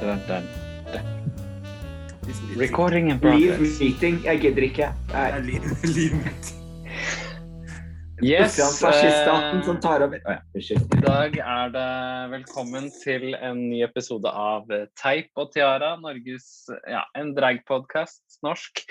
Dun, 0.00 0.20
dun, 0.28 0.44
dun. 0.92 1.04
Recording 2.56 3.10
in 3.10 3.18
Leave 3.18 3.56
progress. 3.56 3.80
meeting. 3.80 4.20
Jeg 4.24 4.40
gidder 4.40 4.62
ikke. 4.62 4.92
Nei. 5.12 5.30
Nei, 5.30 5.40
liv- 5.50 5.82
livet. 5.96 6.54
Yes, 8.18 8.56
Fasciststaten 8.58 9.60
eh, 9.60 9.62
som 9.62 9.76
tar 9.78 10.02
over. 10.02 10.18
Å 10.26 10.32
ja, 10.34 10.40
unnskyld. 10.58 10.94
I 10.96 11.02
dag 11.04 11.36
er 11.38 11.68
det 11.70 11.84
velkommen 12.32 12.88
til 12.90 13.36
en 13.38 13.60
ny 13.70 13.84
episode 13.86 14.26
av 14.26 14.66
Teip 14.98 15.30
og 15.38 15.52
Tiara, 15.54 15.92
Norges 16.02 16.48
ja, 16.90 17.04
en 17.14 17.30
dragpodkast 17.36 18.40
norsk. 18.42 18.82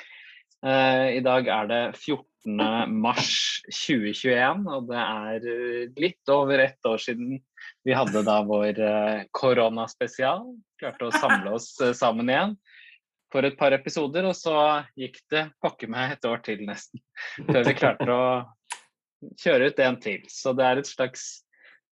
Eh, 0.66 1.18
I 1.18 1.22
dag 1.22 1.48
er 1.48 1.68
det 1.70 1.82
14. 2.00 2.58
mars 2.90 3.34
2021, 3.68 4.66
og 4.72 4.88
det 4.90 5.04
er 5.04 5.48
eh, 5.52 5.84
litt 6.00 6.32
over 6.34 6.64
ett 6.64 6.90
år 6.90 7.02
siden 7.02 7.38
vi 7.86 7.96
hadde 7.96 8.24
da 8.26 8.40
vår 8.48 8.80
eh, 8.82 9.22
koronaspesial. 9.36 10.48
Klarte 10.82 11.10
å 11.10 11.14
samle 11.14 11.54
oss 11.58 11.74
sammen 11.98 12.32
igjen 12.32 12.58
for 13.34 13.44
et 13.44 13.58
par 13.60 13.76
episoder, 13.76 14.26
og 14.26 14.38
så 14.40 14.86
gikk 14.98 15.20
det 15.34 15.50
pokker 15.62 15.92
meg 15.92 16.16
et 16.16 16.30
år 16.30 16.40
til 16.46 16.64
nesten 16.68 17.04
før 17.50 17.66
vi 17.68 17.76
klarte 17.76 18.08
å 18.08 18.28
kjøre 19.42 19.70
ut 19.70 19.82
en 19.84 20.00
til. 20.02 20.24
Så 20.32 20.56
det 20.58 20.66
er 20.66 20.82
et 20.82 20.90
slags 20.90 21.28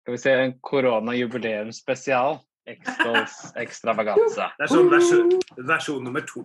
skal 0.03 0.17
vi 0.17 0.19
se, 0.19 0.33
en 0.35 0.57
koronajubileumsspesial. 0.67 2.41
Extravaganza. 2.67 4.53
Det 4.59 4.67
er 4.67 4.71
sånn 4.71 4.91
versjon, 4.91 5.31
versjon 5.67 6.05
nummer 6.07 6.23
to. 6.27 6.45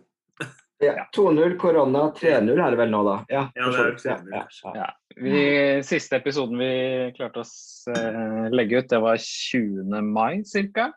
Ja, 0.83 1.07
2-0, 1.15 1.55
korona 1.57 2.03
3-0 2.13 2.51
er 2.53 2.73
det 2.73 2.77
vel 2.77 2.91
nå, 2.93 3.01
da? 3.07 3.17
Ja, 3.33 3.47
Ja, 3.57 3.69
det 3.73 3.79
er 3.81 4.19
ja, 4.29 4.43
3-0, 4.53 4.75
ja, 4.77 4.87
vi, 5.17 5.41
siste 5.87 6.19
episoden 6.19 6.59
vi 6.61 6.69
klarte 7.17 7.41
å 7.41 7.47
eh, 7.95 8.45
legge 8.53 8.83
ut, 8.83 8.89
det 8.91 8.99
var 9.01 9.17
20. 9.17 9.97
mai 10.05 10.43
ca. 10.45 10.91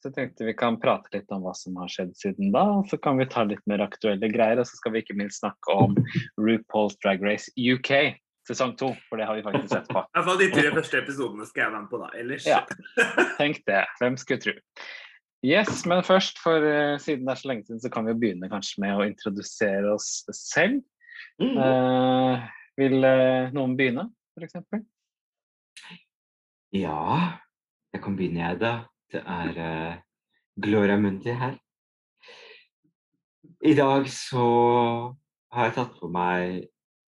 Så 0.00 0.08
jeg 0.08 0.16
tenkte 0.16 0.46
vi 0.48 0.56
kan 0.56 0.78
prate 0.80 1.12
litt 1.12 1.28
om 1.36 1.42
hva 1.44 1.52
som 1.52 1.76
har 1.76 1.90
skjedd 1.92 2.14
siden 2.16 2.54
da. 2.54 2.62
Og 2.78 2.88
så 2.88 2.96
kan 2.96 3.20
vi 3.20 3.28
ta 3.28 3.44
litt 3.44 3.60
mer 3.68 3.84
aktuelle 3.84 4.30
greier. 4.32 4.62
Og 4.62 4.64
så 4.64 4.78
skal 4.78 4.94
vi 4.94 5.02
ikke 5.04 5.18
minst 5.18 5.42
snakke 5.42 5.76
om 5.76 5.92
RuPaul's 6.40 6.96
Drag 7.04 7.20
Race 7.20 7.52
UK 7.60 8.16
sesong 8.48 8.72
to, 8.80 8.94
for 9.08 9.20
det 9.20 9.28
har 9.28 9.36
vi 9.36 9.44
faktisk 9.44 9.68
sett 9.68 9.88
på. 9.88 10.00
I 10.00 10.16
hvert 10.16 10.28
fall 10.30 10.40
de 10.40 10.48
tre 10.54 10.70
første 10.74 11.02
episodene 11.04 11.46
skal 11.46 11.64
jeg 11.64 11.72
være 11.74 11.82
med 11.82 11.90
på, 11.92 12.00
da. 12.00 12.08
Ellers 12.18 12.48
Ja. 12.48 12.62
Tenk 13.36 13.62
det. 13.68 13.84
Hvem 14.00 14.16
skulle 14.20 14.42
tro. 14.42 14.56
Yes, 15.40 15.86
men 15.88 16.04
først, 16.04 16.38
for 16.38 16.60
uh, 16.60 16.98
siden 17.00 17.24
det 17.24 17.32
er 17.32 17.38
så 17.40 17.48
lenge 17.48 17.64
siden, 17.64 17.80
så 17.80 17.88
kan 17.88 18.04
vi 18.04 18.12
jo 18.12 18.18
begynne 18.20 18.48
kanskje 18.52 18.82
med 18.82 18.96
å 18.98 19.04
introdusere 19.08 19.94
oss 19.94 20.26
selv. 20.36 20.82
Mm. 21.40 21.54
Uh, 21.56 22.42
vil 22.76 23.00
uh, 23.00 23.48
noen 23.56 23.76
begynne, 23.78 24.04
f.eks.? 24.36 24.58
Ja, 26.76 27.04
jeg 27.94 28.02
kan 28.04 28.18
begynne 28.18 28.42
jeg, 28.44 28.58
da. 28.60 28.74
Det 29.10 29.22
er 29.24 30.02
Gloria 30.60 30.98
Mundi 31.00 31.32
her. 31.34 31.56
I 33.64 33.72
dag 33.74 34.04
så 34.12 34.44
har 35.56 35.66
jeg 35.66 35.74
tatt 35.78 35.96
på 35.98 36.10
meg 36.12 36.66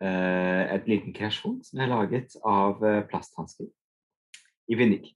uh, 0.06 0.64
et 0.70 0.86
liten 0.88 1.18
kreasjon 1.18 1.58
som 1.66 1.82
jeg 1.82 1.90
har 1.90 1.96
laget 1.96 2.38
av 2.46 2.78
plasthansker 3.10 3.68
i 4.70 4.78
vinyl. 4.78 5.10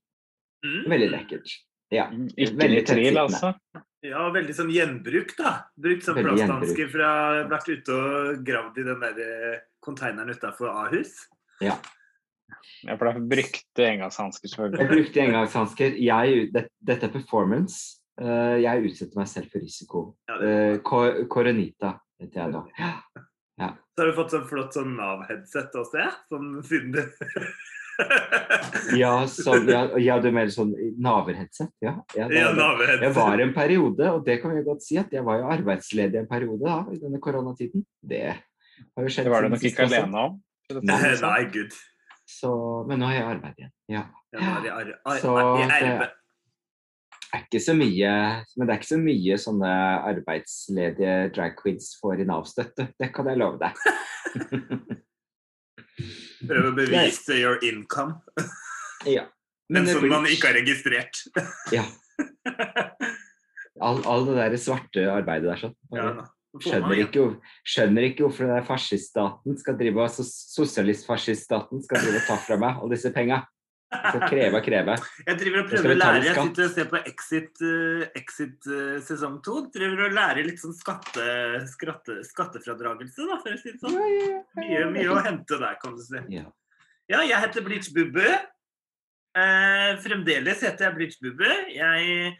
Mm. 0.66 0.90
Veldig 0.90 1.08
lekkert. 1.14 1.54
Ja. 1.92 2.06
Ikke 2.36 2.56
Veldig 2.56 2.78
litt 2.78 2.88
tvil, 2.88 3.18
altså? 3.20 3.54
Ja, 4.04 4.28
veldig 4.32 4.54
sånn 4.56 4.70
gjenbruk, 4.72 5.34
da. 5.38 5.52
Brukt 5.80 6.04
som 6.04 6.16
Veldig 6.16 6.34
plasthansker 6.34 6.88
fra 6.92 7.10
Vært 7.48 7.68
ute 7.72 7.94
og 7.96 8.40
gravd 8.44 8.80
i 8.82 8.86
den 8.88 9.00
der 9.04 9.20
konteineren 9.20 9.60
containeren 9.84 10.30
utafor 10.32 10.72
Ahus. 10.86 11.14
ja. 11.60 11.76
Ja, 12.84 12.94
for 12.96 13.08
det 13.08 13.14
er 13.16 13.28
brukte 13.32 13.84
engangshansker, 13.88 14.44
Jeg 14.46 14.52
selvfølgelig. 14.52 14.88
brukte 14.90 15.20
engangshansker. 15.22 15.94
Jeg, 15.96 16.50
det, 16.52 16.62
dette 16.84 17.06
er 17.08 17.12
performance. 17.12 18.00
Eh, 18.20 18.58
jeg 18.62 18.84
utsetter 18.90 19.18
meg 19.18 19.28
selv 19.30 19.48
for 19.52 19.64
risiko. 19.64 20.02
Ja, 20.28 20.36
Uh, 20.36 21.24
Coronita 21.32 21.94
heter 22.20 22.40
jeg 22.44 22.52
da. 22.52 22.62
Ja. 23.58 23.70
Så 23.94 24.02
har 24.02 24.10
du 24.10 24.16
fått 24.18 24.34
sånn 24.34 24.46
flott 24.50 24.76
sånn 24.76 24.92
Nav-headset 24.98 25.74
også, 25.80 25.98
ja? 26.04 26.10
Sånn 26.28 26.60
siden 26.66 26.92
du 26.92 27.00
Ja, 28.98 29.12
sånn, 29.30 29.68
ja, 29.74 29.84
ja, 30.00 30.16
du 30.22 30.28
mener 30.30 30.50
sånn 30.52 30.72
naverheadset? 31.02 31.70
Ja. 31.84 31.96
ja, 32.16 32.28
Ja, 32.32 32.50
er 32.50 33.04
jeg 33.06 33.14
var 33.16 33.42
en 33.42 33.54
periode, 33.56 34.10
og 34.10 34.24
det 34.26 34.40
kan 34.42 34.54
vi 34.54 34.64
godt 34.66 34.84
si, 34.86 34.98
at 35.00 35.12
jeg 35.14 35.24
var 35.26 35.40
jo 35.42 35.48
arbeidsledig 35.54 36.22
en 36.22 36.30
periode 36.30 36.64
da, 36.64 36.80
i 36.92 37.00
denne 37.02 37.20
koronatiden. 37.22 37.86
Det 38.02 38.26
har 38.34 39.06
jo 39.06 39.12
skjedd 39.12 39.30
Det 39.30 39.34
var 39.34 39.46
du 39.46 39.54
nok 39.54 39.64
ikke 39.70 39.86
også. 39.86 40.02
alene 40.02 40.26
om. 40.28 40.42
Nei. 40.80 40.98
sånn. 41.14 41.28
Nei, 41.28 41.46
gud. 41.54 41.78
Så, 42.24 42.50
men 42.88 43.02
nå 43.02 43.08
har 43.10 43.18
jeg 43.18 43.30
arbeid 43.34 43.58
igjen. 43.60 43.72
Ja. 43.92 44.04
Så. 45.20 45.34
Det 47.34 47.40
er 47.40 47.48
ikke 47.48 47.60
så 47.64 47.74
mye, 47.74 48.10
men 48.54 48.68
det 48.68 48.72
er 48.72 48.78
ikke 48.78 48.92
så 48.92 48.98
mye 49.02 49.36
sånne 49.42 49.70
arbeidsledige 50.12 51.14
drag 51.34 51.56
queens 51.58 51.88
får 51.98 52.22
i 52.22 52.28
Nav-støtte. 52.28 52.92
Det 52.94 53.10
kan 53.14 53.26
jeg 53.26 53.40
love 53.42 53.58
deg. 53.58 53.74
Prøve 56.48 56.70
å 56.70 56.76
bevise 56.76 57.38
your 57.40 57.58
income, 57.66 58.18
ja. 59.08 59.26
men 59.72 59.88
som 59.88 60.06
man 60.10 60.28
ikke 60.30 60.50
har 60.50 60.58
registrert. 60.60 61.24
Ja. 61.74 61.86
All, 63.82 63.98
all 64.06 64.28
det 64.28 64.36
der 64.38 64.54
svarte 64.60 65.08
arbeidet 65.10 65.50
der 65.50 65.62
sånn. 65.64 65.76
Ja, 65.94 66.10
Skjønner 66.62 67.00
ikke, 67.02 67.22
skjønner 67.66 68.04
ikke 68.06 68.22
hvorfor 68.28 68.46
den 68.46 68.54
der 68.54 68.66
fasciststaten 68.66 69.56
skal 69.58 69.74
drive 69.78 70.04
sosialistfasciststaten 70.14 71.82
skal 71.82 72.04
drive 72.04 72.20
og 72.20 72.28
ta 72.28 72.36
fra 72.38 72.58
meg 72.62 72.78
alle 72.78 72.94
disse 72.94 73.10
penga. 73.14 73.40
Skal 74.04 74.24
kreve 74.28 74.58
og 74.58 74.64
kreve. 74.66 74.96
Jeg 75.26 75.38
driver 75.40 75.62
og 75.62 75.68
prøver 75.70 75.92
å 75.94 75.98
lære. 75.98 76.22
Jeg 76.26 76.36
sitter 76.38 76.66
og 76.66 76.72
ser 76.74 76.88
på 76.90 77.00
Exit, 77.10 77.62
eh, 77.64 78.04
Exit 78.20 78.68
eh, 78.70 78.96
sesong 79.06 79.38
to. 79.46 79.60
Driver 79.74 80.06
og 80.08 80.16
lærer 80.16 80.46
litt 80.46 80.62
sånn 80.62 80.76
skatte, 80.76 81.26
skatte, 81.70 82.18
skattefradragelse, 82.28 83.28
da, 83.30 83.38
for 83.42 83.54
å 83.54 83.60
si 83.60 83.74
det 83.74 83.80
sånn. 83.82 83.98
Mye, 84.58 84.84
mye 84.94 85.12
å 85.12 85.20
hente 85.24 85.60
der, 85.60 85.78
kan 85.82 85.96
du 85.98 86.02
si. 86.04 86.22
Ja. 86.34 86.48
Ja, 87.10 87.20
jeg 87.20 87.36
heter 87.36 87.64
Bleach 87.64 87.90
Bubbe. 87.92 88.32
Eh, 89.34 89.90
fremdeles 90.04 90.62
heter 90.64 90.88
jeg 90.88 90.96
Bleach 90.96 91.18
Bubbe. 91.20 91.50
Jeg 91.74 92.34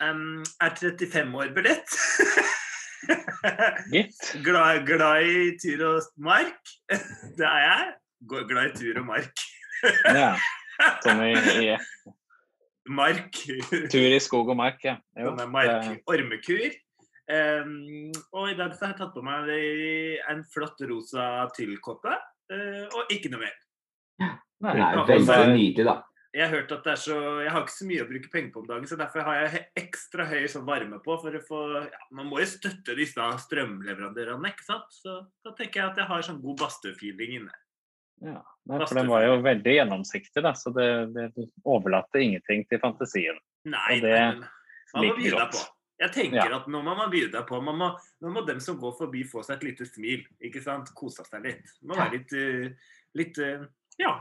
um, 0.00 0.40
er 0.62 0.76
35 0.78 1.34
år 1.42 1.52
billett. 1.56 1.88
Glad, 4.46 4.86
glad 4.86 5.26
i 5.26 5.58
tur 5.58 5.80
og 5.88 6.02
mark. 6.16 6.62
Det 7.38 7.46
er 7.46 7.62
jeg. 7.66 7.92
Glad 8.30 8.70
i 8.70 8.76
tur 8.78 9.00
og 9.02 9.06
mark. 9.06 9.46
Ja. 10.06 10.34
Sånn 11.04 11.22
i, 11.26 11.32
i 11.66 11.76
Mark. 12.92 13.38
tur 13.92 14.14
i 14.16 14.20
skog 14.22 14.50
og 14.52 14.58
mark, 14.58 14.80
ja. 14.84 14.96
Jo, 15.18 15.30
Sånn 15.30 15.44
er 15.44 15.50
mark 15.52 16.10
ormekur. 16.10 16.72
Em, 17.32 18.10
og 18.34 18.48
i 18.50 18.56
dag 18.58 18.74
så 18.74 18.88
har 18.88 18.94
jeg 18.94 18.98
tatt 18.98 19.12
på 19.14 19.22
meg 19.24 19.50
en 20.32 20.42
flott 20.52 20.80
rosa 20.90 21.26
tyllkåpe. 21.56 22.16
uh, 22.52 22.86
og 22.98 23.12
ikke 23.14 23.30
noe 23.32 23.46
mer. 23.46 23.54
Nei, 24.62 24.74
Det 24.74 24.82
er 24.82 24.96
veldig 24.98 25.14
altså, 25.18 25.52
nydelig, 25.54 25.86
da. 25.88 25.94
Jeg 26.32 26.46
har 26.46 26.54
hørt 26.54 26.70
at 26.72 26.86
det 26.86 26.92
er 26.94 27.00
så 27.00 27.16
Jeg 27.44 27.50
har 27.52 27.64
ikke 27.64 27.74
så 27.74 27.86
mye 27.86 28.04
å 28.04 28.08
bruke 28.08 28.30
penger 28.32 28.52
på 28.54 28.60
om 28.62 28.68
dagen, 28.68 28.86
så 28.88 28.96
derfor 28.96 29.26
har 29.26 29.40
jeg 29.42 29.64
ekstra 29.82 30.24
høy 30.30 30.46
sånn 30.48 30.64
varme 30.64 31.00
på 31.04 31.16
for 31.20 31.36
å 31.36 31.42
få 31.44 31.60
ja, 31.84 32.04
Man 32.16 32.30
må 32.30 32.40
jo 32.40 32.48
støtte 32.48 32.96
disse 32.96 33.26
strømleverandørene, 33.46 34.52
ikke 34.54 34.64
sant? 34.64 34.88
Så 34.96 35.18
da 35.44 35.52
tenker 35.58 35.82
jeg 35.82 35.90
at 35.90 36.00
jeg 36.00 36.08
har 36.08 36.24
sånn 36.24 36.40
god 36.44 36.62
badstue-feeling 36.62 37.36
inne. 37.40 37.61
Ja. 38.20 38.40
Nei, 38.70 38.78
for 38.86 38.94
den 38.94 39.08
var 39.10 39.24
jo 39.26 39.38
veldig 39.42 39.72
gjennomsiktig, 39.74 40.42
da, 40.44 40.52
så 40.54 40.70
det, 40.70 40.88
det 41.16 41.48
overlater 41.66 42.22
ingenting 42.22 42.62
til 42.70 42.78
fantasien. 42.78 43.38
Nei, 43.66 43.96
Og 43.96 44.04
det 44.04 44.18
man 44.92 45.00
må 45.00 45.08
liker 45.08 45.16
by 45.18 45.24
deg 45.24 45.38
godt. 45.40 45.56
på. 45.56 45.62
Jeg 46.02 46.12
tenker 46.16 46.36
Ja. 46.50 46.58
at 46.58 46.68
nå 46.70 46.82
må 46.82 46.94
man 46.98 47.10
by 47.10 47.24
deg 47.30 47.46
på. 47.46 47.60
Man 47.62 47.78
må, 47.78 47.88
nå 48.22 48.30
må 48.34 48.42
dem 48.46 48.60
som 48.60 48.78
går 48.78 48.94
forbi 48.98 49.24
få 49.26 49.42
seg 49.46 49.56
et 49.56 49.64
lite 49.70 49.86
smil. 49.86 50.22
ikke 50.42 50.62
sant? 50.62 50.90
Kose 50.98 51.24
seg 51.26 51.42
litt. 51.46 51.62
Det 51.80 51.88
må 51.90 51.98
være 51.98 52.16
litt, 52.18 52.32
uh, 52.34 52.94
litt 53.18 53.38
uh, 53.38 53.66
Ja. 54.02 54.16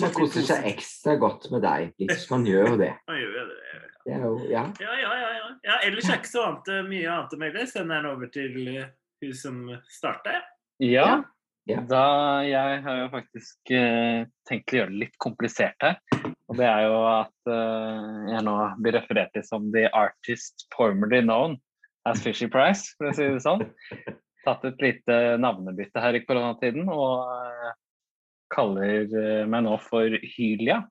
Man 0.00 0.12
koser 0.12 0.44
seg 0.44 0.66
ekstra 0.74 1.14
godt 1.16 1.46
med 1.52 1.62
deg, 1.64 1.94
hvis 1.96 2.26
Man 2.30 2.44
gjør 2.44 2.74
jo 2.74 2.76
det. 2.82 2.90
Man 3.08 3.16
gjør 3.16 3.32
det. 3.48 3.58
ja. 3.64 3.78
det. 3.80 3.90
Det 4.04 4.18
jo, 4.20 4.32
ja. 4.50 4.64
Ja, 4.80 4.94
ja, 5.00 5.12
ja. 5.20 5.30
ja. 5.36 5.48
ja 5.64 5.78
ellers 5.88 6.08
er 6.08 6.20
ikke 6.20 6.32
så 6.32 6.44
annet, 6.48 6.68
eh, 6.68 6.82
mye 6.88 7.08
annet 7.12 7.36
å 7.36 7.40
melde. 7.40 7.66
Sender 7.68 8.00
den 8.00 8.10
over 8.10 8.32
til 8.32 8.58
hun 9.20 9.34
som 9.36 9.62
starta. 9.88 10.38
Ja, 10.80 11.22
Ja. 11.70 11.80
da 11.88 12.04
jeg 12.46 12.82
har 12.84 13.00
jo 13.02 13.08
faktisk 13.12 13.72
eh, 13.76 14.26
tenkt 14.48 14.74
å 14.74 14.80
gjøre 14.80 14.92
det 14.94 15.02
litt 15.04 15.18
komplisert 15.22 15.86
her. 15.86 15.98
Og 16.50 16.58
det 16.58 16.66
er 16.66 16.86
jo 16.88 16.96
at 17.06 17.52
eh, 17.52 18.30
jeg 18.34 18.44
nå 18.46 18.54
blir 18.82 18.96
referert 18.98 19.30
til 19.36 19.46
som 19.46 19.68
the 19.74 19.86
artist 19.94 20.66
formerly 20.74 21.22
known 21.22 21.58
as 22.08 22.22
Fishy 22.24 22.48
Price, 22.50 22.94
for 22.98 23.10
å 23.10 23.14
si 23.16 23.28
det 23.28 23.44
sånn. 23.44 23.62
Tatt 24.46 24.64
et 24.64 24.82
lite 24.82 25.16
navnebytte 25.40 26.00
her 26.00 26.16
i 26.16 26.22
koronatiden 26.24 26.88
og 26.90 27.28
eh, 27.28 27.72
kaller 28.54 29.04
eh, 29.06 29.44
meg 29.48 29.66
nå 29.66 29.76
for 29.84 30.16
Hylia. 30.34 30.82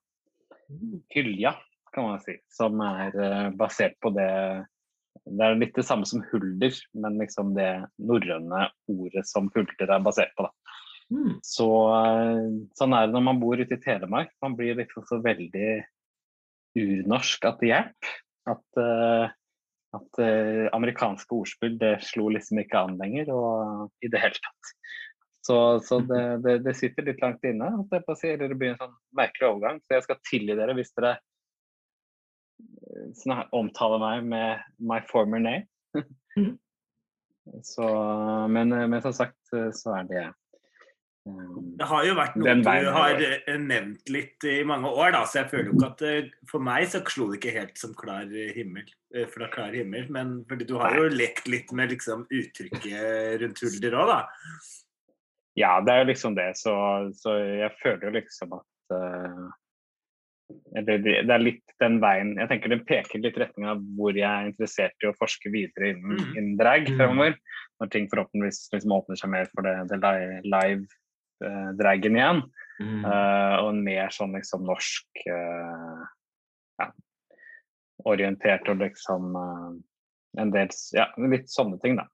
Hylja, 1.10 1.56
kan 1.94 2.06
man 2.06 2.22
si. 2.24 2.38
Som 2.52 2.80
er 2.84 3.16
eh, 3.18 3.48
basert 3.58 3.98
på 4.02 4.14
det 4.14 4.30
Det 5.26 5.44
er 5.44 5.58
litt 5.58 5.74
det 5.76 5.84
samme 5.84 6.06
som 6.08 6.22
hulder, 6.30 6.76
men 7.02 7.18
liksom 7.20 7.52
det 7.56 7.68
norrøne 7.98 8.68
ordet 8.88 9.26
som 9.28 9.50
hulder 9.54 9.90
er 9.90 10.04
basert 10.06 10.32
på. 10.38 10.46
Da. 10.46 10.59
Mm. 11.10 11.38
Så 11.42 11.66
eh, 11.90 12.48
sånn 12.78 12.94
er 12.94 13.08
det 13.08 13.16
når 13.16 13.26
man 13.26 13.40
bor 13.42 13.58
ute 13.58 13.76
i 13.76 13.82
Telemark. 13.82 14.32
Man 14.44 14.56
blir 14.58 14.78
liksom 14.78 15.06
så 15.08 15.18
veldig 15.24 15.70
urnorsk 16.78 17.46
at 17.48 17.62
det 17.62 17.72
hjelper. 17.72 18.18
At, 18.50 18.80
eh, 18.82 19.32
at 19.98 20.20
eh, 20.22 20.66
amerikanske 20.76 21.34
ordspill 21.34 21.76
det 21.80 21.96
slo 22.06 22.28
liksom 22.30 22.62
ikke 22.62 22.84
an 22.86 22.96
lenger, 23.00 23.32
og 23.34 24.06
i 24.06 24.10
det 24.12 24.22
hele 24.22 24.38
tatt. 24.38 24.74
Så, 25.46 25.56
så 25.82 25.98
det, 26.04 26.22
det, 26.44 26.58
det 26.66 26.76
sitter 26.78 27.08
litt 27.08 27.22
langt 27.24 27.44
inne. 27.48 27.72
eller 27.90 28.48
Det 28.48 28.58
blir 28.60 28.74
en 28.74 28.82
sånn 28.82 28.96
merkelig 29.16 29.48
overgang. 29.48 29.80
Så 29.82 29.96
jeg 29.96 30.06
skal 30.06 30.24
tilgi 30.28 30.56
dere 30.58 30.76
hvis 30.78 30.92
dere 30.94 31.16
omtaler 33.56 34.02
meg 34.02 34.26
med 34.28 34.66
my 34.78 35.00
former 35.10 35.42
name. 35.42 35.66
Mhm. 36.36 36.52
så, 37.66 37.86
men, 38.52 38.68
men 38.92 39.00
som 39.02 39.14
sagt 39.16 39.48
så 39.50 39.96
er 39.96 40.04
det 40.06 40.26
Det 41.24 41.84
har 41.84 42.04
jo 42.06 42.14
vært 42.16 42.36
noe 42.40 42.54
du 42.64 42.86
har 42.94 43.20
eh, 43.20 43.58
nevnt 43.60 44.08
litt 44.08 44.44
i 44.48 44.62
mange 44.64 44.88
år, 44.88 45.12
da, 45.12 45.20
så 45.28 45.42
jeg 45.42 45.50
føler 45.50 45.68
jo 45.68 45.74
ikke 45.76 45.88
at 45.90 46.00
det, 46.00 46.14
For 46.48 46.64
meg 46.64 46.86
så 46.88 47.02
slo 47.12 47.26
det 47.30 47.38
ikke 47.42 47.52
helt 47.58 47.76
som 47.78 47.92
klar 47.94 48.24
himmel. 48.56 48.88
eh, 49.14 49.26
Fra 49.28 49.48
klar 49.52 49.76
himmel, 49.76 50.08
men 50.08 50.44
fordi 50.48 50.64
du 50.68 50.78
har 50.80 50.96
jo 50.96 51.08
lekt 51.12 51.48
litt 51.52 51.72
med 51.76 51.92
liksom 51.92 52.24
uttrykket 52.30 53.40
rundt 53.42 53.60
Hulder 53.64 53.96
òg, 54.00 54.12
da. 54.14 54.20
Ja, 55.60 55.74
det 55.84 55.92
er 55.92 55.98
jo 56.04 56.08
liksom 56.12 56.36
det. 56.38 56.50
Så, 56.56 56.72
så 57.20 57.34
jeg 57.36 57.72
føler 57.82 58.06
jo 58.08 58.14
liksom 58.16 58.54
at 58.56 58.94
uh, 58.96 59.50
det, 60.86 60.96
det 61.04 61.30
er 61.30 61.42
litt 61.42 61.74
den 61.82 61.98
veien 62.02 62.32
Jeg 62.38 62.48
tenker 62.50 62.72
det 62.72 62.80
peker 62.88 63.20
litt 63.22 63.36
i 63.36 63.42
retning 63.44 63.68
av 63.70 63.82
hvor 63.98 64.16
jeg 64.16 64.24
er 64.30 64.48
interessert 64.48 65.04
i 65.04 65.10
å 65.10 65.16
forske 65.18 65.52
videre 65.52 65.92
innen, 65.92 66.16
Mm. 66.16 66.32
innen 66.36 66.56
drag 66.58 66.88
Mm. 66.88 66.96
fremover. 66.96 67.36
Når 67.80 67.90
ting 67.92 68.08
forhåpentligvis 68.12 68.70
liksom 68.72 68.92
åpner 68.96 69.20
seg 69.20 69.30
mer 69.36 69.46
for 69.52 69.62
det, 69.68 69.76
det 69.92 70.42
live 70.48 70.86
eh, 71.46 71.68
dragen 71.80 72.16
igjen. 72.18 72.42
Mm. 72.80 73.02
Uh, 73.04 73.54
og 73.60 73.66
en 73.74 73.82
mer 73.84 74.08
sånn 74.14 74.32
liksom 74.32 74.62
norsk 74.64 75.24
uh, 75.28 76.04
ja, 76.80 76.86
orientert 78.08 78.70
og 78.72 78.80
liksom 78.80 79.34
en 80.40 80.54
del 80.54 80.72
Ja, 80.96 81.10
litt 81.20 81.52
sånne 81.52 81.76
ting, 81.82 81.98
da. 82.00 82.06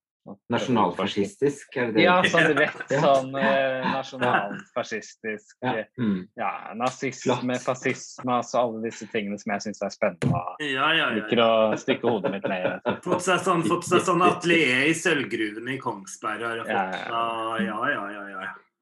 Nasjonalfascistisk, 0.50 1.76
er 1.76 1.90
det 1.90 1.94
det? 1.98 2.04
Ja, 2.06 2.16
sånn 2.26 2.48
rett 2.58 2.80
Sånn 2.90 3.34
eh, 3.38 3.84
nasjonalfascistisk 3.94 5.56
Ja. 5.62 5.84
Mm. 6.00 6.24
ja, 6.38 6.50
nazisme, 6.78 7.58
fascisme, 7.62 8.38
altså 8.40 8.64
alle 8.64 8.82
disse 8.88 9.06
tingene 9.12 9.38
som 9.38 9.52
jeg 9.54 9.66
syns 9.68 9.82
er 9.86 9.94
spennende. 9.94 10.42
Ja, 10.62 10.66
ja, 10.66 10.88
ja. 10.98 11.08
Liker 11.20 11.42
å 11.44 11.50
stikke 11.80 12.10
hodet 12.10 12.32
mitt 12.34 12.48
ned 12.50 12.66
i. 12.66 12.96
Fått 13.06 13.26
seg 13.26 13.42
sånn, 13.46 13.62
fått 13.68 13.86
seg 13.88 14.02
sånn 14.06 14.24
atelier 14.30 14.88
i 14.90 14.96
sølvgruvene 14.98 15.76
i 15.76 15.80
Kongsberg. 15.82 16.42
Har 16.42 16.62
jeg 16.62 16.74
Ja, 16.74 16.84
fått. 16.90 17.06
ja, 17.14 17.78
Ja, 17.94 18.04
ja, 18.16 18.25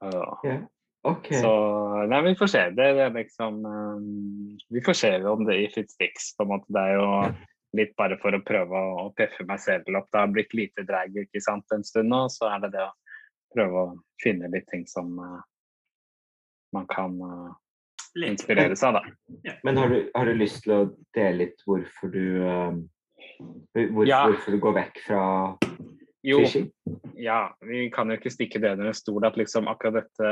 ja. 0.05 0.13
ja, 0.13 0.21
ja. 0.21 0.31
Og- 0.31 0.49
Ja. 0.51 0.61
OK. 1.05 1.27
Så 1.37 1.51
nei, 2.09 2.23
vi 2.25 2.31
får 2.39 2.49
se. 2.49 2.61
Det, 2.73 2.85
det 2.97 3.03
er 3.05 3.11
liksom 3.13 3.59
um, 3.69 4.05
Vi 4.73 4.81
får 4.81 4.97
se 4.97 5.11
om 5.29 5.43
det 5.45 5.59
if 5.67 5.75
it 5.77 5.91
sticks, 5.93 6.31
på 6.37 6.47
en 6.47 6.49
måte. 6.55 6.65
Det 6.73 6.81
er 6.81 6.95
jo 6.97 7.09
litt 7.77 7.93
bare 7.99 8.17
for 8.23 8.33
å 8.33 8.41
prøve 8.47 8.73
å, 8.73 8.95
å 9.03 9.11
peffe 9.19 9.45
meg 9.45 9.61
selv 9.61 9.91
opp. 9.99 10.09
Det 10.09 10.23
har 10.23 10.31
blitt 10.33 10.55
lite 10.57 10.87
drag 10.89 11.19
ikke 11.27 11.43
sant, 11.45 11.67
en 11.77 11.85
stund 11.85 12.09
nå, 12.09 12.23
så 12.33 12.49
er 12.55 12.63
det 12.65 12.71
det 12.79 12.87
å 12.87 12.95
prøve 13.53 13.83
å 13.83 13.93
finne 14.23 14.49
litt 14.49 14.65
ting 14.73 14.87
som 14.89 15.13
uh, 15.21 15.43
man 16.73 16.89
kan 16.89 17.21
uh, 17.21 17.53
inspirere 18.25 18.73
seg 18.79 18.95
av, 18.97 19.03
da. 19.05 19.55
Men 19.67 19.77
har 19.83 19.93
du, 19.93 19.99
har 20.15 20.31
du 20.31 20.39
lyst 20.41 20.63
til 20.65 20.73
å 20.79 20.83
dele 21.13 21.45
litt 21.45 21.67
hvorfor 21.69 22.15
du 22.15 22.25
um, 22.49 22.81
hvor, 23.75 24.07
Ja. 24.09 24.25
Hvorfor 24.31 24.55
du 24.57 24.61
går 24.63 24.79
vekk 24.81 25.05
fra 25.05 25.23
Jo, 26.25 26.39
ja, 27.21 27.53
vi 27.69 27.91
kan 27.93 28.09
jo 28.09 28.17
ikke 28.17 28.33
stikke 28.33 28.61
det 28.63 28.71
under 28.75 28.89
en 28.89 28.97
stol 28.97 29.27
at 29.29 29.37
liksom 29.37 29.67
akkurat 29.69 30.01
dette 30.01 30.29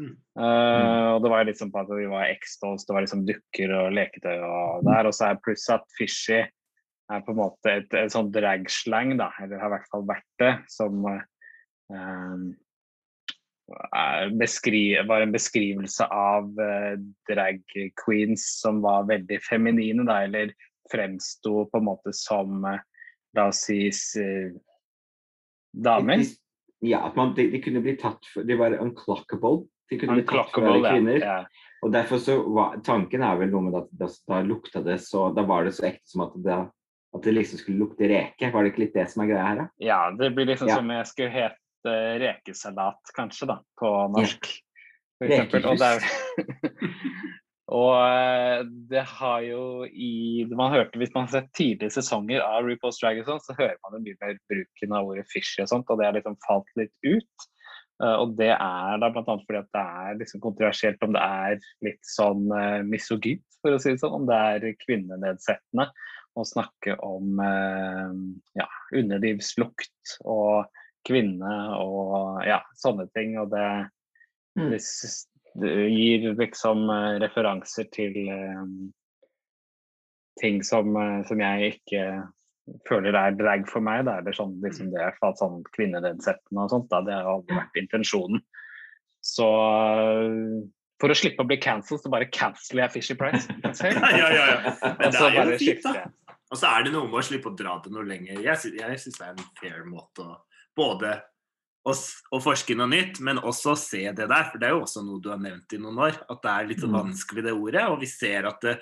Mm. 0.00 0.16
Eh, 0.40 1.08
og 1.12 1.18
det 1.22 1.30
var 1.30 1.46
liksom 1.46 1.70
på 1.74 1.80
at 1.84 1.90
vi 1.92 2.06
var 2.10 2.32
X-dolls, 2.32 2.84
det 2.88 2.94
var 2.96 3.02
liksom 3.04 3.26
dukker 3.28 3.68
og 3.76 3.94
leketøy 3.94 4.38
og 4.40 4.82
der. 4.88 5.02
Og 5.04 5.14
så 5.14 5.22
er 5.28 5.44
pluss 5.44 5.66
at 5.72 5.84
Fishy 5.98 6.40
er 7.12 7.24
på 7.24 7.34
en 7.34 7.40
måte 7.40 7.72
et, 7.80 7.96
et 7.96 8.12
sånn 8.12 8.32
dragslang, 8.32 9.16
da, 9.20 9.30
eller 9.42 9.60
har 9.60 9.72
i 9.72 9.74
hvert 9.76 9.90
fall 9.92 10.06
vært 10.08 10.28
det, 10.40 10.52
som 10.72 11.04
eh, 11.08 12.44
beskri 14.40 14.84
var 15.08 15.24
en 15.24 15.34
beskrivelse 15.34 16.06
av 16.08 16.48
eh, 16.60 16.94
drag 17.30 17.60
queens 18.04 18.46
som 18.60 18.80
var 18.84 19.08
veldig 19.10 19.40
feminine, 19.44 20.06
da, 20.08 20.22
eller 20.28 20.54
fremsto 20.92 21.64
på 21.70 21.80
en 21.80 21.88
måte 21.92 22.16
som 22.16 22.64
eh, 22.68 22.82
La 23.34 23.48
oss 23.50 23.64
si 23.66 23.88
eh, 23.90 24.52
damer. 25.74 26.20
Ja, 26.86 27.00
at 27.08 27.16
man, 27.18 27.32
de, 27.34 27.48
de 27.50 27.58
kunne 27.64 27.80
bli 27.82 27.96
tatt 27.98 28.22
for 28.30 28.46
De 28.46 28.54
var 28.54 28.76
unclockable. 28.78 29.64
De 29.90 29.98
kunne 29.98 30.20
bli 30.20 30.26
tatt 30.28 30.52
for 30.54 30.62
å 30.62 30.76
være 30.76 30.92
kvinner. 30.94 31.18
ja. 31.18 31.38
ja. 31.42 31.64
Og 31.84 31.92
derfor 31.92 32.20
så 32.22 32.38
var 32.48 32.78
Tanken 32.84 33.24
er 33.26 33.36
vel 33.36 33.50
noe 33.52 33.66
med 33.66 33.74
at 33.76 33.90
da, 33.92 34.08
da 34.30 34.38
lukta 34.46 34.80
det 34.84 35.00
så 35.04 35.26
Da 35.36 35.44
var 35.44 35.66
det 35.66 35.74
så 35.76 35.88
ekte 35.90 36.08
som 36.08 36.22
at 36.24 36.38
det, 36.46 36.60
at 37.14 37.22
det 37.22 37.34
liksom 37.36 37.60
skulle 37.60 37.78
lukte 37.78 38.08
reke. 38.10 38.50
Var 38.50 38.64
det 38.64 38.72
ikke 38.72 38.84
litt 38.86 38.96
det 38.96 39.06
som 39.12 39.22
er 39.24 39.30
greia 39.30 39.46
her, 39.46 39.60
da? 39.62 39.66
Ja, 39.82 40.00
det 40.18 40.32
blir 40.34 40.48
liksom 40.50 40.68
Ja. 40.68 40.80
som 40.80 40.90
jeg 40.90 41.06
skulle 41.10 41.34
hete 41.34 41.96
rekesalat, 42.22 43.14
kanskje, 43.14 43.48
da, 43.52 43.58
på 43.80 43.90
norsk. 44.14 44.50
For 45.18 45.30
Rekejus. 45.30 45.64
Og, 45.64 45.78
det 45.78 45.90
eh, 47.78 48.64
det 48.90 49.04
har 49.06 49.40
jo 49.46 49.84
i 49.86 50.44
Man 50.50 50.72
hørte 50.72 50.98
Hvis 50.98 51.14
man 51.14 51.28
har 51.28 51.30
sett 51.36 51.52
tidlige 51.54 51.94
sesonger 51.94 52.42
av 52.42 52.66
RuPaul's 52.66 52.98
Drag 52.98 53.20
og 53.22 53.40
så 53.40 53.54
hører 53.54 53.78
man 53.84 53.94
jo 53.94 54.02
mye 54.08 54.18
mer 54.20 54.40
bruken 54.50 54.96
av 54.98 55.06
ordet 55.06 55.28
fishy 55.30 55.62
og 55.62 55.70
sånt, 55.70 55.88
og 55.88 56.00
det 56.00 56.08
har 56.08 56.18
liksom 56.18 56.34
falt 56.48 56.66
litt 56.80 56.94
ut. 57.06 57.46
Eh, 58.02 58.16
og 58.18 58.34
det 58.40 58.50
er 58.56 58.98
da 58.98 59.10
bl.a. 59.14 59.22
fordi 59.22 59.60
at 59.60 59.70
det 59.70 59.84
er 60.02 60.18
liksom 60.18 60.42
kontroversielt 60.42 61.06
om 61.06 61.14
det 61.14 61.22
er 61.22 61.62
litt 61.86 62.02
sånn 62.02 62.48
uh, 62.50 62.82
misogynt, 62.82 63.46
for 63.62 63.76
å 63.76 63.78
si 63.78 63.94
det 63.94 64.02
sånn. 64.02 64.18
Om 64.18 64.26
det 64.26 64.40
er 64.50 64.78
kvinnenedsettende 64.82 65.86
å 66.34 66.44
snakke 66.46 66.96
om 67.04 67.38
eh, 67.42 68.14
ja, 68.58 68.66
underlivslukt 68.94 70.16
og 70.24 70.66
kvinne 71.06 71.54
og 71.78 72.42
ja, 72.48 72.62
sånne 72.80 73.08
ting. 73.16 73.36
Og 73.42 73.52
det, 73.54 73.68
Mm. 74.54 74.68
det, 74.70 74.78
det 75.58 75.70
gir 75.90 76.28
liksom 76.38 76.84
eh, 76.86 77.16
referanser 77.18 77.88
til 77.90 78.14
eh, 78.30 78.60
ting 80.38 80.60
som, 80.62 80.94
som 81.26 81.42
jeg 81.42 81.72
ikke 81.72 82.04
føler 82.86 83.18
er 83.18 83.34
drag 83.34 83.66
for 83.66 83.82
meg. 83.82 84.04
Da. 84.06 84.20
Eller 84.22 84.36
sånn, 84.36 84.54
liksom 84.62 84.92
det, 84.94 85.08
i 85.10 85.32
sånn 85.40 85.60
kvinnenedsettende 85.74 86.68
og 86.68 86.70
sånt. 86.70 86.86
Da. 86.92 87.02
Det 87.02 87.18
har 87.18 87.32
aldri 87.32 87.58
vært 87.58 87.82
intensjonen. 87.82 88.44
Så 89.24 89.48
for 91.02 91.10
å 91.10 91.16
slippe 91.18 91.42
å 91.42 91.48
bli 91.48 91.58
cancelled, 91.62 92.02
så 92.04 92.10
bare 92.12 92.30
canceler 92.30 92.86
jeg 92.86 92.94
Fishy 92.98 93.18
Price. 93.18 93.48
Ja, 93.90 94.10
ja, 94.14 94.28
ja, 94.30 94.44
ja. 94.54 94.74
Men 95.00 95.10
det 95.10 95.18
så 95.18 95.30
er 95.30 95.50
jo 95.50 95.58
fint, 95.60 95.82
da. 95.84 96.06
Og 96.52 96.58
så 96.60 96.68
er 96.70 96.84
det 96.84 96.92
noe 96.92 97.08
med 97.08 97.18
å 97.20 97.24
slippe 97.24 97.50
å 97.50 97.56
dra 97.56 97.78
det 97.82 97.90
noe 97.92 98.04
lenger. 98.06 98.40
Jeg 98.44 98.56
syns, 98.60 98.76
jeg 98.80 98.98
synes 99.00 99.18
det 99.18 99.26
er 99.26 99.30
en 99.38 99.46
fair 99.60 99.84
måte 99.88 100.22
å 100.26 100.36
både 100.76 101.22
å, 101.86 102.40
forske 102.40 102.74
noe 102.76 102.88
nytt, 102.88 103.20
men 103.20 103.36
også 103.38 103.74
se 103.76 104.04
det 104.12 104.28
der. 104.28 104.44
For 104.50 104.58
det 104.58 104.68
er 104.68 104.72
jo 104.76 104.82
også 104.86 105.02
noe 105.04 105.20
du 105.20 105.28
har 105.30 105.38
nevnt 105.38 105.72
i 105.76 105.78
noen 105.78 105.98
år, 105.98 106.16
at 106.30 106.42
det 106.42 106.50
er 106.52 106.66
litt 106.70 106.84
Mm. 106.84 106.92
vanskelig 106.96 107.42
det 107.44 107.52
ordet. 107.52 107.82
Og 107.90 108.00
vi 108.00 108.06
ser 108.06 108.46
at 108.46 108.60
det, 108.60 108.80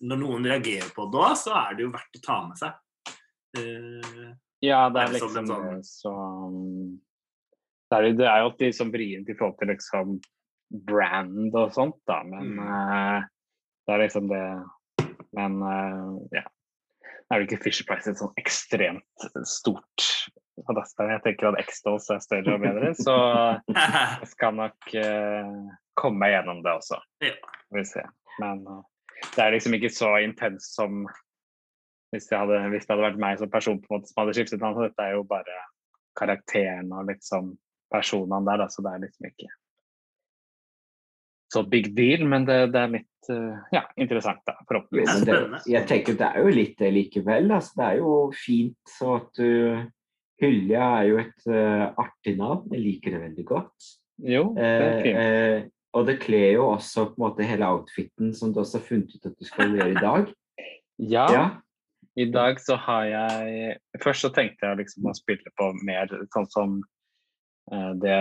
når 0.00 0.16
noen 0.18 0.44
reagerer 0.44 0.90
på 0.94 1.06
det 1.12 1.20
òg, 1.20 1.36
så 1.36 1.52
er 1.54 1.74
det 1.76 1.82
jo 1.84 1.90
verdt 1.92 2.18
å 2.18 2.22
ta 2.24 2.38
med 2.48 2.56
seg. 2.58 2.72
Uh, 3.56 4.34
Ja, 4.62 4.88
det 4.88 5.02
Er 5.02 5.06
er 5.06 5.12
liksom 5.12 5.46
sånn- 5.46 5.84
så 5.84 6.12
det 7.90 7.98
er, 7.98 8.12
det 8.16 8.26
er 8.26 8.38
jo 8.40 8.48
alltid 8.50 8.74
sånn 8.74 8.92
vrient 8.92 9.28
i 9.28 9.34
forhold 9.34 9.58
til 9.58 9.68
liksom 9.68 10.20
brand 10.70 11.54
og 11.54 11.72
sånt, 11.72 12.00
da, 12.06 12.22
men 12.24 12.56
Mm. 12.56 12.58
uh, 12.58 13.20
det 13.86 13.94
er 13.94 14.08
liksom 14.08 14.28
det 14.28 14.64
Men 15.36 15.60
eh, 15.62 16.38
ja. 16.40 16.44
Det 17.24 17.32
er 17.32 17.40
vel 17.40 17.46
ikke 17.48 17.62
Fisher 17.64 17.86
Price 17.88 18.10
et 18.10 18.20
sånn 18.20 18.34
ekstremt 18.40 19.28
stort. 19.48 20.08
Jeg 20.54 21.20
tenker 21.24 21.48
at 21.48 21.60
X-Dolls 21.64 22.10
er 22.12 22.20
større 22.22 22.58
og 22.58 22.62
bedre, 22.62 22.90
så 22.98 23.14
jeg 23.72 24.28
skal 24.30 24.58
nok 24.58 24.90
uh, 24.92 25.54
komme 25.98 26.20
meg 26.20 26.34
gjennom 26.34 26.60
det 26.62 26.74
også. 26.76 27.00
Ja. 27.24 27.32
Får 27.72 27.88
se. 27.88 28.04
Men 28.44 28.60
uh, 28.68 28.82
det 29.24 29.40
er 29.40 29.56
liksom 29.56 29.74
ikke 29.78 29.90
så 29.96 30.12
intenst 30.22 30.76
som 30.76 31.06
hvis 32.12 32.28
det, 32.28 32.38
hadde, 32.38 32.60
hvis 32.70 32.84
det 32.84 32.92
hadde 32.92 33.08
vært 33.08 33.22
meg 33.24 33.40
som 33.40 33.50
person 33.50 33.80
på 33.82 33.88
en 33.88 33.96
måte 33.96 34.12
som 34.12 34.20
hadde 34.20 34.36
skiftet 34.36 34.62
navn. 34.62 34.84
Dette 34.84 35.08
er 35.08 35.16
jo 35.16 35.24
bare 35.26 35.58
karakteren 36.20 36.92
og 36.94 37.08
liksom 37.08 37.54
personene 37.90 38.44
der, 38.46 38.60
da, 38.62 38.68
så 38.70 38.84
det 38.84 38.92
er 38.92 39.06
liksom 39.08 39.32
ikke 39.32 39.48
så 41.54 41.62
big 41.70 41.92
deal. 41.96 42.26
Men 42.28 42.44
det, 42.48 42.58
det 42.74 42.80
er 42.82 42.92
litt 42.98 43.30
eh, 43.32 43.58
ja, 43.76 43.82
interessant, 44.00 44.42
da, 44.48 44.56
forhåpentligvis. 44.68 45.24
det, 45.28 45.62
jeg 45.72 45.86
tenker 45.90 46.18
det 46.20 46.28
er 46.30 46.44
jo 46.44 46.54
litt 46.60 46.74
det 46.82 46.90
likevel. 46.98 47.50
Altså, 47.56 47.78
det 47.80 47.90
er 47.92 48.00
jo 48.02 48.14
fint 48.36 48.94
så 48.98 49.16
at 49.22 49.30
du 49.40 49.50
Hylja 50.42 50.86
er 50.98 51.04
jo 51.12 51.18
et 51.22 51.44
uh, 51.46 51.84
artig 52.02 52.32
navn. 52.40 52.64
Jeg 52.74 52.82
liker 52.82 53.14
det 53.14 53.20
veldig 53.28 53.44
godt. 53.46 53.90
Jo, 54.26 54.48
det 54.56 54.64
er 54.66 54.82
Eh, 54.82 55.02
fint. 55.04 55.18
eh, 55.22 55.68
og 55.94 56.08
det 56.08 56.16
kler 56.24 56.48
jo 56.56 56.64
også 56.72 57.04
på 57.12 57.14
en 57.14 57.22
måte 57.22 57.46
hele 57.46 57.68
outfiten 57.70 58.32
som 58.34 58.50
du 58.52 58.58
også 58.64 58.80
har 58.80 58.86
funnet 58.88 59.14
ut 59.14 59.28
at 59.30 59.36
du 59.38 59.46
skal 59.46 59.76
gjøre 59.76 59.92
i 59.92 60.00
dag. 60.02 60.32
Ja, 60.98 61.26
Ja. 61.30 61.44
i 62.18 62.26
dag 62.34 62.58
så 62.62 62.76
har 62.82 63.04
jeg 63.06 63.76
Først 64.02 64.26
så 64.26 64.32
tenkte 64.34 64.66
jeg 64.66 64.80
liksom 64.82 65.06
å 65.06 65.14
spille 65.14 65.54
på 65.58 65.70
mer 65.86 66.10
sånn 66.34 66.50
som 66.50 66.74
det 67.70 68.16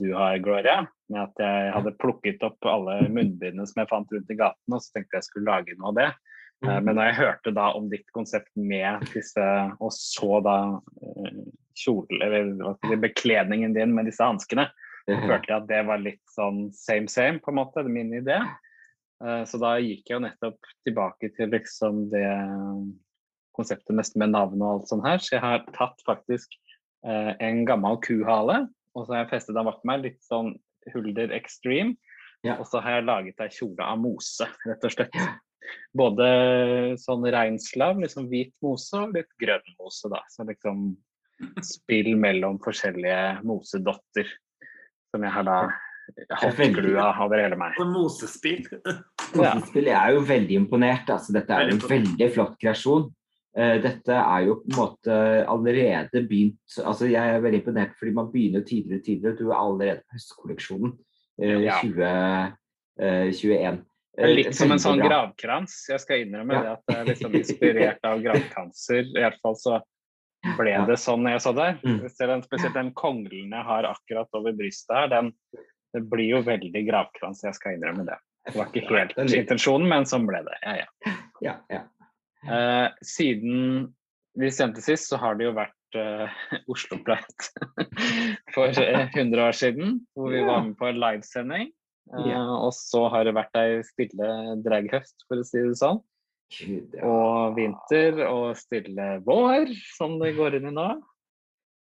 du 0.00 0.06
har, 0.16 0.38
Gloria. 0.40 0.86
Med 1.12 1.20
at 1.22 1.42
jeg 1.42 1.72
hadde 1.74 1.92
plukket 2.00 2.42
opp 2.46 2.64
alle 2.66 3.02
munnbindene 3.12 3.66
som 3.68 3.82
jeg 3.82 3.90
fant 3.90 4.14
rundt 4.14 4.32
i 4.32 4.38
gaten, 4.38 4.72
og 4.74 4.80
så 4.82 4.96
tenkte 4.96 5.18
jeg 5.20 5.26
skulle 5.28 5.52
lage 5.52 5.76
noe 5.76 5.92
av 5.92 5.98
det. 6.00 6.08
Eh, 6.64 6.80
Men 6.80 6.96
når 6.96 7.10
jeg 7.10 7.20
hørte 7.20 7.54
da 7.56 7.68
om 7.76 7.90
ditt 7.92 8.08
konsept 8.16 8.50
med 8.56 9.04
disse, 9.12 9.46
og 9.76 9.92
så 9.94 10.40
da 10.44 10.58
eh, 11.02 11.40
kjole, 11.76 12.20
eller 12.24 12.96
bekledningen 13.02 13.76
din 13.76 13.94
med 13.94 14.08
disse 14.08 14.24
hanskene, 14.24 14.68
så 15.06 15.18
følte 15.22 15.52
jeg 15.52 15.60
at 15.60 15.68
det 15.68 15.82
var 15.86 16.00
litt 16.02 16.22
sånn 16.34 16.64
same 16.74 17.06
same, 17.12 17.38
på 17.38 17.52
en 17.52 17.60
måte, 17.60 17.84
min 17.86 18.14
idé. 18.16 18.40
Eh, 19.22 19.42
Så 19.48 19.60
da 19.62 19.76
gikk 19.78 20.08
jeg 20.08 20.16
jo 20.16 20.24
nettopp 20.24 20.72
tilbake 20.88 21.30
til 21.36 21.52
liksom 21.52 22.08
det 22.10 22.26
konseptet 23.56 23.94
nesten 23.96 24.20
med 24.20 24.34
navn 24.34 24.60
og 24.60 24.72
alt 24.72 24.90
sånt 24.90 25.06
her. 25.06 25.20
Så 25.22 25.36
jeg 25.36 25.44
har 25.44 25.62
tatt 25.76 26.02
faktisk 26.08 26.56
eh, 27.06 27.32
en 27.38 27.62
gammel 27.68 28.00
kuhale, 28.04 28.66
og 28.96 29.04
så 29.04 29.12
har 29.14 29.24
jeg 29.24 29.32
festet 29.34 29.56
den 29.56 29.68
bak 29.68 29.82
meg, 29.88 30.04
litt 30.06 30.22
sånn 30.24 30.54
Hulder 30.94 31.34
Extreme. 31.36 31.96
Ja. 32.46 32.56
Og 32.60 32.68
så 32.70 32.80
har 32.84 32.98
jeg 32.98 33.08
laget 33.08 33.42
ei 33.42 33.50
kjole 33.52 33.84
av 33.84 33.98
mose, 34.00 34.48
rett 34.68 34.86
og 34.86 34.94
slett. 34.94 35.18
Både 35.96 36.26
sånn 37.02 37.26
reinslav, 37.34 37.98
liksom 38.00 38.28
hvit 38.30 38.54
mose, 38.64 38.94
og 39.00 39.16
litt 39.16 39.32
grønn 39.42 39.74
mose, 39.80 40.08
da. 40.12 40.22
Så 40.30 40.46
liksom 40.48 40.92
spill 41.64 42.14
mellom 42.16 42.60
forskjellige 42.64 43.42
mosedotter, 43.44 44.30
som 45.12 45.26
jeg 45.26 45.34
har 45.34 45.46
da 45.48 45.58
holdt 46.38 46.60
Veldig. 46.60 46.74
glua 46.78 47.10
over 47.24 47.42
hele 47.42 47.58
meg. 47.60 47.76
Mosespill. 47.90 48.64
Mosespill, 49.36 49.90
Jeg 49.90 49.98
er 49.98 50.14
jo 50.14 50.24
veldig 50.28 50.60
imponert. 50.62 51.10
Altså, 51.12 51.34
dette 51.36 51.52
er 51.52 51.72
en 51.72 51.82
veldig 51.82 52.30
flott 52.34 52.56
kreasjon. 52.62 53.08
Eh, 53.56 53.78
dette 53.80 54.12
er 54.12 54.42
jo 54.44 54.58
på 54.60 54.68
en 54.68 54.76
måte 54.76 55.14
allerede 55.48 56.20
begynt 56.28 56.74
altså 56.84 57.06
Jeg 57.08 57.24
er 57.24 57.40
veldig 57.40 57.62
imponert 57.62 57.94
fordi 57.96 58.12
man 58.18 58.28
begynner 58.32 58.64
tidligere 58.68 59.00
og 59.00 59.06
tidligere. 59.06 59.36
Du 59.38 59.46
er 59.48 59.56
allerede 59.56 60.02
på 60.04 60.18
høstkolleksjonen 60.18 60.92
eh, 61.42 61.60
Ja. 61.64 61.78
2021. 61.80 63.84
Det 64.16 64.24
er 64.24 64.32
litt 64.32 64.56
som 64.56 64.72
en 64.72 64.80
sånn 64.80 65.00
gravkrans. 65.04 65.72
Jeg 65.90 66.00
skal 66.00 66.22
innrømme 66.24 66.56
Ja. 66.56 66.60
det 66.62 66.72
at 66.72 66.92
jeg 66.92 66.98
er 66.98 67.08
litt 67.10 67.22
sånn 67.24 67.36
inspirert 67.36 68.06
av 68.08 68.22
gravkranser. 68.24 69.02
I 69.12 69.24
hvert 69.24 69.40
fall 69.42 69.56
så 69.60 69.80
ble 70.56 70.76
det 70.88 70.96
sånn 71.00 71.26
jeg 71.28 71.42
så 71.44 71.52
der. 71.56 71.76
Mm. 71.82 71.98
Det 72.04 72.28
den, 72.30 72.44
spesielt 72.44 72.76
den 72.76 72.92
konglen 72.96 73.52
jeg 73.52 73.64
har 73.68 73.88
akkurat 73.88 74.38
over 74.38 74.56
brystet 74.56 74.96
her, 74.96 75.10
den 75.12 75.32
det 75.96 76.04
blir 76.12 76.28
jo 76.28 76.40
veldig 76.44 76.82
gravkrans. 76.90 77.44
Jeg 77.44 77.56
skal 77.56 77.76
innrømme 77.76 78.04
det. 78.08 78.16
Det 78.46 78.56
var 78.56 78.68
ikke 78.68 78.88
helt 78.92 79.16
intensjonen, 79.34 79.88
men 79.88 80.04
sånn 80.08 80.26
ble 80.28 80.42
det. 80.46 80.56
Ja, 80.62 80.74
ja. 80.84 81.14
Ja, 81.42 81.54
ja. 81.72 81.80
Eh, 82.46 82.88
siden 83.06 83.88
vi 84.36 84.50
sendte 84.52 84.84
sist, 84.84 85.08
så 85.10 85.18
har 85.20 85.38
det 85.38 85.48
jo 85.48 85.56
vært 85.56 85.98
eh, 85.98 86.42
Oslo 86.72 87.00
Pride 87.06 87.50
for 88.54 88.70
eh, 88.82 89.08
100 89.14 89.42
år 89.46 89.56
siden, 89.56 89.98
hvor 90.14 90.34
vi 90.34 90.44
var 90.46 90.64
med 90.66 90.76
på 90.78 90.90
en 90.90 91.00
livesending. 91.00 91.72
Eh. 92.14 92.36
Og 92.36 92.70
så 92.76 93.06
har 93.12 93.26
det 93.26 93.34
vært 93.36 93.58
ei 93.58 93.80
stille 93.86 94.28
draghøst, 94.64 95.26
for 95.26 95.42
å 95.42 95.46
si 95.46 95.64
det 95.64 95.78
sånn. 95.80 96.02
Og 97.02 97.56
vinter 97.56 98.20
og 98.28 98.52
stille 98.60 99.16
vår, 99.26 99.72
som 99.96 100.20
det 100.20 100.36
går 100.36 100.60
inn 100.60 100.70
i 100.70 100.74
nå. 100.76 100.90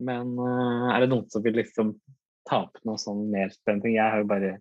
Men 0.08 0.34
eh, 0.38 0.88
er 0.94 1.04
det 1.04 1.12
noen 1.12 1.28
som 1.34 1.44
vil 1.46 1.58
liksom 1.58 1.96
ta 2.48 2.64
opp 2.66 2.82
noe 2.88 3.00
sånn 3.02 3.28
mer 3.34 3.52
spennende? 3.54 3.94
Jeg 3.94 4.06
har 4.06 4.24
jo 4.24 4.30
bare 4.30 4.56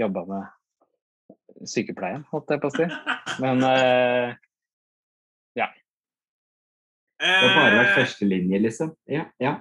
jobba 0.00 0.24
med 0.28 1.66
sykepleien, 1.68 2.24
holdt 2.30 2.52
jeg 2.54 2.62
på 2.62 2.70
å 2.70 2.76
si. 2.76 2.86
Men 3.42 3.64
eh, 3.66 4.36
Det 7.18 7.34
har 7.34 7.54
bare 7.56 7.76
vært 7.78 7.92
Eh, 7.92 7.96
førstelinje, 7.98 8.60
liksom. 8.62 8.92
Ja, 9.10 9.24
ja. 9.42 9.56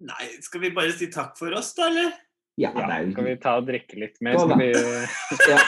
Nei, 0.00 0.26
skal 0.44 0.60
vi 0.60 0.70
bare 0.70 0.92
si 0.92 1.08
takk 1.10 1.36
for 1.38 1.52
oss, 1.58 1.72
da, 1.74 1.88
eller? 1.88 2.12
ja, 2.58 2.72
ja, 2.74 2.86
er 2.98 3.10
skal 3.12 3.24
vi 3.24 3.36
ta 3.38 3.56
og 3.58 3.66
drikke 3.68 3.98
litt 3.98 4.16
mer? 4.20 4.34
Skål, 4.34 4.50
Skal 4.50 4.58
vi 4.58 5.52
Ja. 5.52 5.58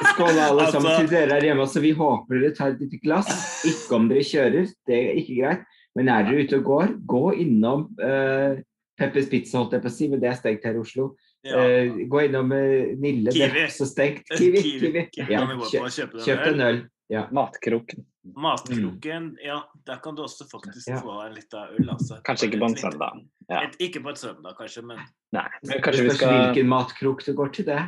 Skål 0.00 0.38
alle 0.40 0.62
Altså- 0.64 0.80
sammen 0.80 0.96
til 0.98 1.08
dere 1.08 1.32
her 1.34 1.40
hjemme. 1.42 1.66
Så 1.68 1.80
vi 1.80 1.92
håper 1.92 2.40
dere 2.40 2.54
tar 2.54 2.70
et 2.70 2.80
lite 2.80 3.00
glass. 3.02 3.28
Ikke 3.64 3.94
om 3.94 4.08
dere 4.08 4.24
kjører, 4.24 4.66
det 4.86 4.96
er 4.96 5.14
ikke 5.20 5.36
greit. 5.42 5.64
Men 5.96 6.08
er 6.08 6.22
dere 6.24 6.44
ute 6.44 6.56
og 6.56 6.64
går, 6.64 6.88
gå 7.06 7.24
innom 7.40 7.88
uh, 8.00 8.56
Peppers 8.98 9.28
Pizza, 9.28 9.58
holdt 9.58 9.72
jeg 9.72 9.82
på 9.82 9.90
å 9.90 9.94
si, 9.94 10.08
men 10.08 10.20
det 10.20 10.28
er 10.30 10.38
stengt 10.38 10.64
her 10.64 10.74
i 10.74 10.78
Oslo. 10.80 11.16
Ja. 11.44 11.56
Uh, 11.56 12.06
gå 12.08 12.24
innom 12.28 12.52
uh, 12.52 12.94
Nille, 13.00 13.32
det 13.32 13.42
er 13.50 13.66
også 13.66 13.86
stengt. 13.90 14.24
Kiwi, 14.38 14.62
Kiwi. 14.62 15.06
Kiwi 15.12 15.32
Ja, 15.32 15.44
kjøp, 15.46 16.18
kjøp 16.24 16.46
en 16.52 16.60
øl. 16.60 16.80
Ja. 17.10 17.24
Matkroken. 17.34 18.04
Matkroken, 18.38 19.32
ja, 19.42 19.56
der 19.88 19.96
kan 20.04 20.14
du 20.14 20.22
også 20.22 20.44
faktisk 20.50 20.88
Ja. 20.92 21.00
få 21.02 21.16
en 21.24 21.32
liten 21.34 21.58
øl, 21.74 21.88
altså. 21.90 22.20
Kanskje 22.24 22.46
ikke 22.50 22.60
på 22.62 22.68
en 22.70 22.76
søndag. 22.78 23.16
Ja. 23.50 23.62
Et, 23.66 23.74
ikke 23.82 24.02
på 24.04 24.12
en 24.12 24.16
søndag, 24.20 24.54
kanskje, 24.58 24.84
men 24.86 25.00
Nei, 25.34 25.46
men 25.66 25.82
kanskje 25.82 26.04
vi 26.06 26.10
skal 26.14 26.36
hvilken 26.36 26.68
matkrok 26.70 27.24
du 27.26 27.32
går 27.34 27.50
til 27.56 27.66
det. 27.66 27.80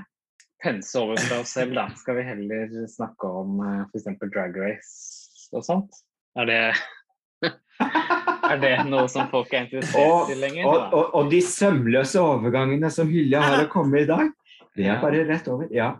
pense 0.63 0.95
over 0.99 1.17
fra 1.19 1.41
oss 1.43 1.55
selv, 1.55 1.75
da. 1.75 1.89
Skal 1.99 2.17
vi 2.19 2.23
heller 2.23 2.75
snakke 2.91 3.27
om 3.27 3.61
uh, 3.63 3.85
f.eks. 3.93 4.05
drag 4.33 4.57
race 4.59 5.49
og 5.53 5.65
sånt? 5.67 6.03
Er 6.39 6.47
det 6.47 6.61
Er 8.53 8.59
det 8.61 8.73
noe 8.91 9.09
som 9.11 9.29
folk 9.31 9.53
er 9.55 9.65
interessert 9.67 9.99
Og, 10.03 10.31
i 10.31 10.37
lenger? 10.39 10.67
og, 10.67 10.93
og, 10.95 11.15
og 11.19 11.31
de 11.33 11.41
sømløse 11.43 12.21
overgangene 12.21 12.91
som 12.91 13.09
Hylja 13.11 13.41
har 13.43 13.65
å 13.65 13.71
komme 13.73 14.03
i 14.03 14.09
dag, 14.09 14.31
det 14.77 14.87
er 14.89 15.01
bare 15.03 15.23
rett 15.29 15.49
over. 15.53 15.69
Ja. 15.75 15.95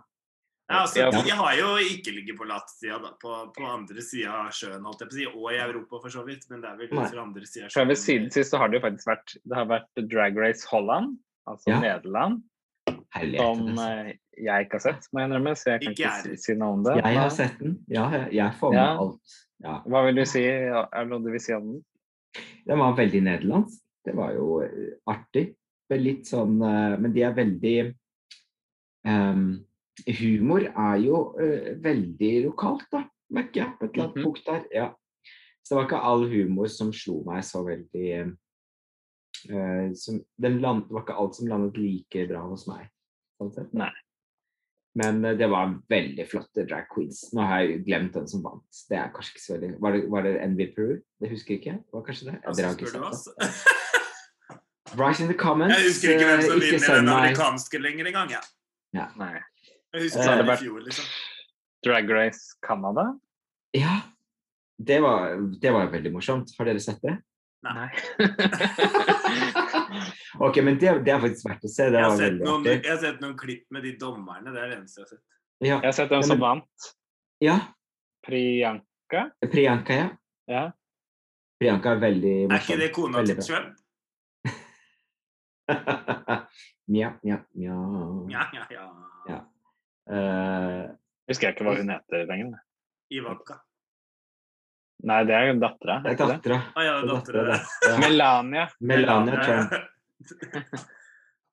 Ja, 0.73 0.79
altså, 0.83 0.99
Ja. 1.03 1.09
De 1.23 1.33
har 1.39 1.57
jo 1.59 1.67
ikke 1.85 2.13
ligget 2.15 2.37
på 2.39 2.47
latsida, 2.49 2.97
da. 3.03 3.11
På, 3.21 3.35
på 3.55 3.67
andre 3.69 4.01
sida 4.05 4.31
av 4.43 4.49
sjøen, 4.57 4.81
holdt 4.87 5.03
jeg 5.03 5.09
på 5.11 5.13
å 5.13 5.19
si. 5.19 5.27
Og 5.33 5.51
i 5.53 5.59
Europa, 5.63 5.99
for 6.03 6.09
så 6.13 6.23
vidt. 6.27 6.47
Men 6.49 6.63
det 6.65 6.69
er 6.71 6.79
vel 6.81 6.89
kanskje 6.91 7.13
fra 7.15 7.23
andre 7.27 7.45
sida 7.49 7.67
av 7.69 7.75
sjøen. 7.75 7.91
ved 7.93 8.01
siden 8.01 8.31
sist 8.33 8.51
så 8.55 8.61
har 8.61 8.69
det 8.73 8.79
jo 8.81 8.83
faktisk 8.87 9.07
vært 9.13 9.35
Det 9.43 9.55
har 9.59 9.69
vært 9.69 10.03
Drag 10.11 10.41
Race 10.43 10.67
Holland, 10.71 11.15
altså 11.49 11.69
Ja. 11.73 11.79
Nederland, 11.83 12.41
Herlighet. 13.13 13.39
som 13.45 13.65
altså. 13.69 13.87
eh, 14.09 14.13
jeg 14.43 14.65
ikke 14.65 14.79
har 14.79 14.83
sett, 14.87 15.07
må 15.13 15.21
jeg 15.21 15.29
innrømme, 15.29 15.51
så 15.55 15.65
jeg 15.75 15.81
kan 15.83 15.91
Ikke 15.93 16.03
ikke 16.09 16.21
si, 16.23 16.37
si 16.41 16.53
noe 16.57 16.73
om 16.79 16.83
det. 16.83 16.95
Jeg 17.03 17.17
har 17.21 17.29
sett 17.29 17.59
den. 17.59 17.73
Ja, 17.93 18.05
jeg, 18.17 18.29
jeg 18.33 18.55
får 18.59 18.71
med 18.73 18.81
Ja. 18.81 18.97
alt. 19.03 19.35
Ja. 19.63 19.75
Hva 19.87 20.05
vil 20.07 20.15
du 20.17 20.25
si? 20.25 20.41
Er 20.43 20.87
det 20.89 21.07
noe 21.11 21.21
du 21.23 21.29
vil 21.31 21.39
si 21.43 21.53
om 21.53 21.67
den? 21.69 21.83
Den 22.65 22.79
var 22.81 22.95
veldig 22.97 23.21
nederlandsk. 23.27 23.77
Det 24.03 24.15
var 24.17 24.33
jo 24.33 24.47
eh, 24.65 24.95
artig. 25.07 25.51
Litt 25.93 26.25
sånn 26.25 26.55
eh, 26.65 26.95
Men 26.97 27.13
de 27.13 27.21
er 27.21 27.35
veldig 27.37 27.75
ehm, 29.05 29.43
Humor 30.19 30.63
er 30.73 30.95
jo 31.03 31.17
uh, 31.37 31.71
veldig 31.83 32.31
lokalt, 32.47 32.85
da, 32.91 33.03
merker 33.33 33.61
jeg. 33.63 33.73
På 33.79 33.85
et 33.85 33.91
eller 33.93 34.03
annet 34.07 34.15
Mhm. 34.17 34.23
punkt 34.25 34.45
der. 34.47 34.63
Ja. 34.73 34.87
Så 35.63 35.73
det 35.73 35.77
var 35.77 35.85
ikke 35.87 36.03
all 36.03 36.25
humor 36.27 36.67
som 36.67 36.89
slo 36.93 37.23
meg 37.27 37.43
så 37.47 37.61
veldig 37.63 38.07
uh, 39.49 39.93
som, 39.95 40.17
den 40.41 40.57
land, 40.61 40.87
Det 40.87 40.93
var 40.97 41.05
ikke 41.05 41.19
alt 41.19 41.35
som 41.35 41.47
landet 41.47 41.77
like 41.77 42.27
bra 42.27 42.41
hos 42.49 42.67
meg. 42.67 42.89
sånn 43.39 43.53
sett. 43.53 43.71
Nei. 43.73 43.91
Men 44.95 45.23
uh, 45.25 45.33
det 45.37 45.47
var 45.49 45.71
veldig 45.89 46.25
flotte 46.29 46.65
drag 46.69 46.85
queens. 46.91 47.23
Nå 47.33 47.41
har 47.47 47.63
jeg 47.63 47.85
glemt 47.87 48.13
den 48.13 48.27
som 48.27 48.43
vant. 48.43 48.65
Det 48.89 48.97
er 48.97 49.09
kanskje 49.13 49.31
ikke 49.37 49.45
så 49.45 49.53
veldig 49.55 49.71
Var 49.81 49.91
det, 49.95 50.01
var 50.09 50.21
det 50.27 50.33
Envy 50.43 50.67
Peru? 50.75 50.97
Det 51.21 51.29
husker 51.31 51.55
jeg 51.55 51.61
ikke. 51.63 51.77
Var 51.93 52.03
kanskje 52.09 52.27
det? 52.31 52.35
Jeg 52.43 52.55
Dere 52.57 52.67
har 52.67 52.75
ikke 52.75 52.91
det? 52.91 53.53
Write 54.97 55.21
in 55.23 55.27
the 55.31 55.33
comments. 55.37 55.73
Jeg 55.79 55.87
husker 55.89 56.13
ikke 56.13 56.27
hvem 56.29 56.41
som 56.45 56.59
vinner 56.61 56.99
den 56.99 57.09
amerikanske 57.09 57.79
lenger 57.81 58.05
engang. 58.11 58.29
Ja. 58.93 59.07
Nei. 59.17 59.39
Jeg 59.93 60.07
husker 60.07 60.21
Eh, 60.25 60.41
det 60.45 60.53
i 60.53 60.57
fjor, 60.63 60.79
liksom. 60.87 61.05
Drag 61.85 62.09
Race 62.11 62.57
Canada? 62.65 63.07
Ja. 63.77 63.99
Det 64.77 64.99
var, 65.03 65.35
det 65.61 65.71
var 65.71 65.91
veldig 65.93 66.11
morsomt. 66.15 66.49
Har 66.57 66.65
dere 66.65 66.79
sett 66.81 67.01
det? 67.03 67.17
Nei. 67.63 67.89
Ok, 70.41 70.57
men 70.65 70.79
det, 70.81 70.89
det 71.05 71.11
er 71.13 71.19
faktisk 71.21 71.45
verdt 71.45 71.65
å 71.67 71.69
se. 71.69 71.85
Det 71.93 71.99
Jeg 72.01 72.09
har, 72.09 72.17
sett 72.17 72.39
noen, 72.41 72.63
jeg 72.65 72.81
har 72.89 72.97
sett 73.03 73.19
noen 73.21 73.35
klipp 73.37 73.67
med 73.71 73.83
de 73.85 73.91
dommerne. 74.01 74.49
Det 74.49 74.59
er 74.63 74.71
det 74.71 74.77
eneste 74.79 74.99
jeg 74.99 75.05
har 75.05 75.11
sett. 75.11 75.21
Ja, 75.61 75.75
Jeg 75.77 75.85
har 75.85 75.95
sett 75.99 76.09
den 76.09 76.25
som 76.25 76.39
vant. 76.41 76.87
ja. 77.43 77.57
Priyanka. 78.25 79.21
Priyanka, 79.51 79.93
ja. 79.99 80.07
Ja. 80.49 80.63
Priyanka 81.61 81.93
er 81.93 82.01
veldig 82.01 82.33
Er 82.49 82.57
ikke 82.57 82.77
det 82.81 82.89
kona 82.95 83.21
til. 83.27 83.37
Trump? 83.43 83.77
Mja, 86.87 87.13
mja, 87.23 87.37
mja. 87.53 87.77
Eh, 90.11 90.89
Husker 91.29 91.47
jeg 91.47 91.55
ikke 91.55 91.67
hva 91.67 91.77
hun 91.79 91.93
heter 91.93 92.25
lenger. 92.27 92.57
Ivanka. 93.13 93.59
Nei, 95.03 95.21
det 95.27 95.35
er 95.35 95.53
dattera. 95.59 95.99
det 96.03 96.13
er 96.13 96.23
er 96.23 96.33
dattera. 96.33 96.59
Ah, 96.75 96.83
ja, 96.83 96.93
Det 97.01 97.09
er 97.09 97.13
dattera. 97.13 97.99
Melania. 98.03 98.67
Melania 98.79 99.39
Trump. 99.43 99.73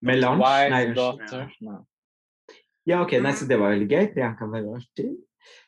Melange? 0.06 0.40
Nei, 0.70 0.84
unnskyld. 0.86 0.96
daughter. 0.96 1.82
Ja, 2.88 3.02
ok, 3.04 3.18
nei, 3.20 3.32
så 3.36 3.46
det 3.48 3.58
var 3.60 3.74
veldig 3.74 3.88
gøy. 3.90 4.06
Det 4.14 4.30
kan 4.38 4.52
være 4.52 4.78
artig. 4.78 5.10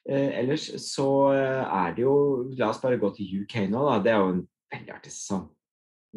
Eh, 0.09 0.31
ellers 0.41 0.69
så 0.85 1.09
eh, 1.35 1.63
er 1.65 1.95
det 1.97 2.05
jo 2.05 2.15
La 2.59 2.69
oss 2.73 2.81
bare 2.83 2.99
gå 3.01 3.11
til 3.17 3.43
UK 3.43 3.59
nå, 3.73 3.83
da. 3.91 3.99
Det 4.05 4.13
er 4.15 4.23
jo 4.23 4.31
en 4.37 4.43
veldig 4.73 4.95
artig 4.97 5.13
sesong. 5.13 5.45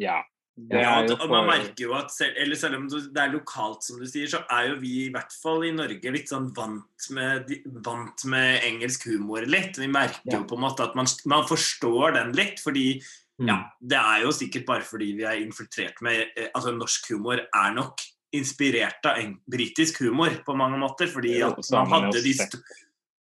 Ja. 0.00 0.22
Ja, 0.72 1.02
og 1.04 1.28
man 1.28 1.50
merker 1.50 1.82
jo 1.84 1.92
at 1.98 2.10
selv, 2.14 2.32
eller 2.40 2.56
selv 2.56 2.78
om 2.78 2.86
det 2.88 3.20
er 3.20 3.32
lokalt, 3.34 3.84
som 3.84 3.98
du 4.00 4.06
sier, 4.08 4.24
så 4.32 4.40
er 4.48 4.70
jo 4.70 4.78
vi 4.80 4.92
i 5.04 5.10
hvert 5.12 5.34
fall 5.36 5.66
i 5.68 5.72
Norge 5.76 6.12
litt 6.14 6.32
sånn 6.32 6.48
vant 6.56 7.10
med, 7.12 7.52
vant 7.84 8.24
med 8.24 8.64
engelsk 8.64 9.04
humor 9.10 9.44
litt. 9.44 9.76
Vi 9.76 9.86
merker 9.86 10.24
Ja. 10.24 10.38
jo 10.38 10.44
på 10.48 10.56
en 10.56 10.64
måte 10.64 10.86
at 10.88 10.96
man, 10.96 11.06
man 11.26 11.44
forstår 11.44 12.14
den 12.14 12.32
litt, 12.32 12.60
fordi 12.64 13.02
Mm. 13.38 13.48
ja, 13.50 13.56
det 13.84 13.98
er 14.00 14.22
jo 14.22 14.30
sikkert 14.32 14.64
bare 14.64 14.80
fordi 14.80 15.10
vi 15.12 15.24
er 15.28 15.36
infiltrert 15.44 16.00
med 16.00 16.22
eh, 16.38 16.46
Altså 16.54 16.72
norsk 16.72 17.10
humor 17.12 17.36
er 17.36 17.74
nok 17.74 18.00
inspirert 18.32 19.04
av 19.04 19.18
britisk 19.44 20.00
humor 20.00 20.30
på 20.46 20.56
mange 20.56 20.78
måter, 20.80 21.06
fordi 21.06 21.42
at 21.44 21.60
man 21.70 21.86
hadde 21.92 22.22
de 22.24 22.32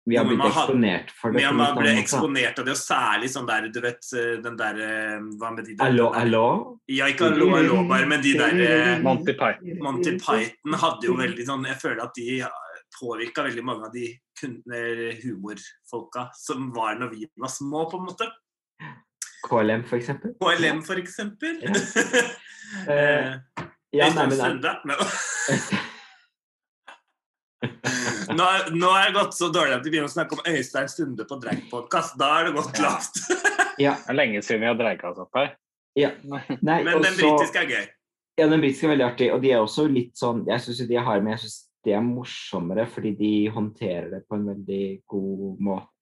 Vi 0.10 0.18
har 0.18 0.26
blitt 0.26 0.42
eksponert 0.48 1.12
for 1.14 1.32
det. 1.32 1.40
Vi 1.42 1.46
har 1.46 1.54
man 1.54 1.76
ble 1.78 1.92
eksponert 2.02 2.60
av 2.62 2.66
det, 2.68 2.74
og 2.74 2.82
særlig 2.82 3.30
sånn 3.34 3.50
der, 3.50 3.68
du 3.74 3.80
vet, 3.84 4.00
eh, 4.18 4.32
den 4.44 4.58
der 4.60 4.80
Hva 5.40 5.52
med 5.54 5.68
de 5.68 5.76
der 5.76 5.86
Allo, 5.86 6.10
allo? 6.18 6.44
Ja, 6.90 7.10
ikke 7.12 7.30
allo, 7.30 7.52
allo, 7.60 7.84
bare, 7.90 8.08
men 8.10 8.24
de 8.26 8.34
der 8.40 8.64
eh, 8.66 9.04
Monty 9.06 9.36
Python. 9.38 9.78
Monty 9.86 10.16
Python 10.18 10.80
hadde 10.82 11.10
jo 11.10 11.18
veldig 11.20 11.46
sånn 11.48 11.68
Jeg 11.70 11.80
føler 11.84 12.04
at 12.08 12.18
de 12.18 12.40
påvirka 13.00 13.46
veldig 13.46 13.64
mange 13.66 13.86
av 13.88 13.94
de 13.94 14.08
eh, 14.12 15.20
humorfolka 15.24 16.30
som 16.38 16.72
var 16.76 16.98
når 17.00 17.14
vi 17.14 17.30
var 17.38 17.54
små, 17.54 17.86
på 17.92 18.02
en 18.02 18.08
måte. 18.10 18.30
KLM, 19.46 19.86
for 19.88 20.00
eksempel. 20.02 20.34
KLM, 20.42 20.82
for 20.84 21.00
eksempel. 21.00 21.62
Ja. 21.64 21.76
uh, 22.90 23.66
Ja, 23.92 24.10
nei. 24.14 24.28
Men- 24.30 25.80
Nå, 27.62 28.44
er- 28.46 28.70
nå 28.72 28.88
har 28.94 29.08
det 29.10 29.16
gått 29.18 29.34
så 29.36 29.50
dårlig 29.52 29.76
at 29.80 29.84
vi 29.84 29.92
begynner 29.92 30.08
å 30.08 30.14
snakke 30.14 30.38
om 30.38 30.44
Øystein 30.48 30.88
Sunde 30.92 31.26
på 31.28 31.40
Drag-podkast. 31.42 32.18
Da 32.20 32.40
er 32.40 32.46
det 32.50 32.54
gått 32.56 32.78
Ja. 32.80 32.84
lavt. 32.90 33.20
ja, 33.80 33.94
Det 33.96 34.10
er 34.10 34.14
lenge 34.16 34.42
siden 34.44 34.62
vi 34.62 34.68
har 34.68 34.76
dreika 34.80 35.10
oss 35.12 35.18
opp 35.20 35.32
her. 35.36 35.56
Ja. 35.96 36.12
nei, 36.24 36.44
Men 36.84 37.02
den 37.02 37.14
så- 37.14 37.20
britiske 37.38 37.64
er 37.64 37.68
gøy. 37.68 37.88
Ja, 38.38 38.48
den 38.48 38.62
britiske 38.62 38.84
er 38.88 38.96
veldig 38.96 39.08
artig, 39.12 39.34
og 39.34 39.42
de 39.42 39.52
er 39.52 39.60
også 39.60 39.88
litt 39.92 40.14
sånn 40.16 40.46
Jeg 40.48 40.60
syns 40.62 40.88
de 40.88 40.96
har 40.96 41.20
men 41.22 41.34
jeg 41.36 41.40
synes 41.40 41.66
det 41.84 41.94
er 41.96 42.02
morsommere 42.04 42.86
fordi 42.88 43.12
de 43.18 43.50
håndterer 43.52 44.10
det 44.12 44.24
på 44.30 44.36
en 44.36 44.46
veldig 44.46 45.02
god 45.08 45.60
måte 45.60 45.99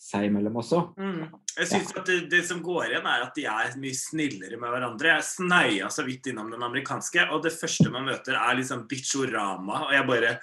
seg 0.00 0.28
imellom 0.28 0.60
også. 0.60 0.80
Mm. 1.00 1.24
Jeg 1.54 1.70
synes 1.70 1.92
at 1.94 2.08
det, 2.08 2.18
det 2.32 2.42
som 2.48 2.62
går 2.64 2.88
igjen, 2.88 3.06
er 3.06 3.24
at 3.26 3.36
de 3.36 3.46
er 3.46 3.76
mye 3.78 3.96
snillere 3.96 4.58
med 4.58 4.72
hverandre. 4.74 5.12
Jeg 5.12 5.26
sneia 5.28 5.90
så 5.92 6.02
vidt 6.06 6.32
innom 6.32 6.50
den 6.50 6.64
amerikanske, 6.66 7.28
og 7.30 7.44
det 7.44 7.54
første 7.54 7.92
man 7.94 8.08
møter, 8.08 8.38
er 8.38 8.58
liksom 8.58 8.86
bitchorama. 8.90 9.84
Og 9.86 9.94
jeg 9.94 10.08
bare 10.10 10.36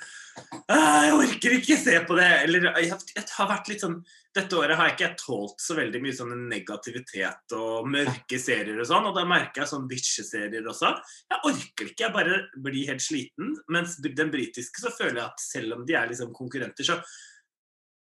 «Ah, 0.71 1.03
Jeg 1.03 1.15
orker 1.17 1.53
ikke 1.57 1.75
se 1.75 1.97
på 2.07 2.15
det! 2.15 2.29
Eller 2.45 2.69
jeg, 2.69 2.99
jeg 3.15 3.23
har 3.35 3.49
vært 3.49 3.71
litt 3.71 3.83
sånn 3.83 3.97
Dette 4.31 4.55
året 4.55 4.77
har 4.79 4.87
jeg 4.87 4.95
ikke 4.95 5.17
tålt 5.19 5.59
så 5.59 5.75
veldig 5.75 5.99
mye 5.99 6.15
sånn 6.15 6.31
negativitet 6.47 7.55
og 7.57 7.89
mørke 7.91 8.37
serier 8.39 8.79
og 8.79 8.87
sånn, 8.87 9.09
og 9.09 9.17
da 9.17 9.25
merker 9.27 9.65
jeg 9.65 9.71
sånn 9.73 9.89
bitcheserier 9.91 10.69
også. 10.71 10.93
Jeg 11.27 11.43
orker 11.49 11.89
ikke, 11.89 12.05
jeg 12.05 12.15
bare 12.15 12.37
blir 12.55 12.93
helt 12.93 13.03
sliten. 13.03 13.51
Mens 13.75 13.97
den 13.99 14.31
britiske 14.31 14.85
så 14.85 14.93
føler 14.95 15.19
jeg 15.19 15.25
at 15.25 15.43
selv 15.43 15.75
om 15.75 15.83
de 15.83 15.99
er 15.99 16.07
liksom 16.13 16.31
konkurrenter, 16.37 16.87
så 16.87 17.01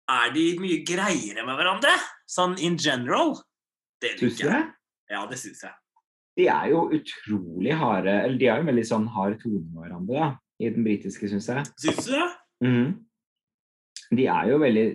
er 0.08 0.32
de 0.34 0.46
mye 0.62 0.80
greiere 0.86 1.44
med 1.46 1.58
hverandre. 1.58 1.92
Sånn 2.28 2.56
in 2.60 2.78
general. 2.80 3.36
Det 4.02 4.14
Syns 4.20 4.40
jeg. 4.42 4.64
Ja, 5.10 5.24
det 5.28 5.38
syns 5.40 5.62
jeg. 5.64 5.74
De 6.38 6.46
er 6.52 6.68
jo 6.70 6.84
utrolig 6.94 7.74
harde 7.74 8.12
Eller 8.22 8.38
de 8.38 8.46
har 8.46 8.60
jo 8.60 8.66
en 8.66 8.70
veldig 8.70 8.84
sånn 8.86 9.06
hard 9.10 9.40
tone 9.42 9.64
med 9.64 9.80
hverandre 9.82 10.20
da, 10.20 10.28
i 10.62 10.70
den 10.70 10.84
britiske, 10.86 11.30
syns 11.32 11.48
jeg. 11.50 11.64
Syns 11.82 12.04
du 12.06 12.12
det? 12.14 12.28
Mhm. 12.64 12.92
De 14.18 14.28
er 14.32 14.52
jo 14.52 14.60
veldig 14.62 14.86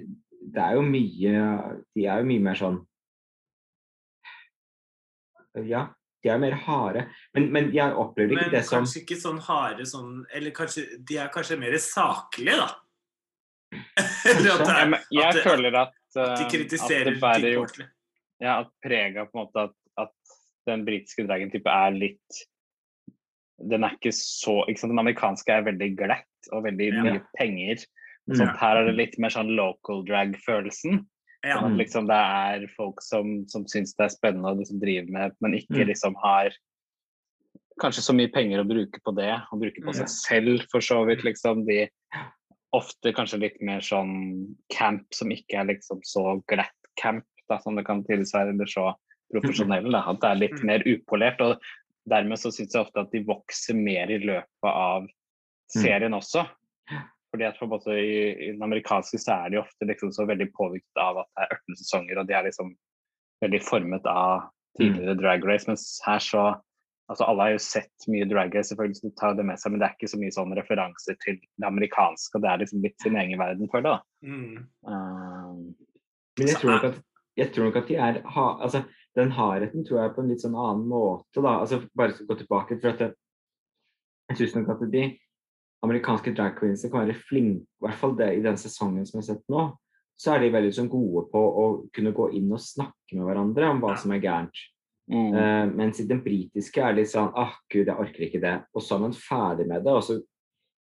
Det 0.54 0.62
er 0.64 0.78
jo 0.78 0.86
mye 0.88 1.34
De 1.98 2.08
er 2.08 2.22
jo 2.22 2.30
mye 2.30 2.46
mer 2.48 2.60
sånn 2.60 2.80
Ja, 5.68 5.84
de 6.24 6.32
er 6.32 6.40
mer 6.42 6.56
harde. 6.66 7.04
Men, 7.36 7.52
men 7.54 7.68
jeg 7.76 7.94
opplever 8.00 8.34
ikke 8.34 8.48
Men 8.48 8.56
det 8.56 8.64
som 8.66 8.80
Men 8.80 8.88
kanskje 8.88 9.02
ikke 9.04 9.20
sånn 9.22 9.44
harde 9.50 9.86
sånn 9.90 10.16
Eller 10.34 10.56
kanskje 10.56 10.86
de 10.98 11.20
er 11.20 11.34
kanskje 11.34 11.60
mer 11.60 11.76
saklige, 11.84 12.56
da. 12.64 12.70
Jeg, 14.26 15.00
jeg 15.12 15.44
føler 15.44 15.76
at, 15.82 15.94
at 16.16 16.40
eh, 16.40 16.64
de 16.64 16.80
at 16.80 17.06
det 17.08 17.20
bærer 17.22 17.54
jo 17.56 17.66
ja, 18.44 18.60
at 18.62 18.72
prega 18.84 19.26
på 19.28 19.38
en 19.38 19.46
måte 19.46 19.68
at, 19.70 19.76
at 20.06 20.36
den 20.70 20.84
britiske 20.88 21.26
dragen 21.28 21.52
type 21.54 21.70
er 21.70 21.96
litt 21.96 22.44
Den 23.72 23.86
er 23.86 23.96
ikke 23.96 24.12
så 24.16 24.62
ikke 24.68 24.82
sant? 24.82 24.92
Den 24.94 25.04
amerikanske 25.04 25.54
er 25.56 25.66
veldig 25.68 25.90
glatt 26.00 26.52
og 26.52 26.66
veldig 26.66 26.90
Ja. 26.92 27.04
mye 27.06 27.22
penger. 27.38 27.84
Mm. 28.28 28.36
Sånn, 28.40 28.52
her 28.60 28.80
er 28.80 28.88
det 28.90 28.96
litt 28.98 29.18
mer 29.20 29.32
sånn 29.32 29.52
local 29.56 30.04
drag-følelsen. 30.08 31.02
Ja. 31.44 31.58
Sånn 31.60 31.74
at 31.74 31.80
liksom 31.80 32.08
det 32.10 32.18
er 32.20 32.66
folk 32.76 33.02
som, 33.04 33.34
som 33.52 33.66
syns 33.68 33.96
det 34.00 34.08
er 34.08 34.14
spennende 34.16 34.52
å 34.52 34.58
liksom 34.60 34.80
drive 34.84 35.08
med, 35.12 35.36
men 35.44 35.56
ikke 35.60 35.82
Mm. 35.84 35.88
liksom 35.92 36.16
har 36.24 36.52
kanskje 37.82 38.04
så 38.06 38.14
mye 38.16 38.32
penger 38.32 38.62
å 38.62 38.68
bruke 38.70 39.00
på 39.04 39.12
det, 39.18 39.32
og 39.52 39.60
bruke 39.64 39.82
på 39.84 39.94
seg 39.98 40.08
selv 40.14 40.66
for 40.72 40.80
så 40.84 41.00
vidt, 41.08 41.24
liksom. 41.26 41.66
De 41.66 41.88
ofte 42.74 43.14
kanskje 43.14 43.42
litt 43.42 43.62
mer 43.62 43.84
sånn 43.86 44.56
camp 44.74 45.06
som 45.14 45.32
ikke 45.34 45.62
er 45.62 45.70
liksom 45.70 46.02
så 46.08 46.40
glatt 46.50 46.74
camp, 47.02 47.26
da, 47.50 47.60
som 47.62 47.78
det 47.78 47.86
kan 47.88 48.04
tidvis 48.08 48.34
være, 48.36 48.54
eller 48.56 48.70
så 48.70 48.92
profesjonell. 49.34 49.90
Da. 49.94 50.04
At 50.10 50.22
det 50.22 50.30
er 50.30 50.42
litt 50.42 50.60
Mm. 50.60 50.66
mer 50.66 50.84
upolert. 50.88 51.42
og 51.42 51.62
Dermed 52.10 52.38
så 52.38 52.52
syns 52.52 52.74
jeg 52.74 52.82
ofte 52.84 53.00
at 53.00 53.12
de 53.12 53.24
vokser 53.24 53.76
mer 53.76 54.12
i 54.12 54.20
løpet 54.20 54.70
av 54.70 55.08
serien 55.72 56.14
også. 56.14 56.46
Fordi 57.34 57.46
at 57.48 57.58
for 57.58 57.98
i, 57.98 58.50
i 58.50 58.52
den 58.52 58.62
amerikanske 58.62 59.18
så 59.18 59.46
er 59.46 59.50
de 59.50 59.58
ofte 59.58 59.88
liksom 59.88 60.12
så 60.14 60.28
veldig 60.28 60.52
påvirket 60.54 61.00
av 61.02 61.24
at 61.24 61.30
det 61.34 61.44
er 61.44 61.56
18 61.56 61.76
sesonger, 61.80 62.20
og 62.20 62.28
de 62.28 62.34
er 62.34 62.44
liksom 62.44 62.76
veldig 63.42 63.62
formet 63.64 64.06
av 64.06 64.50
tidligere 64.78 65.18
drag 65.18 65.48
race. 65.48 65.68
Mens 65.68 66.02
her 66.06 66.20
så 66.20 66.44
Altså 67.12 67.26
alle 67.28 67.46
har 67.46 67.54
jo 67.54 67.64
sett 67.64 68.06
mye 68.08 68.26
drag 68.30 68.54
race, 68.56 68.70
selvfølgelig, 68.72 68.98
så 69.00 69.08
de 69.10 69.16
tar 69.20 69.34
det 69.36 69.46
med 69.48 69.60
seg, 69.60 69.74
men 69.74 69.82
det 69.82 69.88
er 69.88 69.96
ikke 69.98 70.12
så 70.14 70.20
mye 70.22 70.36
sånne 70.36 70.58
referanser 70.60 71.18
til 71.24 71.40
det 71.42 71.68
amerikanske. 71.68 72.38
og 72.38 72.46
Det 72.46 72.52
er 72.52 72.62
liksom 72.62 72.86
litt 72.86 73.04
sin 73.04 73.18
egen 73.20 73.42
verden 73.42 73.72
for 73.72 73.84
det. 73.84 73.92
da. 73.92 74.30
Mm. 74.30 74.62
Uh, 74.88 75.90
Men 76.40 76.48
jeg 76.50 76.62
tror 76.62 76.88
at, 76.88 77.02
jeg 77.38 77.52
tror 77.54 77.68
nok 77.68 77.82
at 77.82 77.92
de 77.92 77.98
er 78.00 78.22
ha, 78.36 78.46
altså, 78.64 78.84
Den 79.14 79.30
hardheten 79.32 79.86
tror 79.86 80.00
jeg 80.02 80.14
på 80.16 80.24
en 80.24 80.32
litt 80.32 80.42
sånn 80.42 80.56
annen 80.58 80.88
måte. 80.90 81.42
da, 81.42 81.60
altså 81.60 81.84
Bare 81.94 82.16
skal 82.16 82.32
gå 82.32 82.40
tilbake. 82.40 82.80
for 82.82 82.90
at 82.90 83.00
det, 83.04 83.14
Jeg 84.30 84.38
syns 84.38 84.56
nok 84.56 84.70
at 84.74 84.92
de 84.92 85.04
amerikanske 85.84 86.34
drag 86.34 86.56
queensene 86.58 86.92
kan 86.92 87.04
være 87.04 87.20
flinke, 87.28 87.68
i 87.68 87.84
hvert 87.84 88.00
fall 88.00 88.16
det 88.16 88.30
i 88.38 88.42
den 88.42 88.58
sesongen 88.58 89.06
som 89.06 89.20
jeg 89.20 89.28
har 89.28 89.36
sett 89.36 89.50
nå. 89.52 89.66
Så 90.16 90.32
er 90.32 90.40
de 90.40 90.54
veldig 90.54 90.72
sånn 90.74 90.90
gode 90.90 91.26
på 91.34 91.42
å 91.42 91.66
kunne 91.94 92.14
gå 92.16 92.30
inn 92.38 92.52
og 92.54 92.62
snakke 92.64 93.18
med 93.18 93.28
hverandre 93.28 93.70
om 93.74 93.82
hva 93.84 93.98
som 94.00 94.14
er 94.16 94.22
gærent. 94.24 94.62
Mm. 95.12 95.34
Eh, 95.36 95.66
mens 95.76 96.00
i 96.00 96.08
den 96.10 96.22
britiske 96.24 96.82
er 96.82 96.94
det 96.94 97.04
litt 97.04 97.14
sånn 97.14 97.34
ah, 97.40 97.56
gud, 97.72 97.88
jeg 97.88 97.98
orker 97.98 98.28
ikke 98.28 98.44
det. 98.44 98.60
Og 98.74 98.86
så 98.86 98.98
er 98.98 99.08
man 99.08 99.18
ferdig 99.18 99.68
med 99.72 99.86
det, 99.86 99.98
og 99.98 100.06
så 100.06 100.20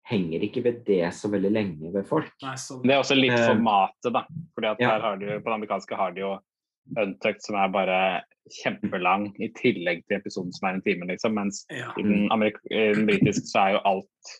henger 0.09 0.43
ikke 0.45 0.63
ved 0.65 0.81
det 0.87 1.03
så 1.13 1.29
veldig 1.29 1.51
lenge 1.53 1.93
ved 1.93 2.07
folk. 2.09 2.31
Nei, 2.43 2.55
så... 2.57 2.79
Det 2.83 2.93
er 2.93 3.03
også 3.03 3.17
litt 3.17 3.37
Eh, 3.37 3.45
formatet, 3.45 4.11
da. 4.15 4.25
Fordi 4.57 4.71
at 4.71 4.81
ja. 4.81 4.95
her 4.95 5.05
har 5.05 5.19
du, 5.21 5.27
På 5.39 5.51
det 5.51 5.57
amerikanske 5.59 5.99
har 5.99 6.15
de 6.15 6.25
jo 6.25 6.35
Untucked 6.97 7.43
som 7.45 7.55
er 7.61 7.69
bare 7.69 7.97
kjempelang, 8.63 9.27
i 9.37 9.51
tillegg 9.53 9.99
til 10.07 10.17
episoden 10.17 10.53
som 10.55 10.65
er 10.65 10.77
en 10.77 10.81
time, 10.81 11.05
liksom. 11.11 11.35
Mens 11.37 11.61
Ja. 11.69 11.91
i 11.99 12.01
den, 12.01 12.25
i 12.25 12.79
den 12.97 13.05
britiske 13.05 13.45
så 13.45 13.59
er 13.61 13.75
jo 13.75 13.81
alt 13.85 14.31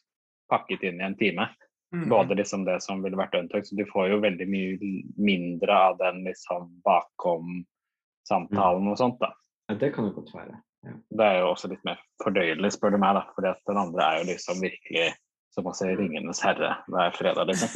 pakket 0.50 0.88
inn 0.90 1.02
i 1.02 1.06
en 1.06 1.18
time. 1.20 1.46
Mm. 1.94 2.10
Både 2.10 2.36
liksom 2.36 2.66
det 2.66 2.82
som 2.82 3.04
ville 3.04 3.18
vært 3.18 3.36
Untucked, 3.38 3.68
så 3.70 3.78
du 3.78 3.86
får 3.90 4.10
jo 4.10 4.18
veldig 4.22 4.48
mye 4.50 4.78
mindre 5.18 5.78
av 5.90 5.98
den 6.02 6.24
liksom 6.26 6.82
bakom-samtalen 6.86 8.90
og 8.90 8.98
sånt, 8.98 9.22
da. 9.22 9.30
Ja, 9.70 9.76
det 9.78 9.92
kan 9.96 10.08
jo 10.10 10.16
godt 10.18 10.34
være. 10.34 10.60
Det 10.90 11.26
er 11.26 11.42
jo 11.42 11.50
også 11.52 11.70
litt 11.70 11.84
mer 11.86 12.00
fordøyelig, 12.24 12.72
spør 12.74 12.96
du 12.96 13.02
meg, 13.02 13.18
da. 13.20 13.26
Fordi 13.36 13.52
at 13.52 13.60
den 13.70 13.82
andre 13.82 14.06
er 14.06 14.22
jo 14.22 14.30
liksom 14.32 14.64
virkelig 14.64 15.10
som 15.54 15.68
å 15.70 15.76
se 15.76 15.90
'Ringenes 15.92 16.42
herre' 16.46 16.78
hver 16.88 17.14
fredag, 17.18 17.50
liksom. 17.50 17.70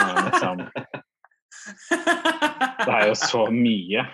Det 0.00 0.24
liksom. 0.26 0.64
Det 2.80 2.94
er 2.94 3.06
jo 3.10 3.16
så 3.18 3.42
mye 3.52 4.04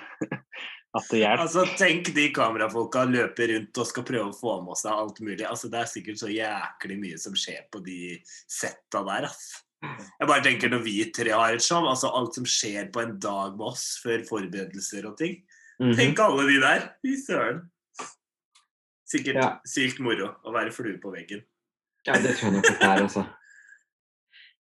at 0.97 1.11
det 1.11 1.21
hjelper. 1.21 1.45
Altså, 1.45 1.65
Tenk 1.79 2.11
de 2.17 2.27
kamerafolka 2.35 3.05
løper 3.09 3.53
rundt 3.53 3.81
og 3.83 3.89
skal 3.91 4.07
prøve 4.09 4.33
å 4.33 4.37
få 4.37 4.57
med 4.65 4.81
seg 4.81 4.93
alt 4.93 5.21
mulig. 5.21 5.45
Altså, 5.47 5.71
Det 5.71 5.81
er 5.81 5.93
sikkert 5.93 6.23
så 6.23 6.33
jæklig 6.33 6.99
mye 7.03 7.21
som 7.23 7.37
skjer 7.39 7.69
på 7.71 7.83
de 7.85 8.19
setta 8.49 9.05
der. 9.07 9.29
ass. 9.31 9.63
Jeg 9.85 10.27
bare 10.27 10.43
tenker 10.43 10.73
Når 10.73 10.83
vi 10.83 10.97
tre 11.13 11.31
har 11.31 11.55
et 11.55 11.63
show, 11.63 11.85
altså 11.87 12.11
alt 12.11 12.35
som 12.35 12.45
skjer 12.49 12.91
på 12.91 13.03
en 13.03 13.19
dag 13.21 13.57
med 13.59 13.67
oss 13.69 14.01
før 14.03 14.25
forberedelser 14.27 15.07
og 15.07 15.19
ting. 15.21 15.43
Mhm. 15.81 15.95
Tenk 15.97 16.21
alle 16.25 16.47
de 16.49 16.61
der! 16.63 16.87
Fy 17.05 17.17
søren. 17.21 17.65
Sikkert 19.07 19.37
Ja. 19.37 19.49
sykt 19.65 20.01
moro 20.03 20.33
å 20.45 20.53
være 20.53 20.73
flue 20.75 20.99
på 20.99 21.13
veggen. 21.15 21.45
Ja, 22.07 22.15
det 22.15 22.37
tror 22.37 22.51
jeg 22.51 22.57
nok 22.57 22.65
det 22.71 22.83
er, 22.83 23.03
altså. 23.03 23.27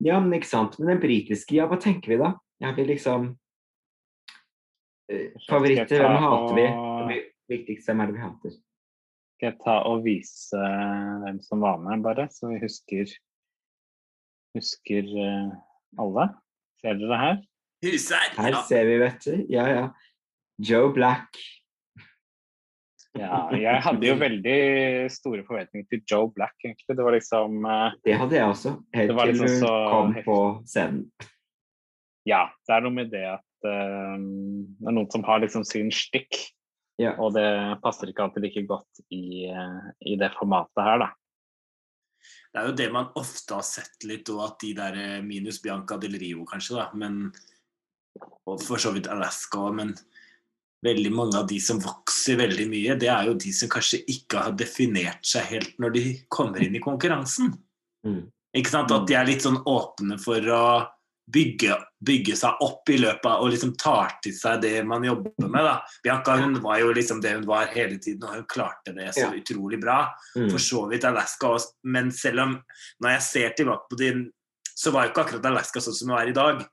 Ja, 0.04 0.20
men 0.20 0.34
ikke 0.40 0.48
sant. 0.50 0.78
Men 0.80 0.88
den 0.88 1.00
britiske, 1.02 1.56
ja, 1.56 1.68
hva 1.68 1.80
tenker 1.82 2.08
vi 2.14 2.18
da? 2.18 2.34
Ja, 2.62 2.72
vi 2.76 2.86
liksom 2.86 3.38
eh, 5.10 5.32
Favoritter, 5.48 6.02
hvem 6.04 6.18
hater 6.24 6.56
vi? 6.56 6.68
Det 7.14 7.24
Viktigst, 7.48 7.88
hvem 7.88 8.02
er 8.02 8.10
det 8.10 8.16
vi 8.18 8.20
hater? 8.26 8.52
Skal 9.38 9.48
jeg 9.52 9.58
ta 9.64 9.76
og 9.88 10.04
vise 10.04 10.58
hvem 11.24 11.38
som 11.46 11.62
var 11.64 11.78
med, 11.80 12.02
bare, 12.04 12.28
så 12.34 12.50
vi 12.52 12.60
husker 12.60 13.08
husker 14.58 15.08
eh, 15.24 15.52
alle? 16.02 16.28
Ser 16.82 16.98
dere 17.00 17.20
her? 17.22 17.40
Huser! 17.86 18.28
Her 18.36 18.58
ser 18.68 18.86
vi, 18.90 18.98
vet 19.00 19.24
du. 19.24 19.46
Ja, 19.54 19.68
ja. 19.70 19.86
Joe 20.58 20.90
Black. 20.94 21.38
Ja, 23.18 23.48
jeg 23.54 23.82
hadde 23.82 24.06
jo 24.06 24.18
veldig 24.20 24.58
store 25.10 25.44
forventninger 25.48 25.88
til 25.90 26.04
Joe 26.10 26.30
Black, 26.34 26.54
egentlig. 26.62 26.98
Det 26.98 27.06
var 27.06 27.16
liksom 27.16 27.66
eh, 27.66 27.96
Det 28.06 28.18
hadde 28.20 28.38
jeg 28.38 28.52
også, 28.52 28.74
helt 28.94 29.14
til 29.14 29.32
liksom 29.32 29.54
hun 29.56 29.90
kom 29.94 30.14
helt... 30.18 30.28
på 30.28 30.38
scenen. 30.70 31.06
Ja, 32.28 32.44
det 32.68 32.76
er 32.76 32.84
noe 32.84 32.94
med 32.94 33.10
det 33.14 33.24
at 33.32 33.46
uh, 33.66 34.18
det 34.20 34.90
er 34.92 34.96
noen 34.98 35.10
som 35.14 35.24
har 35.26 35.42
liksom 35.42 35.66
sin 35.68 35.90
stikk, 35.94 36.36
Ja. 36.98 37.14
og 37.22 37.36
det 37.38 37.46
passer 37.84 38.10
ikke 38.10 38.26
alltid 38.26 38.44
like 38.44 38.66
godt 38.68 39.02
i, 39.14 39.48
uh, 39.54 39.88
i 40.02 40.18
det 40.20 40.34
formatet 40.36 40.84
her, 40.84 41.06
da. 41.06 41.10
Det 42.52 42.60
er 42.60 42.70
jo 42.72 42.76
det 42.80 42.88
man 42.92 43.12
ofte 43.16 43.56
har 43.56 43.66
sett 43.66 44.04
litt, 44.10 44.28
og 44.34 44.44
at 44.48 44.60
de 44.66 44.74
der 44.76 44.98
minus 45.24 45.62
Bianca 45.64 45.96
del 46.02 46.18
Rio, 46.20 46.44
kanskje, 46.50 46.82
da, 46.82 46.90
men 46.98 47.30
Og 48.48 48.62
for 48.64 48.82
så 48.82 48.92
vidt 48.96 49.10
Alaska 49.12 49.60
òg, 49.62 49.76
men 49.78 49.92
veldig 50.88 51.12
mange 51.14 51.38
av 51.40 51.48
de 51.50 51.60
som 51.64 51.80
vokser 51.84 52.40
veldig 52.40 52.68
mye, 52.72 52.98
det 53.00 53.12
er 53.14 53.30
jo 53.30 53.38
de 53.40 53.54
som 53.56 53.70
kanskje 53.72 54.02
ikke 54.10 54.44
har 54.48 54.58
definert 54.58 55.26
seg 55.28 55.46
helt 55.52 55.78
når 55.82 55.96
de 55.98 56.04
kommer 56.34 56.64
inn 56.66 56.78
i 56.80 56.84
konkurransen. 56.84 57.54
Mm. 58.08 58.22
Ikke 58.58 58.74
sant? 58.74 58.94
At 58.96 59.08
de 59.10 59.18
er 59.20 59.28
litt 59.28 59.44
sånn 59.46 59.60
åpne 59.68 60.18
for 60.24 60.54
å 60.54 60.64
bygge, 61.28 61.76
bygge 62.08 62.38
seg 62.40 62.62
opp 62.64 62.88
i 62.94 62.98
løpet 63.02 63.26
av 63.28 63.42
og 63.44 63.52
liksom 63.52 63.74
tar 63.80 64.14
til 64.24 64.32
seg 64.36 64.62
det 64.64 64.80
man 64.88 65.04
jobber 65.04 65.50
med. 65.52 65.66
da. 65.66 65.74
Bianca 66.06 66.38
hun 66.40 66.56
var 66.64 66.80
jo 66.80 66.94
liksom 66.96 67.20
det 67.22 67.34
hun 67.36 67.46
var 67.50 67.68
hele 67.74 67.98
tiden, 68.00 68.24
og 68.24 68.38
hun 68.38 68.46
klarte 68.48 68.96
det 68.96 69.10
så 69.14 69.28
Ja. 69.28 69.34
utrolig 69.36 69.82
bra. 69.82 70.14
Mm. 70.38 70.50
For 70.50 70.58
så 70.58 70.88
vidt 70.90 71.04
Alaska 71.04 71.48
også, 71.58 71.74
men 71.84 72.12
selv 72.12 72.40
om 72.46 72.64
når 73.04 73.10
jeg 73.18 73.22
ser 73.22 73.50
tilbake 73.58 73.90
på 73.92 73.98
din, 73.98 74.32
så 74.78 74.92
var 74.92 75.06
jo 75.06 75.12
ikke 75.12 75.26
akkurat 75.26 75.46
Alaska 75.52 75.80
sånn 75.82 75.94
som 75.94 76.10
hun 76.10 76.20
er 76.20 76.30
i 76.30 76.38
dag. 76.38 76.66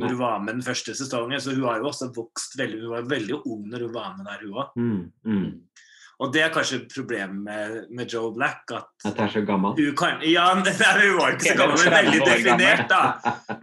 Når 0.00 0.14
hun 0.14 0.20
var 0.20 0.42
med 0.44 0.58
den 0.58 0.66
første 0.66 0.96
sesongen, 0.96 1.40
så 1.40 1.54
hun 1.54 1.68
har 1.68 1.78
jo 1.80 1.90
også 1.92 2.10
vokst 2.16 2.58
veldig. 2.58 2.82
Hun 2.82 2.96
var 2.96 3.08
veldig 3.10 3.38
ung 3.44 3.64
når 3.70 3.86
hun 3.86 3.94
var 3.94 4.12
med 4.18 4.28
der, 4.28 4.44
hun 4.44 4.58
òg. 4.62 4.76
Mm. 4.76 5.00
Mm. 5.24 5.86
Og 6.20 6.32
det 6.34 6.42
er 6.44 6.50
kanskje 6.52 6.82
problemet 6.92 7.38
med, 7.46 7.76
med 7.96 8.12
Joe 8.12 8.28
Black, 8.34 8.68
at 8.76 8.90
At 9.08 9.16
hun 9.16 9.24
er 9.24 9.30
så 9.32 9.40
gammel. 9.48 9.72
hun 9.78 9.96
kan 9.96 10.20
Ja, 10.28 10.50
det 10.60 10.74
er, 10.88 11.00
hun 11.06 11.16
var 11.16 11.36
ikke 11.36 11.48
så 11.48 11.56
gammel, 11.56 11.78
men 11.78 11.92
30 11.92 11.96
veldig 11.96 12.20
definert, 12.28 12.86
da. 12.90 13.02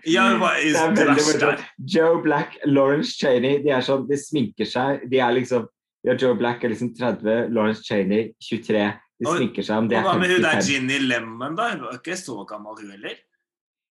Ja, 0.10 0.30
hun 0.32 0.40
var 0.42 0.62
Det 0.62 1.06
er 1.06 1.42
veldig. 1.44 1.66
Joe 1.96 2.22
Black, 2.24 2.58
Lawrence 2.66 3.14
Cheney, 3.20 3.62
de 3.62 3.74
er 3.78 3.86
sånn, 3.86 4.08
de 4.10 4.18
sminker 4.18 4.66
seg. 4.66 5.06
De 5.12 5.22
er 5.22 5.36
liksom 5.38 5.68
ja, 6.08 6.16
Joe 6.16 6.38
Black 6.40 6.64
er 6.64 6.72
liksom 6.72 6.94
30, 6.96 7.50
Lawrence 7.54 7.84
Cheney 7.84 8.32
23. 8.40 8.84
De 9.18 9.26
sminker 9.26 9.66
seg 9.66 9.82
om 9.82 9.88
de 9.90 9.98
er 9.98 10.06
55. 10.06 10.08
hva 10.08 10.20
med 10.22 10.34
hun 10.34 10.46
der 10.46 10.60
Ginny 10.64 11.00
Lemon, 11.04 11.58
da? 11.58 11.72
Hun 11.74 11.88
var 11.88 11.98
ikke 11.98 12.18
så 12.20 12.44
gammel, 12.48 12.78
hun 12.80 12.94
heller. 12.94 13.18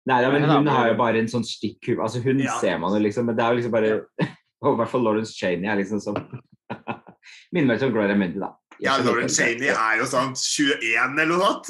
Nei, 0.09 0.21
ja, 0.23 0.31
men 0.33 0.43
Hun 0.49 0.67
har 0.67 0.87
jo 0.89 0.95
bare 0.97 1.19
en 1.21 1.27
sånn 1.29 1.45
stikkhue. 1.45 1.99
Altså, 2.01 2.21
hun 2.23 2.39
Ja. 2.39 2.55
ser 2.59 2.79
man 2.79 2.93
jo 2.93 2.99
liksom, 3.03 3.25
men 3.25 3.35
det 3.35 3.43
er 3.45 3.51
jo 3.53 3.59
liksom 3.61 3.71
bare 3.71 3.91
i 4.21 4.75
hvert 4.77 4.89
fall 4.89 5.03
Lawrence 5.03 5.33
Cheney 5.37 5.69
er 5.69 5.77
liksom 5.77 6.01
sånn 6.01 6.17
Minner 7.53 7.75
meg 7.75 7.83
om 7.85 7.91
Gloria 7.93 8.15
Mundi, 8.17 8.39
da. 8.41 8.55
Ja, 8.81 8.95
Lauren 8.97 9.29
Chaney 9.29 9.69
er 9.69 9.99
jo 9.99 10.05
sånn 10.09 10.31
21 10.33 11.19
eller 11.21 11.27
noe 11.29 11.49
sånt. 11.51 11.67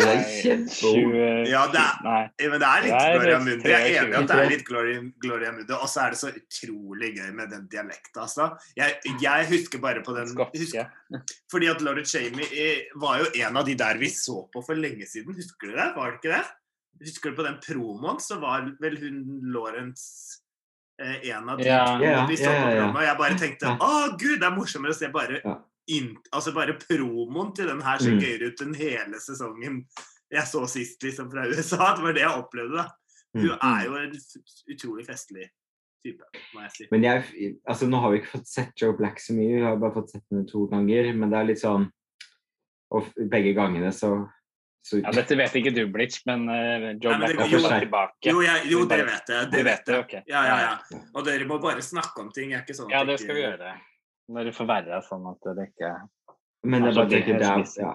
Nei, 0.00 0.14
kjempeung. 0.40 1.12
20 1.12 1.46
Ja, 1.46 1.60
det 1.70 1.78
er- 1.78 2.50
Men 2.50 2.58
det 2.58 2.66
er 2.70 2.82
litt 2.82 2.94
er 2.96 3.12
Gloria 3.14 3.38
litt 3.38 3.46
Mundi. 3.46 3.68
Jeg 3.70 3.80
er 3.94 4.02
enig 4.02 4.10
i 4.10 4.18
at 4.18 4.26
det 4.26 4.36
er 4.40 4.50
litt 4.50 4.64
Gloria, 4.66 5.00
Gloria 5.22 5.52
Mundi. 5.52 5.72
Og 5.76 5.86
så 5.92 6.02
er 6.06 6.10
det 6.10 6.18
så 6.18 6.32
utrolig 6.34 7.12
gøy 7.20 7.30
med 7.38 7.50
den 7.54 7.68
dialekta, 7.70 8.24
altså. 8.26 8.48
Jeg, 8.76 8.98
jeg 9.22 9.46
husker 9.52 9.78
bare 9.78 10.02
på 10.02 10.16
den 10.16 10.34
husker, 10.34 10.90
Fordi 11.52 11.70
at 11.70 11.80
Lauren 11.86 12.04
Cheney 12.04 12.42
eh, 12.50 12.82
var 12.96 13.18
jo 13.22 13.30
en 13.46 13.56
av 13.56 13.64
de 13.70 13.74
der 13.78 13.98
vi 13.98 14.06
så 14.10 14.48
på 14.50 14.64
for 14.66 14.74
lenge 14.74 15.06
siden. 15.06 15.32
Husker 15.36 15.70
du 15.70 15.76
det? 15.76 15.94
Var 15.94 16.10
det 16.10 16.18
ikke 16.18 16.34
det? 16.34 16.44
Husker 17.00 17.30
du 17.30 17.36
på 17.36 17.42
den 17.46 17.58
promoen, 17.64 18.18
så 18.20 18.38
var 18.40 18.66
vel 18.80 18.96
hun 19.00 19.40
Lawrence 19.54 20.40
eh, 21.00 21.30
en 21.30 21.48
av 21.48 21.58
de 21.58 21.64
Ja. 21.64 21.84
to 21.96 22.04
Ja, 22.04 22.26
vi 22.28 22.36
så 22.36 22.50
på 22.50 22.52
ja, 22.52 22.70
ja. 22.76 22.88
Og 22.92 23.02
jeg 23.02 23.16
bare 23.18 23.38
tenkte 23.40 23.66
å 23.80 24.18
gud, 24.18 24.38
det 24.40 24.46
er 24.50 24.56
morsommere 24.56 24.92
å 24.92 24.98
se 24.98 25.08
bare 25.08 25.40
in, 25.88 26.16
altså 26.32 26.52
bare 26.54 26.74
promoen 26.78 27.54
til 27.56 27.66
den 27.66 27.80
her 27.80 27.98
ser 27.98 28.12
Mm. 28.12 28.20
gøyere 28.20 28.50
ut 28.52 28.60
enn 28.62 28.74
hele 28.76 29.16
sesongen 29.20 29.86
jeg 30.30 30.42
så 30.46 30.66
sist 30.68 31.02
liksom 31.02 31.30
fra 31.32 31.46
USA. 31.48 31.94
Det 31.96 32.02
var 32.04 32.12
det 32.12 32.22
jeg 32.22 32.36
opplevde. 32.44 32.76
da. 32.76 32.88
Hun 33.34 33.48
Mm. 33.48 33.58
er 33.62 33.84
jo 33.86 33.94
en 33.96 34.12
utrolig 34.74 35.06
festlig 35.06 35.48
type, 36.04 36.22
må 36.54 36.60
jeg 36.62 36.70
si. 36.72 36.86
Men 36.92 37.02
jeg, 37.02 37.56
altså 37.68 37.88
nå 37.88 38.00
har 38.00 38.10
vi 38.10 38.18
ikke 38.20 38.38
fått 38.38 38.46
sett 38.48 38.72
Joe 38.76 38.92
Black 38.96 39.18
så 39.20 39.32
mye, 39.32 39.56
vi 39.56 39.60
har 39.62 39.76
bare 39.76 39.94
fått 39.94 40.10
sett 40.10 40.22
henne 40.30 40.46
to 40.48 40.66
ganger. 40.68 41.14
Men 41.14 41.30
det 41.30 41.38
er 41.38 41.44
litt 41.44 41.60
sånn 41.64 41.90
Og 42.92 43.06
begge 43.30 43.54
gangene 43.54 43.92
så 43.94 44.28
Ja, 44.96 45.12
dette 45.12 45.36
vet 45.36 45.56
ikke 45.60 45.72
du, 45.76 45.82
Blitz, 45.92 46.22
men 46.26 46.46
uh, 46.48 46.86
Joe 46.96 47.12
Nei, 47.12 47.28
Black 47.28 47.40
kommer 47.42 47.66
seg 47.66 47.84
tilbake. 47.84 48.30
Jo, 48.30 48.40
jeg, 48.44 48.62
jo, 48.72 48.84
det 48.88 49.02
vet 49.06 49.32
jeg. 49.32 49.50
Det 49.52 49.64
vet 49.66 49.82
det, 49.84 49.96
jeg. 49.96 50.06
ok. 50.06 50.14
Ja, 50.30 50.44
ja, 50.48 50.56
ja. 50.64 51.02
Og 51.12 51.26
dere 51.26 51.48
må 51.48 51.60
bare 51.62 51.84
snakke 51.84 52.24
om 52.24 52.30
ting. 52.34 52.54
Er 52.54 52.64
ikke 52.64 52.76
sånn 52.78 52.88
at 52.88 52.96
Ja, 52.96 53.02
det 53.06 53.18
skal 53.20 53.36
vi 53.36 53.44
gjøre. 53.44 53.74
Når 54.30 54.48
det 54.48 54.54
forverrer 54.56 55.04
sånn 55.04 55.28
at 55.30 55.50
det 55.58 55.66
ikke 55.68 55.92
Men 56.70 56.86
jeg 56.86 56.92
er 56.92 56.96
bare 56.96 57.06
ikke 57.06 57.18
tenker 57.18 57.40
det 57.42 57.50
er 57.50 57.82
ja, 57.82 57.92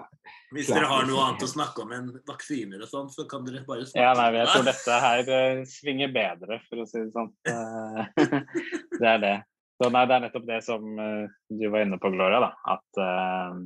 Hvis 0.52 0.70
dere 0.70 0.88
har 0.90 1.06
noe 1.08 1.22
annet 1.24 1.44
å 1.46 1.50
snakke 1.50 1.84
om 1.84 1.94
enn 1.96 2.08
vaksiner 2.28 2.82
og 2.84 2.90
sånn, 2.90 3.10
så 3.12 3.26
kan 3.30 3.46
dere 3.46 3.62
bare 3.66 3.86
snakke 3.88 4.04
Ja, 4.04 4.14
nei, 4.18 4.30
jeg 4.36 4.48
tror 4.52 4.66
dette 4.70 5.02
her 5.06 5.34
eh, 5.38 5.60
svinger 5.70 6.12
bedre, 6.14 6.60
for 6.68 6.84
å 6.84 6.88
si 6.90 7.02
det 7.02 7.12
sånn. 7.14 7.30
Eh, 7.50 8.40
det 9.00 9.12
er 9.14 9.22
det. 9.22 9.36
Så 9.76 9.90
nei, 9.92 10.04
det 10.08 10.16
er 10.16 10.24
nettopp 10.24 10.46
det 10.48 10.60
som 10.64 10.84
uh, 10.96 11.24
du 11.52 11.66
var 11.68 11.84
inne 11.84 11.98
på, 12.00 12.10
Gloria, 12.14 12.40
da. 12.46 12.52
At 12.76 13.00
eh, 13.02 13.58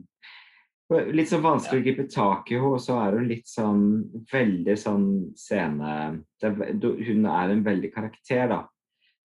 Litt 0.90 1.30
sånn 1.30 1.44
vanskelig 1.44 1.80
å 1.80 1.84
gripe 1.84 2.04
tak 2.10 2.48
i 2.50 2.56
henne, 2.58 2.74
og 2.74 2.80
så 2.82 2.96
er 2.98 3.14
hun 3.14 3.28
litt 3.30 3.46
sånn 3.46 3.82
veldig 4.32 4.74
sånn 4.80 5.06
scene 5.38 5.92
det 6.42 6.50
Hun 7.06 7.28
er 7.30 7.52
en 7.52 7.62
veldig 7.62 7.92
karakter, 7.94 8.48
da. 8.50 8.64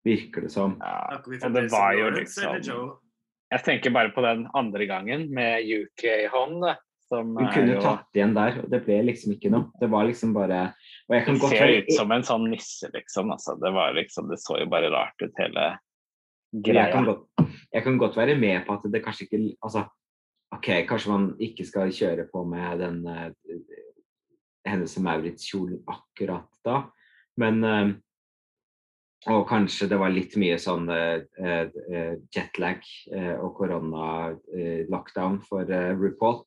Virker 0.05 0.45
det 0.45 0.51
som. 0.53 0.75
ja, 0.77 1.49
det 1.49 1.63
var 1.73 1.95
jo 1.97 2.11
liksom 2.13 2.59
Jeg 2.61 3.63
tenker 3.65 3.93
bare 3.95 4.13
på 4.13 4.21
den 4.21 4.45
andre 4.53 4.85
gangen 4.85 5.25
med 5.33 5.65
UK 5.65 6.05
hånd, 6.35 6.67
som 7.09 7.33
Hun 7.33 7.49
kunne 7.49 7.73
jo 7.73 7.81
tatt 7.81 8.17
igjen 8.17 8.37
der, 8.37 8.61
og 8.61 8.69
det 8.69 8.83
ble 8.85 8.99
liksom 9.09 9.33
ikke 9.33 9.49
noe. 9.53 9.71
Det 9.81 9.89
var 9.89 10.05
liksom 10.05 10.37
bare 10.37 10.61
Og 11.09 11.17
jeg 11.17 11.25
kan 11.25 11.41
Det 11.41 11.49
ser 11.49 11.65
godt... 11.65 11.89
ut 11.89 11.97
som 11.97 12.13
en 12.13 12.29
sånn 12.29 12.47
nisse, 12.53 12.93
liksom. 12.93 13.33
Altså, 13.33 13.57
det, 13.61 13.73
var 13.73 13.97
liksom, 13.97 14.29
det 14.29 14.37
så 14.43 14.61
jo 14.61 14.69
bare 14.69 14.93
rart 14.93 15.17
ut, 15.25 15.33
hele 15.41 15.67
jeg 16.55 16.61
kan, 16.93 17.03
greia. 17.03 17.03
godt, 17.09 17.53
jeg 17.73 17.83
kan 17.83 17.97
godt 17.99 18.17
være 18.21 18.37
med 18.39 18.61
på 18.67 18.77
at 18.77 18.85
det 18.93 19.01
kanskje 19.03 19.25
ikke 19.25 19.39
Altså, 19.65 19.87
OK, 20.55 20.71
kanskje 20.89 21.11
man 21.11 21.27
ikke 21.41 21.65
skal 21.67 21.93
kjøre 21.93 22.27
på 22.31 22.43
med 22.47 22.81
den 22.83 23.01
uh, 23.07 23.29
Hennes 24.65 24.97
Maurits-kjolen 24.97 25.83
akkurat 25.91 26.49
da, 26.65 26.81
men 27.41 27.61
uh, 27.63 27.93
Og 29.31 29.45
kanskje 29.49 29.87
det 29.89 29.97
var 29.97 30.13
litt 30.13 30.35
mye 30.37 30.59
sånn 30.61 30.85
eh, 30.93 31.71
jetlag 32.29 32.83
og 33.41 33.55
korona-lockdown 33.57 35.39
for 35.47 35.65
RuPaul. 35.97 36.43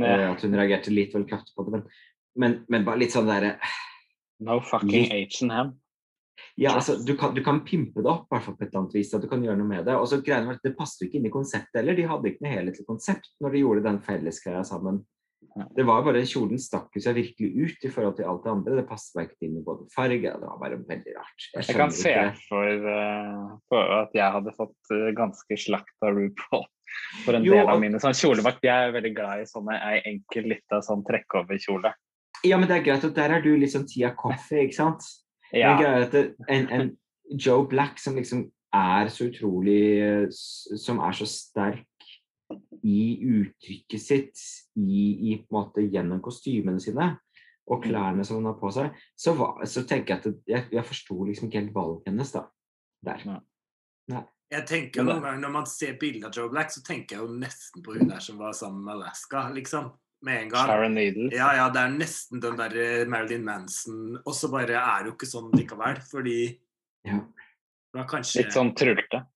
At 0.00 0.40
hun 0.46 0.56
reagerte 0.56 0.94
litt 0.94 1.12
vel 1.12 1.26
kraftig 1.28 1.52
på 1.52 1.66
det. 1.66 1.74
Men, 1.74 1.82
men, 2.40 2.54
men 2.72 2.86
bare 2.86 3.02
litt 3.02 3.12
sånn 3.12 3.28
derre 3.28 3.58
no 4.40 4.60
fucking 4.64 5.12
H&M. 5.12 5.74
Ja, 6.60 6.74
altså, 6.74 6.96
du 7.02 7.14
kan, 7.18 7.34
du 7.34 7.42
kan 7.46 7.60
pimpe 7.66 8.02
det 8.02 8.10
opp, 8.10 8.28
hvert 8.30 8.44
fall 8.46 8.56
på 8.58 8.64
et 8.64 8.70
eller 8.70 8.84
annet 8.84 8.94
vis. 8.98 9.14
at 9.14 9.22
du 9.22 9.30
kan 9.30 9.42
gjøre 9.42 9.58
noe 9.58 9.70
med 9.70 9.86
Det 9.86 9.96
og 9.98 10.06
så 10.10 10.20
greiene 10.22 10.50
var 10.50 10.58
at 10.58 10.66
det 10.66 10.76
passet 10.78 11.06
ikke 11.06 11.18
inn 11.20 11.28
i 11.28 11.34
konseptet 11.34 11.80
heller. 11.80 11.98
De 11.98 12.06
hadde 12.10 12.30
ikke 12.30 12.46
noe 12.46 12.54
helhetlig 12.54 12.86
konsept 12.88 13.32
når 13.42 13.54
de 13.54 13.64
gjorde 13.64 13.84
den 13.88 14.00
fellesgreia 14.06 14.62
sammen. 14.66 15.02
Det 15.76 15.84
var 15.86 16.02
bare 16.02 16.24
Kjolen 16.26 16.58
stakk 16.58 16.94
seg 16.98 17.14
virkelig 17.18 17.50
ut 17.54 17.84
i 17.86 17.90
forhold 17.92 18.16
til 18.18 18.26
alt 18.30 18.46
det 18.46 18.52
andre. 18.52 18.76
Det 18.80 18.86
passet 18.88 19.18
meg 19.18 19.28
ikke 19.28 19.46
inn 19.46 19.58
i 19.60 19.64
både 19.66 19.86
farge 19.94 20.32
Det 20.32 20.48
var 20.48 20.60
bare 20.62 20.78
veldig 20.88 21.14
rart. 21.14 21.48
Jeg 21.54 21.76
kan 21.78 21.92
se 21.94 22.14
for, 22.48 22.86
eh, 22.94 23.42
for 23.70 23.92
at 24.00 24.16
jeg 24.16 24.36
hadde 24.38 24.54
fått 24.56 24.94
eh, 24.94 25.10
ganske 25.14 25.58
slakt 25.66 26.06
av 26.06 26.16
RuPaul 26.16 26.64
for 27.24 27.38
en 27.38 27.46
Jo, 27.46 27.58
del 27.58 27.70
av 27.70 27.82
mine 27.82 28.00
sånn 28.02 28.16
kjolevakt. 28.18 28.64
Jeg 28.66 28.88
er 28.88 28.94
veldig 28.94 29.12
glad 29.14 29.42
i 29.42 29.50
sånne 29.50 29.78
ei 29.92 30.00
enkel 30.14 30.50
lita 30.54 30.80
sånn 30.84 31.04
trekkoverkjole. 31.06 31.92
Ja, 32.44 32.58
men 32.58 32.68
det 32.68 32.80
er 32.80 32.86
greit 32.88 33.06
at 33.06 33.16
der 33.16 33.38
er 33.38 33.44
du 33.44 33.54
liksom 33.56 33.86
Tia 33.88 34.10
Coffee, 34.18 34.66
ikke 34.66 34.76
sant? 34.76 35.06
Ja, 35.54 35.74
Men 35.74 35.82
greia 35.82 35.96
er 35.96 36.06
at 36.08 36.14
en, 36.50 36.68
en 36.74 36.92
Joe 37.38 37.66
Black 37.70 38.00
som 38.02 38.16
liksom 38.18 38.48
er 38.74 39.08
så 39.12 39.28
utrolig 39.30 39.82
eh, 40.02 40.24
Som 40.80 40.98
er 40.98 41.14
så 41.16 41.28
sterk 41.30 41.86
i 42.84 43.16
uttrykket 43.24 44.02
sitt, 44.02 44.40
i, 44.76 45.30
i 45.30 45.36
på 45.40 45.48
en 45.48 45.56
måte 45.56 45.84
gjennom 45.88 46.20
kostymene 46.22 46.82
sine 46.82 47.14
og 47.64 47.80
klærne 47.86 48.26
som 48.28 48.36
hun 48.36 48.50
har 48.50 48.58
på 48.60 48.68
seg, 48.76 48.90
så, 49.16 49.32
var, 49.38 49.62
så 49.64 49.86
tenker 49.88 50.12
jeg 50.12 50.20
at 50.20 50.26
det, 50.26 50.34
jeg, 50.52 50.66
jeg 50.76 50.84
forsto 50.84 51.16
liksom 51.24 51.48
ikke 51.48 51.62
helt 51.62 51.74
valget 51.74 52.10
hennes 52.10 52.34
da. 52.34 52.42
Der. 53.08 53.24
Jeg 54.52 54.66
tenker 54.68 55.04
noen 55.04 55.22
ganger 55.24 55.40
Når 55.42 55.52
man 55.52 55.66
ser 55.68 55.96
bilder 56.00 56.28
av 56.28 56.36
Joe 56.36 56.52
Black, 56.52 56.72
så 56.72 56.84
tenker 56.84 57.16
jeg 57.16 57.24
jo 57.24 57.38
nesten 57.40 57.84
på 57.84 57.96
hun 57.96 58.12
der 58.12 58.20
som 58.24 58.36
var 58.40 58.52
sammen 58.56 58.84
med 58.84 58.98
Alaska, 58.98 59.46
liksom. 59.56 59.88
Med 60.24 60.42
en 60.42 60.48
gang. 60.52 60.66
Sharon 60.68 60.94
Needle. 60.96 61.28
Ja, 61.36 61.50
ja, 61.58 61.68
det 61.72 61.82
er 61.82 61.94
nesten 61.98 62.40
den 62.40 62.56
der 62.56 62.74
eh, 62.80 63.04
Marilyn 63.10 63.44
Manson. 63.44 64.16
Og 64.24 64.32
så 64.36 64.48
bare 64.52 64.78
er 64.80 65.04
det 65.04 65.10
jo 65.12 65.16
ikke 65.18 65.28
sånn 65.28 65.52
likevel, 65.52 66.00
fordi 66.08 66.38
Ja. 67.04 67.20
det 67.94 68.06
kanskje 68.08 68.42
Litt 68.44 68.56
sånn 68.56 68.72
trulte. 68.78 69.26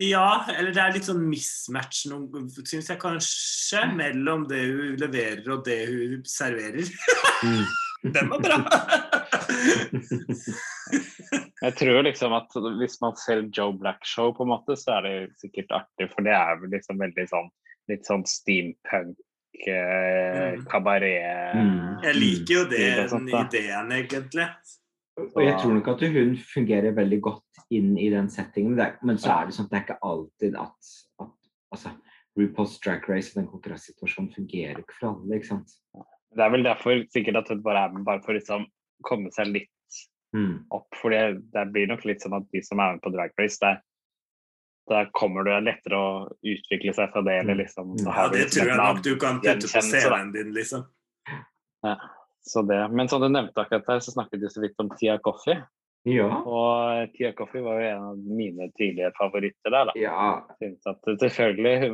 Ja, 0.00 0.46
eller 0.54 0.72
det 0.72 0.80
er 0.80 0.94
litt 0.94 1.04
sånn 1.04 1.26
mismatch, 1.28 2.06
syns 2.64 2.88
jeg 2.88 3.00
kanskje, 3.00 3.82
mellom 3.96 4.46
det 4.48 4.60
hun 4.64 4.96
leverer 5.00 5.50
og 5.52 5.64
det 5.66 5.80
hun 5.90 6.22
serverer. 6.24 6.88
Mm. 7.44 7.64
Den 8.14 8.30
var 8.32 8.40
bra! 8.40 8.56
Jeg 11.60 11.74
tror 11.76 12.02
liksom 12.06 12.32
at 12.32 12.54
hvis 12.80 12.96
man 13.02 13.16
ser 13.20 13.42
Joe 13.52 13.74
Black-show, 13.76 14.32
på 14.32 14.46
en 14.46 14.52
måte, 14.54 14.72
så 14.80 14.96
er 14.96 15.04
det 15.04 15.16
sikkert 15.42 15.74
artig, 15.82 16.08
for 16.14 16.24
det 16.24 16.32
er 16.32 16.56
vel 16.62 16.72
liksom 16.72 16.96
veldig 17.00 17.26
sånn 17.28 17.50
litt 17.90 18.06
sånn 18.08 18.24
steampunk. 18.28 19.18
Kabaret 20.70 21.54
Mm. 21.54 22.02
Jeg 22.04 22.14
liker 22.16 22.54
jo 22.54 22.64
det, 22.70 22.84
da. 23.10 23.40
ideen, 23.44 23.92
egentlig. 23.92 24.46
Og 25.20 25.42
jeg 25.44 25.56
tror 25.60 25.72
nok 25.74 25.88
at 25.88 26.04
hun 26.14 26.36
fungerer 26.54 26.94
veldig 26.96 27.20
godt 27.20 27.64
inn 27.70 27.96
i 27.98 28.08
den 28.10 28.30
settingen, 28.30 28.76
men, 28.76 29.16
det 29.16 29.18
er, 29.18 29.18
så 29.24 29.32
er 29.34 29.46
det 29.50 29.54
sånn 29.56 29.66
at 29.66 29.70
det 29.72 29.78
er 29.80 29.84
ikke 29.84 29.98
alltid 30.02 30.56
at, 30.56 30.92
at 31.20 31.34
altså, 31.74 31.92
RuPaul's 32.38 32.78
Drag 32.84 33.04
Race 33.10 33.32
og 33.34 33.42
den 33.42 33.50
konkurransesituasjonen 33.50 34.32
fungerer 34.34 34.78
ikke 34.80 34.96
for 35.00 35.10
alle, 35.12 35.36
ikke 35.36 35.50
sant? 35.50 35.74
Det 36.30 36.44
er 36.46 36.50
vel 36.54 36.64
derfor 36.64 37.02
sikkert 37.12 37.36
at 37.42 37.48
hun 37.52 37.62
bare 37.66 37.84
er 37.88 37.92
med 37.92 38.04
bare 38.06 38.22
for 38.24 38.32
å 38.32 38.38
liksom 38.38 38.66
komme 39.06 39.32
seg 39.34 39.52
litt 39.52 39.68
Mm. 40.32 40.60
opp. 40.70 40.86
For 40.94 41.10
det, 41.10 41.40
det 41.50 41.72
blir 41.74 41.88
nok 41.90 42.04
litt 42.06 42.22
sånn 42.22 42.36
at 42.36 42.44
de 42.54 42.60
som 42.62 42.78
er 42.78 42.92
med 42.92 43.00
på 43.02 43.10
Drag 43.10 43.32
Race, 43.34 43.58
der, 43.58 43.80
der 44.90 45.08
kommer 45.16 45.44
det 45.46 45.56
lettere 45.64 45.98
å 45.98 46.12
utvikle 46.42 46.92
seg 46.96 47.12
fra 47.14 47.22
det, 47.26 47.36
eller 47.44 47.58
liksom 47.62 47.92
Mm. 47.96 48.06
Ja, 48.06 48.28
det 48.28 48.44
liksom 48.44 48.56
tror 48.60 48.70
jeg 48.72 48.78
nok 48.80 49.02
du 49.06 49.12
kan 49.22 49.40
putte 49.40 49.68
på. 49.70 49.82
CV-en 49.90 50.32
din, 50.34 50.52
liksom. 50.56 50.84
Ja, 51.82 51.96
Så 52.42 52.62
det. 52.66 52.80
Men 52.92 53.08
som 53.08 53.20
du 53.22 53.28
nevnte 53.28 53.60
akkurat 53.62 53.86
der, 53.86 54.00
så 54.00 54.10
snakket 54.14 54.40
du 54.40 54.48
så 54.48 54.60
vidt 54.62 54.74
om 54.80 54.88
Tia 54.98 55.18
Coffee. 55.18 55.58
Ja. 56.08 56.28
Og 56.48 57.10
Tia 57.14 57.32
Coffee 57.36 57.60
var 57.62 57.80
jo 57.80 57.88
en 57.90 58.04
av 58.10 58.18
mine 58.18 58.70
tidlige 58.78 59.10
favoritter 59.18 59.70
der, 59.74 59.90
da. 59.90 59.92
ja. 60.00 60.28
Synes 60.58 60.86
at 60.88 61.00
det 61.06 61.18
selvfølgelig 61.20 61.90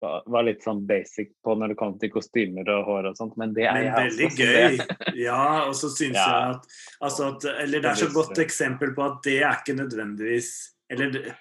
var 0.00 0.44
litt 0.46 0.62
sånn 0.62 0.84
basic 0.86 1.32
på 1.42 1.56
når 1.58 1.72
det 1.72 1.76
kom 1.80 1.96
til 1.98 2.10
kostymer 2.14 2.68
og 2.70 2.84
hår 2.86 3.08
og 3.10 3.16
sånt, 3.18 3.34
men 3.36 3.52
det 3.56 3.64
er 3.66 3.74
Men 3.74 3.84
jeg 3.88 3.94
veldig 3.98 4.26
også. 4.28 4.46
gøy. 4.46 5.16
Ja, 5.26 5.40
og 5.66 5.74
så 5.74 5.88
syns 5.90 6.14
Ja. 6.16 6.26
jeg 6.30 6.54
at, 6.54 6.66
altså 7.02 7.28
at 7.34 7.44
Eller 7.64 7.80
det 7.82 7.90
er 7.90 7.98
så 8.06 8.10
godt 8.14 8.38
eksempel 8.38 8.94
på 8.94 9.02
at 9.08 9.18
det 9.26 9.40
er 9.42 9.56
ikke 9.58 9.74
nødvendigvis 9.80 10.50
Eller 10.90 11.34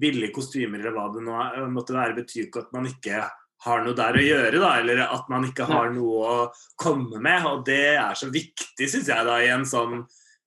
billige 0.00 0.34
kostymer 0.34 0.80
eller 0.80 0.94
hva 0.94 1.08
det 1.14 1.24
nå 1.24 1.34
er, 1.40 1.64
måtte 1.72 1.96
være, 1.96 2.18
betyr 2.18 2.46
ikke 2.46 2.66
at 2.66 2.74
man 2.76 2.88
ikke 2.90 3.22
har 3.64 3.84
noe 3.84 3.96
der 3.96 4.18
å 4.18 4.24
gjøre, 4.24 4.58
da. 4.60 4.72
Eller 4.80 5.04
at 5.06 5.30
man 5.32 5.46
ikke 5.48 5.68
har 5.70 5.92
noe 5.94 6.24
å 6.28 6.40
komme 6.80 7.20
med. 7.22 7.46
Og 7.48 7.64
det 7.66 7.96
er 7.96 8.18
så 8.18 8.28
viktig, 8.32 8.90
syns 8.90 9.08
jeg, 9.08 9.24
da, 9.24 9.38
i 9.40 9.48
en 9.54 9.64
sånn 9.68 10.02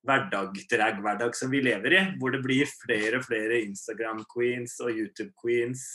hverdag, 0.07 0.59
drag-hverdag 0.69 1.33
som 1.35 1.49
vi 1.51 1.63
lever 1.65 1.97
i. 1.97 2.03
Hvor 2.21 2.35
det 2.35 2.43
blir 2.45 2.69
flere 2.85 3.17
og 3.19 3.25
flere 3.25 3.63
Instagram-queens 3.65 4.77
og 4.85 4.93
YouTube-queens 4.93 5.87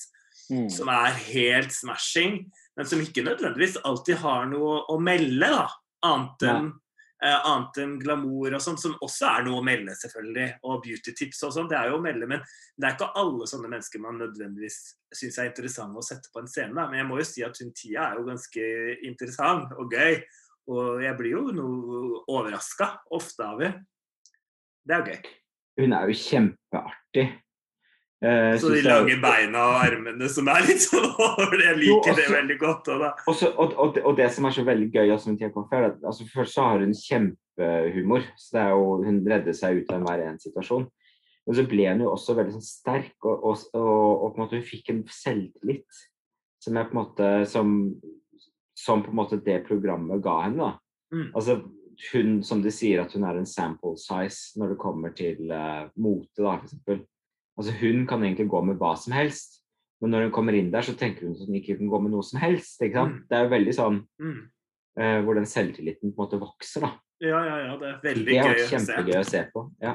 Mm. 0.51 0.69
som 0.71 0.89
er 0.93 1.15
helt 1.33 1.73
smashing, 1.73 2.39
men 2.77 2.89
som 2.89 3.01
ikke 3.01 3.25
nødvendigvis 3.25 3.79
alltid 3.87 4.19
har 4.25 4.49
noe 4.51 4.83
å 4.91 4.99
melde, 5.01 5.49
da. 5.49 5.69
Annet 6.03 6.45
enn 6.51 6.67
eh, 6.67 6.79
annet 7.23 7.79
enn 7.83 7.95
glamour 8.03 8.57
og 8.57 8.63
sånn, 8.65 8.79
som 8.81 8.97
også 9.05 9.29
er 9.29 9.45
noe 9.47 9.61
å 9.61 9.67
melde, 9.67 9.95
selvfølgelig. 9.99 10.49
Og 10.67 10.81
beauty-tips 10.85 11.43
og 11.47 11.55
sånn, 11.55 11.69
det 11.71 11.79
er 11.79 11.93
jo 11.93 12.01
å 12.01 12.03
melde. 12.03 12.29
Men 12.31 12.43
det 12.77 12.89
er 12.89 12.97
ikke 12.97 13.13
alle 13.21 13.47
sånne 13.51 13.71
mennesker 13.71 14.03
man 14.03 14.19
nødvendigvis 14.19 14.79
syns 15.15 15.39
er 15.39 15.51
interessante 15.51 16.01
å 16.01 16.07
sette 16.07 16.33
på 16.33 16.43
en 16.43 16.51
scene. 16.51 16.75
Da. 16.75 16.89
Men 16.91 17.03
jeg 17.03 17.09
må 17.11 17.21
jo 17.21 17.29
si 17.29 17.45
at 17.47 17.61
hun 17.63 17.71
Tia 17.79 18.09
er 18.09 18.19
jo 18.19 18.27
ganske 18.27 18.67
interessant 19.07 19.77
og 19.79 19.95
gøy. 19.95 20.19
Og 20.73 21.03
jeg 21.03 21.19
blir 21.19 21.37
jo 21.37 21.45
noe 21.55 22.25
overraska 22.31 22.93
ofte 23.15 23.47
av 23.47 23.63
henne. 23.63 23.87
Det 24.83 24.97
er 24.97 25.09
gøy. 25.13 25.33
Hun 25.79 25.95
er 25.95 26.11
jo 26.11 26.19
kjempeartig. 26.19 27.27
Eh, 28.23 28.55
Så 28.59 28.69
de 28.71 28.77
jeg- 28.79 28.87
lange 28.87 29.17
beina 29.21 29.59
og 29.67 29.81
armene 29.83 30.29
som 30.31 30.47
er 30.49 30.63
litt 30.69 30.83
sånn 30.85 31.09
over. 31.27 31.57
Jeg 31.59 31.75
Jo, 31.83 31.97
liker 31.99 32.15
det 32.21 32.29
veldig 32.31 32.59
godt. 32.61 32.89
Også, 33.27 33.51
og, 33.59 33.75
og, 33.79 33.99
og 34.05 34.17
det 34.17 34.29
som 34.33 34.47
er 34.47 34.55
så 34.55 34.63
veldig 34.65 34.93
gøy 34.95 35.11
også 35.11 35.33
med 35.33 35.39
Tia 35.41 35.49
er 35.51 35.87
at 35.89 35.99
altså, 36.07 36.27
først 36.31 36.55
så 36.55 36.63
har 36.69 36.79
hun 36.85 36.95
kjempehumor. 36.95 38.23
Så 38.39 38.55
det 38.55 38.63
er 38.63 38.71
jo, 38.77 39.03
hun 39.03 39.19
redder 39.27 39.53
seg 39.59 39.83
ut 39.83 39.91
av 39.91 39.99
enhver 40.01 40.23
en 40.29 40.39
situasjon. 40.39 40.87
Men 41.47 41.59
så 41.59 41.67
ble 41.67 41.89
hun 41.91 42.05
jo 42.05 42.13
også 42.15 42.37
veldig 42.39 42.55
sånn 42.55 42.63
sterk, 42.69 43.17
og, 43.27 43.43
og, 43.43 43.59
og, 43.75 44.23
og 44.23 44.27
på 44.31 44.39
en 44.39 44.45
måte 44.45 44.59
hun 44.61 44.67
fikk 44.71 44.91
en 44.95 45.03
selvtillit 45.11 46.03
som 46.63 46.77
jeg 46.79 46.87
på 46.87 46.95
en 46.95 47.01
måte 47.03 47.31
som, 47.51 47.73
som 48.79 49.03
på 49.03 49.11
en 49.11 49.19
måte 49.19 49.41
det 49.43 49.65
programmet 49.67 50.23
ga 50.23 50.37
henne. 50.45 50.69
da. 50.69 50.77
Mm. 51.11 51.33
Altså, 51.35 51.57
hun, 52.13 52.37
som 52.47 52.63
de 52.63 52.71
sier, 52.71 53.03
at 53.03 53.13
hun 53.19 53.25
er 53.27 53.41
en 53.41 53.47
sample 53.51 53.97
size 53.99 54.55
når 54.59 54.73
det 54.77 54.79
kommer 54.79 55.11
til 55.19 55.51
uh, 55.51 55.89
mote, 55.99 56.39
da, 56.39 56.55
for 56.61 56.69
eksempel. 56.71 57.03
Altså, 57.59 57.73
hun 57.83 58.07
kan 58.09 58.23
egentlig 58.25 58.49
gå 58.49 58.62
med 58.65 58.79
hva 58.81 58.95
som 58.97 59.12
helst, 59.12 59.59
men 60.01 60.11
når 60.11 60.23
hun 60.27 60.33
kommer 60.35 60.57
inn 60.57 60.71
der, 60.73 60.83
så 60.83 60.95
tenker 60.99 61.27
hun 61.29 61.37
at 61.37 61.45
hun 61.47 61.55
ikke 61.61 61.77
kan 61.79 61.91
gå 61.93 62.01
med 62.03 62.11
noe 62.15 62.25
som 62.27 62.41
helst. 62.43 62.81
ikke 62.83 62.97
sant? 62.97 63.21
Mm. 63.21 63.27
Det 63.29 63.37
er 63.38 63.45
jo 63.45 63.53
veldig 63.57 63.75
sånn 63.77 64.01
Mm. 64.21 64.41
eh, 64.99 65.21
hvor 65.23 65.35
den 65.35 65.47
selvtilliten 65.47 66.11
på 66.15 66.23
en 66.23 66.27
måte 66.27 66.41
vokser, 66.41 66.81
da. 66.88 66.93
Ja, 67.23 67.38
ja, 67.47 67.57
ja. 67.69 67.77
Det 67.79 67.88
er 67.88 68.01
veldig 68.03 68.27
Det 68.27 68.38
er 68.38 68.49
gøy 68.49 68.65
å 68.65 68.67
se. 68.67 68.77
kjempegøy 68.77 69.21
å 69.21 69.25
se 69.31 69.45
på. 69.55 69.71
Ja. 69.81 69.95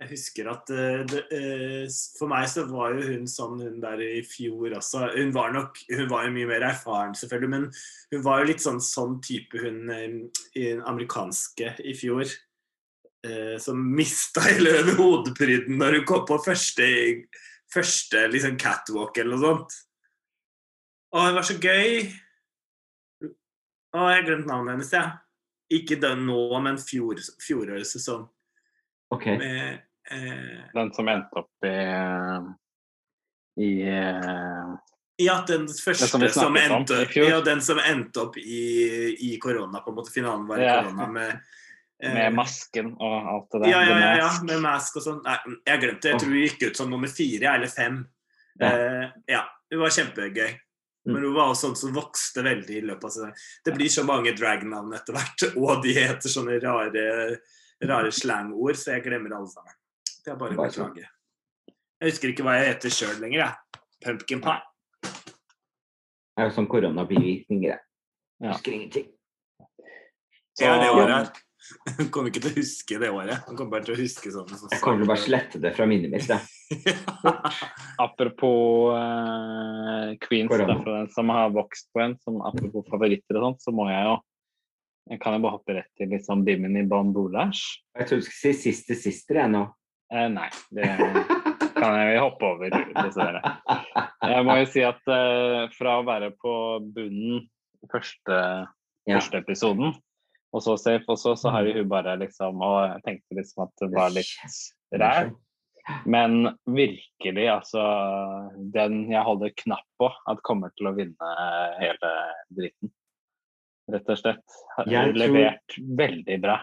Jeg 0.00 0.10
husker 0.10 0.48
at 0.52 0.68
uh, 0.70 1.04
det, 1.08 1.22
uh, 1.32 1.86
For 2.18 2.28
meg 2.28 2.44
så 2.52 2.66
var 2.68 2.92
jo 2.92 3.04
hun 3.14 3.24
sånn 3.26 3.60
hun 3.64 3.78
der 3.80 4.00
i 4.04 4.20
fjor 4.28 4.74
også. 4.76 5.06
Hun 5.16 5.30
var 5.32 5.52
nok 5.54 5.78
Hun 5.88 6.08
var 6.10 6.26
jo 6.26 6.32
mye 6.34 6.46
mer 6.50 6.66
erfaren, 6.68 7.14
selvfølgelig, 7.16 7.48
men 7.48 7.70
hun 8.12 8.22
var 8.26 8.40
jo 8.42 8.48
litt 8.50 8.60
sånn 8.60 8.80
sånn 8.84 9.22
type 9.24 9.56
hun 9.56 9.88
eh, 9.90 10.18
i 10.54 10.66
den 10.74 10.82
amerikanske 10.84 11.78
i 11.80 11.94
fjor. 11.96 12.28
Eh, 13.26 13.56
som 13.62 13.80
mista 13.96 14.44
hele 14.46 14.70
løpet 14.78 15.00
hodepryden 15.00 15.78
når 15.80 15.98
hun 15.98 16.06
kom 16.08 16.24
på 16.28 16.38
første, 16.44 16.86
første 17.72 18.26
liksom 18.32 18.56
catwalk 18.60 19.18
eller 19.22 19.36
noe 19.36 19.44
sånt. 19.44 19.76
Å, 21.14 21.26
hun 21.28 21.38
var 21.38 21.46
så 21.46 21.56
gøy. 21.60 22.06
Å, 23.26 23.98
jeg 24.10 24.20
har 24.20 24.26
glemt 24.26 24.48
navnet 24.50 24.76
hennes, 24.76 24.92
jeg. 24.92 25.14
Ikke 25.80 25.98
den 25.98 26.26
nå, 26.28 26.38
men 26.62 26.78
fjor, 26.78 27.18
fjorårets 27.42 27.96
sesong. 27.96 28.26
OK. 29.14 29.26
Med, 29.40 29.82
eh, 30.10 30.62
Den 30.74 30.92
som 30.94 31.08
endte 31.10 31.42
opp 31.42 31.66
i 31.66 31.74
i 33.56 33.82
eh, 33.88 34.72
Ja, 35.16 35.38
den 35.48 35.64
første 35.68 36.08
som 36.10 36.26
som, 36.28 36.56
endte, 36.60 36.98
om 37.06 37.28
ja, 37.30 37.38
den 37.40 37.62
som 37.64 37.78
endte 37.80 38.26
opp 38.26 38.36
i, 38.36 39.16
i 39.30 39.38
korona, 39.40 39.80
på 39.80 39.90
en 39.90 39.96
måte. 39.96 40.12
Finalen 40.12 40.44
var 40.48 40.60
i 40.60 40.66
Ja. 40.66 40.82
korona 40.82 41.06
med 41.08 41.30
eh, 41.30 41.62
med 42.02 42.34
masken 42.36 42.92
og 43.00 43.28
alt 43.32 43.48
det 43.52 43.62
der. 43.62 43.70
Ja, 43.70 43.80
ja, 43.86 43.96
ja, 44.00 44.12
ja, 44.20 44.28
med 44.44 44.60
mask 44.64 44.98
og 45.00 45.04
sånn. 45.06 45.22
Nei, 45.24 45.36
jeg 45.64 45.82
glemte 45.82 46.04
det. 46.04 46.12
Jeg 46.12 46.20
tror 46.22 46.34
hun 46.34 46.42
gikk 46.42 46.64
ut 46.66 46.80
som 46.82 46.92
nummer 46.92 47.12
fire 47.12 47.54
eller 47.56 47.72
fem. 47.72 48.02
Ja. 48.60 48.70
Uh, 48.72 49.04
ja, 49.30 49.42
var 49.80 49.94
kjempegøy. 49.96 50.52
Mm. 51.06 51.12
Men 51.14 51.22
hun 51.22 51.34
var 51.36 51.52
også 51.52 51.68
sånn 51.68 51.78
som 51.78 51.94
vokste 51.94 52.42
veldig 52.44 52.78
i 52.80 52.84
løpet 52.84 53.08
av 53.08 53.14
sesongen. 53.14 53.42
Det 53.64 53.74
blir 53.76 53.92
så 53.94 54.04
mange 54.06 54.34
dragnavn 54.36 54.94
etter 54.96 55.16
hvert, 55.16 55.46
og 55.62 55.84
de 55.84 55.94
heter 55.96 56.32
sånne 56.32 56.58
rare, 56.64 57.04
rare 57.86 58.14
slangord, 58.14 58.78
så 58.80 58.96
jeg 58.96 59.06
glemmer 59.06 59.36
alle 59.38 59.52
sammen. 59.52 59.76
Det 60.24 60.34
er 60.34 60.40
bare 60.40 60.56
å 60.56 60.64
beklage. 60.64 61.06
Jeg 61.96 62.12
husker 62.12 62.32
ikke 62.32 62.44
hva 62.44 62.58
jeg 62.58 62.72
heter 62.74 62.92
sjøl 62.92 63.20
lenger, 63.22 63.44
jeg. 63.44 63.82
Pumpkin 64.04 64.42
pie. 64.44 64.58
Det 65.06 66.42
er 66.44 66.50
jo 66.50 66.56
sånn 66.58 66.68
koronabivirkninger, 66.68 67.70
jeg. 67.70 67.84
Husker 68.50 68.74
ingenting. 68.76 69.06
Det 70.58 70.66
er 70.66 70.80
det 70.82 70.90
Så- 70.90 70.96
året 70.98 71.14
her. 71.14 71.45
Han 71.98 72.08
kommer 72.14 72.30
ikke 72.30 72.42
til 72.44 72.52
å 72.52 72.58
huske 72.60 72.98
det 73.02 73.10
året. 73.14 73.42
Han 73.48 73.56
kommer 73.58 73.76
bare 73.76 73.86
til 73.88 73.96
å 73.96 74.00
huske 74.00 74.32
sånn. 74.34 74.48
Så 74.50 74.70
Jeg 74.72 74.82
kommer 74.84 75.00
til 75.02 75.08
å 75.08 75.10
bare 75.12 75.24
slette 75.24 75.60
det 75.62 75.72
fra 75.76 75.86
minnet 75.90 76.12
mitt. 76.12 76.30
jeg. 76.30 76.94
Apropos 78.06 78.94
uh, 78.94 80.14
Queens, 80.26 80.50
da, 80.52 80.78
for 80.82 80.92
den 80.92 81.10
som 81.14 81.32
har 81.34 81.52
vokst 81.54 81.90
på 81.94 82.02
en, 82.04 82.16
som 82.24 82.40
apropos 82.44 82.86
favoritter 82.90 83.38
og 83.40 83.48
sånt, 83.50 83.66
så 83.66 83.74
må 83.74 83.88
jeg 83.90 84.08
jo 84.08 84.16
jeg 85.06 85.20
kan 85.22 85.36
jo 85.36 85.42
bare 85.44 85.54
hoppe 85.54 85.74
rett 85.76 85.92
til 85.94 86.08
liksom 86.10 86.40
Bimini 86.42 86.80
i 86.82 86.86
Boulage. 86.90 87.60
Jeg 87.94 88.08
tror 88.08 88.18
du 88.18 88.24
skulle 88.26 88.56
si 88.56 88.72
siste 88.72 88.96
sister, 88.98 89.38
jeg 89.38 89.52
nå. 89.52 89.60
Eh, 90.10 90.26
nei, 90.34 90.48
det 90.74 90.88
kan 91.76 91.94
jeg 92.00 92.18
hoppe 92.18 92.48
over. 92.48 92.74
dessverre. 92.96 93.42
Jeg 94.26 94.46
må 94.48 94.56
jo 94.58 94.66
si 94.72 94.82
at 94.86 94.98
uh, 95.06 95.68
fra 95.76 96.00
å 96.00 96.06
være 96.08 96.32
på 96.42 96.56
bunnen 96.96 97.44
første, 97.92 98.40
Ja. 99.06 99.20
første 99.20 99.38
episoden, 99.44 99.94
og 100.56 100.62
så 100.64 100.76
safe, 100.80 101.04
og 101.12 101.18
så, 101.20 101.34
så 101.36 101.52
har 101.52 101.68
hun 101.68 101.88
bare 101.90 102.16
liksom 102.20 102.62
Og 102.64 102.76
jeg 102.88 103.02
tenkte 103.04 103.36
liksom 103.38 103.66
at 103.66 103.82
det 103.82 103.90
var 103.92 104.14
litt 104.14 104.30
ræl. 105.02 105.34
Men 106.08 106.48
virkelig, 106.66 107.44
altså 107.52 107.82
Den 108.74 109.04
jeg 109.12 109.22
holder 109.22 109.52
knapp 109.62 109.86
på 110.00 110.08
at 110.30 110.40
kommer 110.46 110.72
til 110.74 110.88
å 110.90 110.94
vinne 110.96 111.32
hele 111.78 112.12
dritten. 112.56 112.90
Rett 113.92 114.08
og 114.10 114.18
slett. 114.18 114.56
Har 114.74 114.88
Jeg 114.90 115.12
tror- 115.12 115.20
levert 115.20 115.76
veldig 116.00 116.40
bra. 116.42 116.56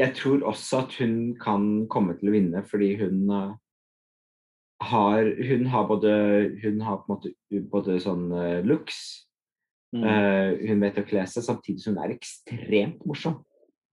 Jeg 0.00 0.14
tror 0.16 0.46
også 0.48 0.78
at 0.86 0.94
hun 1.02 1.34
kan 1.36 1.86
komme 1.92 2.14
til 2.16 2.30
å 2.30 2.32
vinne 2.32 2.62
fordi 2.64 2.94
hun 2.96 3.28
eh, 3.30 3.50
har 4.88 5.28
Hun 5.48 5.66
har 5.66 5.84
både 5.86 6.14
Hun 6.62 6.80
har 6.80 7.02
på 7.02 7.04
en 7.04 7.12
måte 7.18 7.34
både 7.70 7.98
sånn 8.00 8.32
eh, 8.32 8.62
looks 8.64 9.26
Mm. 9.94 10.04
Uh, 10.08 10.68
Hun 10.68 10.80
vet 10.80 10.96
å 11.02 11.04
kle 11.08 11.26
seg, 11.28 11.44
samtidig 11.44 11.80
som 11.82 11.96
hun 11.96 12.04
er 12.06 12.14
ekstremt 12.16 13.02
morsom. 13.04 13.44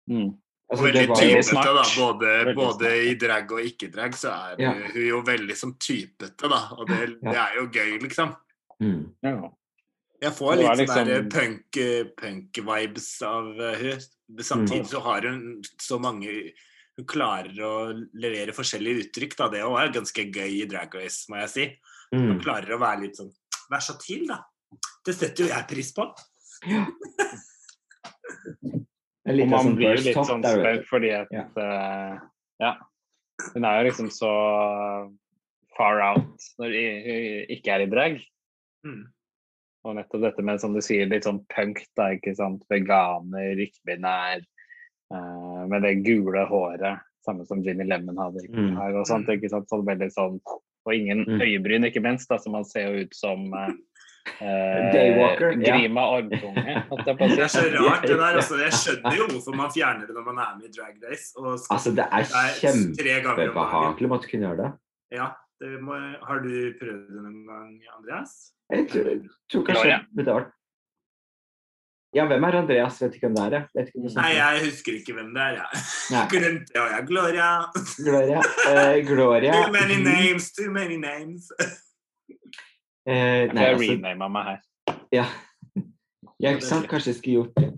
Mm. 0.09 0.29
Altså, 0.71 0.83
veldig 0.85 1.07
var 1.09 1.15
typete, 1.19 1.71
da. 1.75 1.85
Både, 1.97 2.53
både 2.55 2.91
i 3.09 3.15
drag 3.19 3.51
og 3.51 3.59
ikke-drag 3.65 4.13
så 4.15 4.29
er 4.31 4.55
Ja. 4.61 4.71
hun 4.73 5.07
jo 5.07 5.21
veldig 5.25 5.55
som 5.57 5.73
typete, 5.81 6.47
da. 6.49 6.69
Og 6.77 6.87
det, 6.87 6.99
Ja. 7.23 7.31
det 7.31 7.37
er 7.37 7.55
jo 7.57 7.67
gøy, 7.67 7.99
liksom. 8.01 8.35
Mm. 8.81 9.13
Ja. 9.23 9.49
Jeg 10.21 10.31
får 10.33 10.55
litt 10.57 10.89
sånn 10.89 11.07
liksom- 11.07 11.29
punk-vibes 11.31 12.15
punk-vibes 12.15 13.21
av 13.23 13.59
eh, 13.59 13.75
hun. 13.77 13.99
Samtidig 14.43 14.87
så 14.87 15.01
har 15.01 15.21
hun 15.21 15.61
så 15.79 15.99
mange 15.99 16.51
Hun 16.97 17.05
klarer 17.05 17.55
å 17.63 18.07
levere 18.13 18.51
forskjellige 18.51 19.05
uttrykk, 19.07 19.35
da. 19.37 19.47
Det 19.47 19.61
òg 19.63 19.79
er 19.79 19.93
ganske 19.93 20.31
gøy 20.33 20.61
i 20.63 20.65
Drag 20.65 20.93
Race, 20.93 21.25
må 21.29 21.37
jeg 21.39 21.49
si. 21.49 21.79
Hun 22.11 22.37
Mm. 22.37 22.41
klarer 22.43 22.75
å 22.75 22.79
være 22.79 23.01
litt 23.01 23.15
sånn 23.15 23.31
Vær 23.71 23.79
så 23.79 23.97
til, 23.99 24.27
da. 24.27 24.43
Det 25.09 25.15
setter 25.17 25.47
jo 25.47 25.49
jeg 25.49 25.65
pris 25.69 25.89
på. 25.97 26.05
Og 29.29 29.39
man 29.49 29.63
sånn 29.63 29.77
blir 29.77 29.95
jo 29.97 30.03
litt 30.05 30.17
sånn 30.17 30.43
spent 30.45 30.85
fordi 30.89 31.11
at 31.17 31.31
Ja. 31.33 31.45
Uh, 31.57 32.19
ja. 32.61 32.73
Hun 33.55 33.65
er 33.65 33.79
jo 33.79 33.87
liksom 33.87 34.09
så 34.11 34.31
far 35.77 36.01
out 36.03 36.47
når 36.59 36.75
hun 36.75 37.55
ikke 37.55 37.73
er 37.73 37.85
i 37.85 37.89
drag. 37.89 38.19
Mm. 38.85 39.03
Og 39.87 39.95
nettopp 39.95 40.25
dette 40.27 40.43
med, 40.43 40.59
som 40.59 40.73
du 40.75 40.81
sier, 40.83 41.07
litt 41.07 41.23
sånn 41.23 41.39
punk, 41.55 41.79
da, 41.95 42.09
ikke 42.17 42.35
sant. 42.35 42.65
Veganer, 42.69 43.55
ikke-binær. 43.63 44.43
Uh, 45.09 45.63
med 45.71 45.81
det 45.87 45.95
gule 46.05 46.43
håret, 46.45 46.99
samme 47.25 47.47
som 47.47 47.63
Jimmy 47.65 47.87
Lemon 47.87 48.19
hadde 48.19 48.43
Mm. 48.51 48.75
her 48.77 48.93
og 48.99 49.07
sånt. 49.07 49.25
Mm. 49.29 49.37
ikke 49.39 49.49
sant, 49.49 49.69
sånn 49.71 49.85
veldig 49.87 50.11
sånn 50.13 50.39
Og 50.87 50.93
ingen 50.95 51.25
Mm. 51.25 51.41
øyebryn, 51.41 51.85
ikke 51.85 52.01
minst, 52.01 52.29
da, 52.29 52.37
så 52.37 52.49
man 52.51 52.63
ser 52.65 52.87
jo 52.91 53.01
ut 53.05 53.13
som 53.13 53.53
eh, 53.53 53.69
eh, 54.27 54.91
Daywalker, 54.93 55.55
ja. 55.61 55.73
Grima 55.77 56.03
ormtunge, 56.15 56.75
holdt 56.89 57.07
jeg 57.11 57.17
på 57.19 57.25
å 57.25 57.29
Det 57.35 57.45
er 57.47 57.51
så 57.55 57.63
rart, 57.77 58.05
det 58.07 58.17
der. 58.19 58.39
Altså, 58.43 58.59
jeg 58.61 58.73
skjønner 58.81 59.17
jo 59.19 59.27
hvorfor 59.33 59.57
man 59.61 59.73
fjerner 59.75 60.05
det 60.09 60.15
når 60.17 60.27
man 60.29 60.43
er 60.45 60.53
med 60.59 60.69
i 60.69 60.73
Drag 60.77 60.95
Race. 61.09 61.31
Og 61.39 61.57
skal 61.59 61.75
Altså, 61.77 61.95
det 61.97 62.05
er 62.07 62.29
dagen. 62.35 62.59
kjempebehagelig 62.61 64.09
å 64.09 64.13
måtte 64.15 64.31
kunne 64.31 64.49
gjøre 64.49 64.61
det. 64.63 64.71
Ja, 65.17 65.31
det 65.59 65.73
må, 65.83 65.97
har 66.29 66.39
du 66.45 66.53
prøvd 66.79 67.09
det 67.09 67.25
noen 67.25 67.41
gang, 67.49 67.73
Andreas? 67.97 68.37
Jeg 68.69 68.85
tror, 68.91 69.11
tror 69.49 69.63
kanskje 69.67 69.83
Gloria. 69.83 69.99
har 70.29 70.39
vært 70.39 70.55
Ja, 72.13 72.23
hvem 72.25 72.45
er 72.47 72.55
Andreas? 72.57 72.95
Vet 73.03 73.15
ikke 73.17 73.27
hvem 73.27 73.35
det 73.37 73.43
er. 73.43 73.51
jeg. 73.57 73.65
Vet 73.75 73.89
ikke 73.89 73.99
hvem 73.99 74.07
du 74.13 74.15
Nei, 74.21 74.29
jeg 74.37 74.61
husker 74.65 74.95
ikke 74.97 75.13
hvem 75.17 75.27
det 75.35 75.43
er, 75.43 75.57
jeg. 75.59 75.81
Nei. 76.13 76.23
Glemte 76.31 76.73
ja, 76.77 76.85
ja, 76.93 77.01
Gloria. 77.05 77.49
Gloria. 77.97 78.39
Uh, 78.65 78.95
Gloria. 79.09 79.51
Too 79.59 79.71
many 79.75 79.97
names, 80.05 80.51
too 80.53 80.71
many 80.71 80.97
names. 80.97 81.51
Eh, 83.07 83.47
Jeg 83.47 83.53
nei, 83.53 83.63
altså, 83.65 83.91
rename 83.95 84.29
meg 84.29 84.43
her. 84.49 84.59
ja. 85.11 85.25
ja, 86.43 86.51
ikke 86.53 86.65
sant? 86.67 86.87
Kanskje 86.91 87.13
jeg 87.13 87.15
skulle 87.19 87.35
gjort 87.39 87.55
det. 87.55 87.69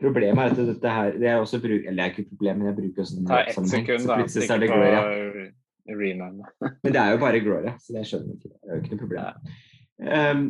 Problemet 0.00 0.38
er 0.40 0.54
at 0.54 0.56
dette 0.70 0.90
her 0.96 1.10
det 1.20 1.28
er 1.28 1.36
også 1.42 1.58
bruk, 1.60 1.82
Eller 1.84 1.96
det 1.98 2.04
er 2.04 2.12
ikke 2.14 2.22
et 2.22 2.28
problem, 2.32 2.56
men 2.58 2.66
jeg 2.70 2.76
bruker 2.78 3.02
også 3.02 3.16
den 3.18 3.26
Ta 3.28 3.40
ett 3.42 3.54
sekund, 3.68 4.06
da. 4.08 4.16
så 4.32 4.54
er 4.54 4.58
det 4.62 4.68
Gloria. 4.70 5.02
Men 6.84 6.92
det 6.94 7.00
er 7.02 7.10
jo 7.10 7.18
bare 7.20 7.40
Gloria, 7.44 7.74
så 7.82 7.92
det 7.96 8.06
skjønner 8.06 8.30
jeg 8.30 8.36
ikke. 8.38 8.50
Det 8.54 8.70
er 8.70 8.74
jo 8.76 8.80
ikke 8.80 8.94
noe 8.94 9.02
problem. 9.04 9.34
Um, 10.00 10.42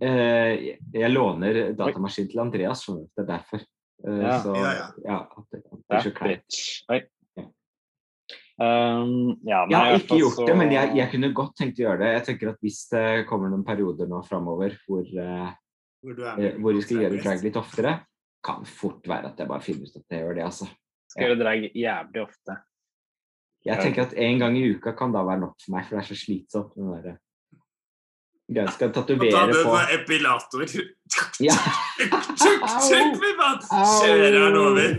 uh, 0.00 0.52
jeg- 0.94 1.10
låner 1.12 1.60
datamaskin 1.76 2.28
til 2.30 2.38
Andreas. 2.40 2.84
Det 2.86 3.24
er 3.24 3.28
derfor. 3.36 3.60
Uh, 4.06 4.20
Ja. 4.22 4.38
Så 4.40 4.54
Ja, 4.56 4.70
ja. 4.78 4.86
ja, 5.04 5.18
at 5.20 5.44
det 5.52 5.60
at 5.60 5.78
det 5.90 5.96
er 5.98 6.00
så 6.06 6.12
kleint. 6.14 6.60
Um, 8.60 9.38
ja, 9.48 9.62
Jeg 9.70 9.76
har 9.78 9.94
ikke 9.96 10.18
gjort 10.20 10.36
gjort 10.36 10.50
det, 10.50 10.54
men 10.60 10.72
jeg, 10.74 10.92
jeg 10.98 11.08
kunne 11.14 11.30
godt 11.32 11.54
tenkt 11.56 11.78
å 11.80 11.84
gjøre 11.86 12.02
det. 12.02 12.10
Jeg 12.18 12.24
tenker 12.26 12.50
at 12.50 12.58
Hvis 12.60 12.80
det 12.90 13.04
kommer 13.30 13.48
noen 13.48 13.64
perioder 13.64 14.10
nå 14.10 14.20
framover 14.26 14.74
hvor, 14.84 15.06
uh, 15.06 15.48
Hvor, 16.04 16.18
du 16.18 16.26
er 16.28 16.42
eh, 16.44 16.58
hvor 16.60 16.76
vi 16.76 16.82
skal 16.84 17.06
gjøre 17.06 17.22
drag 17.24 17.46
litt 17.46 17.56
oftere, 17.56 17.94
kan 18.44 18.68
fort 18.68 19.08
være 19.08 19.32
at 19.32 19.40
jeg 19.40 19.48
bare 19.48 19.64
finner 19.64 19.88
ut 19.88 19.96
at 19.96 20.12
jeg 20.12 20.24
gjør 20.24 20.36
det, 20.36 20.44
altså. 20.44 20.68
skal 21.08 21.26
gjøre 21.26 21.40
drag 21.40 21.64
jævlig 21.76 22.22
ofte. 22.26 22.58
Jeg 23.64 23.84
tenker 23.84 24.06
at 24.06 24.14
en 24.28 24.38
gang 24.40 24.54
i 24.56 24.68
uka 24.72 24.92
kan 24.96 25.12
da 25.12 25.24
være 25.24 25.42
nok 25.42 25.56
for 25.60 25.74
meg, 25.74 25.88
for 25.88 25.96
det 25.96 26.04
er 26.04 26.08
så 26.08 26.16
slitsomt. 26.16 26.76
Den 26.76 26.92
der, 26.94 27.18
jeg 28.50 28.72
skal 28.74 28.90
tatovere 28.94 29.52
på 29.54 29.74
med 29.74 29.92
epilator. 29.94 30.64
Ja. 31.42 31.54
Tjukk, 32.00 33.18
vi 33.22 33.30
bare 33.38 33.82
kjører 34.00 34.36
den 34.36 34.56
over. 34.58 34.96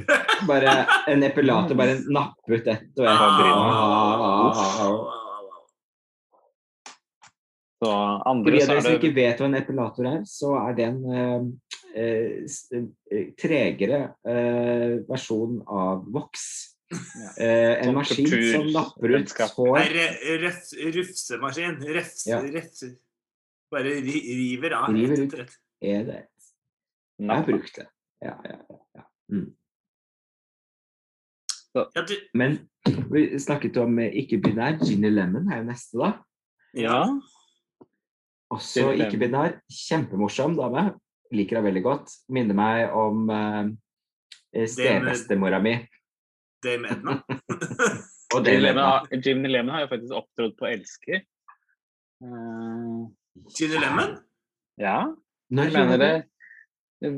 Bare 0.48 0.76
en 1.12 1.26
epilator, 1.28 1.78
bare 1.80 1.98
nappe 2.12 2.56
ut 2.58 2.70
ett 2.72 3.02
og 3.02 3.08
jeg 3.08 3.18
Au. 4.86 4.96
Så 7.82 7.92
For 7.92 8.54
de 8.54 8.62
som 8.62 8.92
ikke 8.94 9.14
vet 9.16 9.40
hva 9.42 9.48
en 9.50 9.58
epilator 9.58 10.06
er, 10.06 10.20
så 10.30 10.52
er 10.60 10.76
det 10.78 10.84
en 10.86 11.00
eh, 11.18 11.46
eh, 11.98 12.76
eh, 12.78 13.32
tregere 13.42 14.02
eh, 14.22 15.00
versjon 15.10 15.64
av 15.66 16.04
voks. 16.14 16.44
Eh, 16.92 17.80
en 17.80 17.88
Sånn 17.90 17.96
maskin 17.98 18.28
som 18.30 18.68
napper 18.76 19.16
ut 19.16 19.34
hår. 19.56 19.96
Rufsemaskin. 21.00 21.80
Refse, 21.98 22.30
Ja. 22.30 22.42
refse. 22.44 22.92
Bare 23.72 23.96
river 24.04 24.76
av. 24.76 24.92
River 24.92 25.16
rett 25.16 25.32
og 25.32 25.40
slett. 25.40 25.58
Er 25.82 26.04
det 26.08 26.20
Jeg 27.22 27.32
har 27.32 27.46
brukt 27.48 27.78
det. 27.80 27.88
Ja, 28.22 28.38
ja, 28.46 28.60
ja, 28.70 29.08
Mm. 29.32 29.54
Så, 31.72 31.86
Ja, 31.96 32.02
du, 32.02 32.14
Men 32.34 32.58
vi 33.14 33.40
snakket 33.40 33.78
om 33.78 34.00
eh, 34.00 34.12
ikke-binær. 34.24 34.82
Ginny 34.84 35.10
Lemon 35.10 35.48
er 35.48 35.62
jo 35.62 35.70
neste, 35.70 35.98
da. 36.02 36.10
Ja. 36.76 36.98
Også 38.52 38.92
ikke-binær. 38.92 39.62
Kjempemorsom 39.72 40.58
dame. 40.60 40.90
Liker 41.32 41.62
henne 41.62 41.70
veldig 41.70 41.84
godt. 41.86 42.12
Minner 42.28 42.58
meg 42.60 42.92
om 42.92 43.32
uh, 43.32 43.72
stebestemora 44.68 45.62
mi. 45.64 45.78
Dame 46.62 46.92
Edna. 46.92 47.22
Og 48.36 48.44
det 48.44 48.58
Jim 48.58 48.66
Lemon, 48.66 48.84
har, 48.84 49.08
Lemon 49.48 49.74
har 49.76 49.86
jo 49.86 49.92
faktisk 49.92 50.18
opptrådt 50.20 50.60
på 50.60 50.68
Elsker. 50.68 51.24
Eh, 52.24 53.00
Ginny 53.58 53.80
Lemon? 53.80 54.18
ja, 54.82 54.98
Når 55.52 55.64
jeg 55.70 55.74
mener 55.74 55.98
det? 56.02 56.14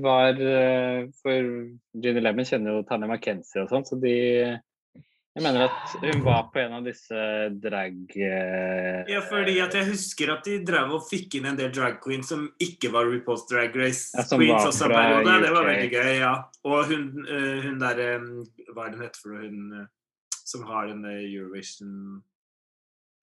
var 0.04 0.38
eh, 0.40 1.08
For 1.22 1.48
Ginny 2.00 2.22
Lemon 2.24 2.48
kjenner 2.48 2.78
jo 2.78 2.86
Tanja 2.88 3.10
McKenzie 3.10 3.64
og 3.66 3.72
sånn, 3.72 3.84
så 3.88 3.98
de 4.00 4.14
Jeg 5.34 5.42
mener 5.42 5.66
at 5.66 5.96
hun 6.04 6.22
var 6.24 6.44
på 6.54 6.62
en 6.62 6.76
av 6.78 6.86
disse 6.86 7.24
drag... 7.64 7.96
eh, 8.16 9.00
Ja, 9.10 9.24
fordi 9.26 9.58
at 9.64 9.74
jeg 9.74 9.90
husker 9.90 10.36
at 10.36 10.46
de 10.46 10.60
drev 10.66 10.94
og 11.00 11.08
fikk 11.10 11.40
inn 11.40 11.50
en 11.50 11.58
del 11.58 11.72
drag 11.74 11.98
queens 12.04 12.30
som 12.30 12.46
ikke 12.62 12.92
var 12.94 13.10
RuPaul's 13.10 13.48
Drag 13.50 13.74
Race 13.76 14.14
Ja, 14.14 14.24
som 14.30 14.40
queens 14.40 14.62
var 14.62 14.70
også 14.70 14.86
en 14.86 14.94
periode. 14.94 15.40
Det 15.48 15.56
var 15.58 15.68
veldig 15.72 15.90
gøy, 15.96 16.12
ja. 16.22 16.34
Og 16.70 16.86
hun, 16.94 17.10
eh, 17.26 17.58
hun 17.66 17.82
der 17.82 18.04
eh, 18.06 18.30
Hva 18.76 18.86
er 18.86 18.94
det 18.94 19.00
hun 19.02 19.06
heter 19.08 19.24
for 19.24 19.34
noe? 19.34 19.50
Hun 19.50 19.90
som 20.44 20.64
har 20.70 20.88
den 20.92 21.06
eh, 21.10 21.24
Eurovision 21.34 22.22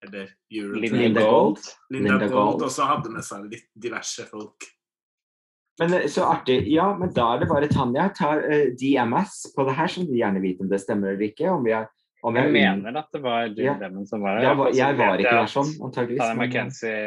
Eller 0.05 0.29
Euro 0.49 0.79
Linda 0.79 0.97
Linda 0.97 1.21
Gold. 1.21 1.59
Linda 1.89 2.09
Linda 2.09 2.27
Gold 2.27 2.51
Gold. 2.51 2.63
også 2.69 2.87
hadde 2.89 3.11
med 3.13 3.25
seg 3.25 3.45
litt 3.51 3.67
diverse 3.77 4.25
folk. 4.29 4.65
Men 5.79 5.93
eh, 5.93 6.07
så 6.11 6.25
artig. 6.29 6.57
Ja, 6.73 6.89
men 6.97 7.13
da 7.13 7.27
er 7.35 7.43
det 7.43 7.49
bare 7.51 7.69
Tanja. 7.71 8.09
Tar 8.17 8.41
uh, 8.45 8.67
DMS 8.81 9.43
på 9.55 9.65
det 9.69 9.75
her, 9.77 9.91
som 9.93 10.07
du 10.09 10.13
gjerne 10.17 10.41
vet 10.43 10.61
om 10.61 10.69
det 10.71 10.81
stemmer 10.83 11.13
eller 11.13 11.29
ikke. 11.29 11.49
Om 11.53 11.65
vi 11.65 11.75
er, 11.77 11.87
om 12.21 12.37
jeg, 12.37 12.49
Jeg 12.49 12.49
er 12.49 12.57
mener 12.57 12.99
at 13.01 13.13
det 13.13 13.23
var 13.23 13.47
Jim 13.47 13.65
Ja. 13.65 13.77
Lemon 13.81 14.09
som 14.09 14.25
var 14.25 14.37
her. 14.39 14.49
jeg, 14.49 14.57
var, 14.57 14.75
jeg 14.81 14.99
var 14.99 15.23
ikke 15.23 15.37
der 15.39 15.53
sånn, 15.55 15.73
antageligvis. 15.87 16.21
Tanja 16.25 16.37
McKenzie 16.37 16.99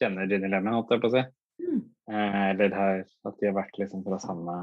kjenner 0.00 0.30
Ginny 0.30 0.52
Lemon, 0.52 0.76
holdt 0.78 0.96
jeg 0.96 1.04
på 1.04 1.10
å 1.10 1.14
si. 1.16 1.24
Mm. 1.64 1.84
Eh, 2.12 2.42
eller 2.52 2.80
at 3.02 3.40
de 3.40 3.48
har 3.48 3.56
vært 3.56 3.80
liksom 3.80 4.04
fra 4.04 4.20
samme 4.22 4.56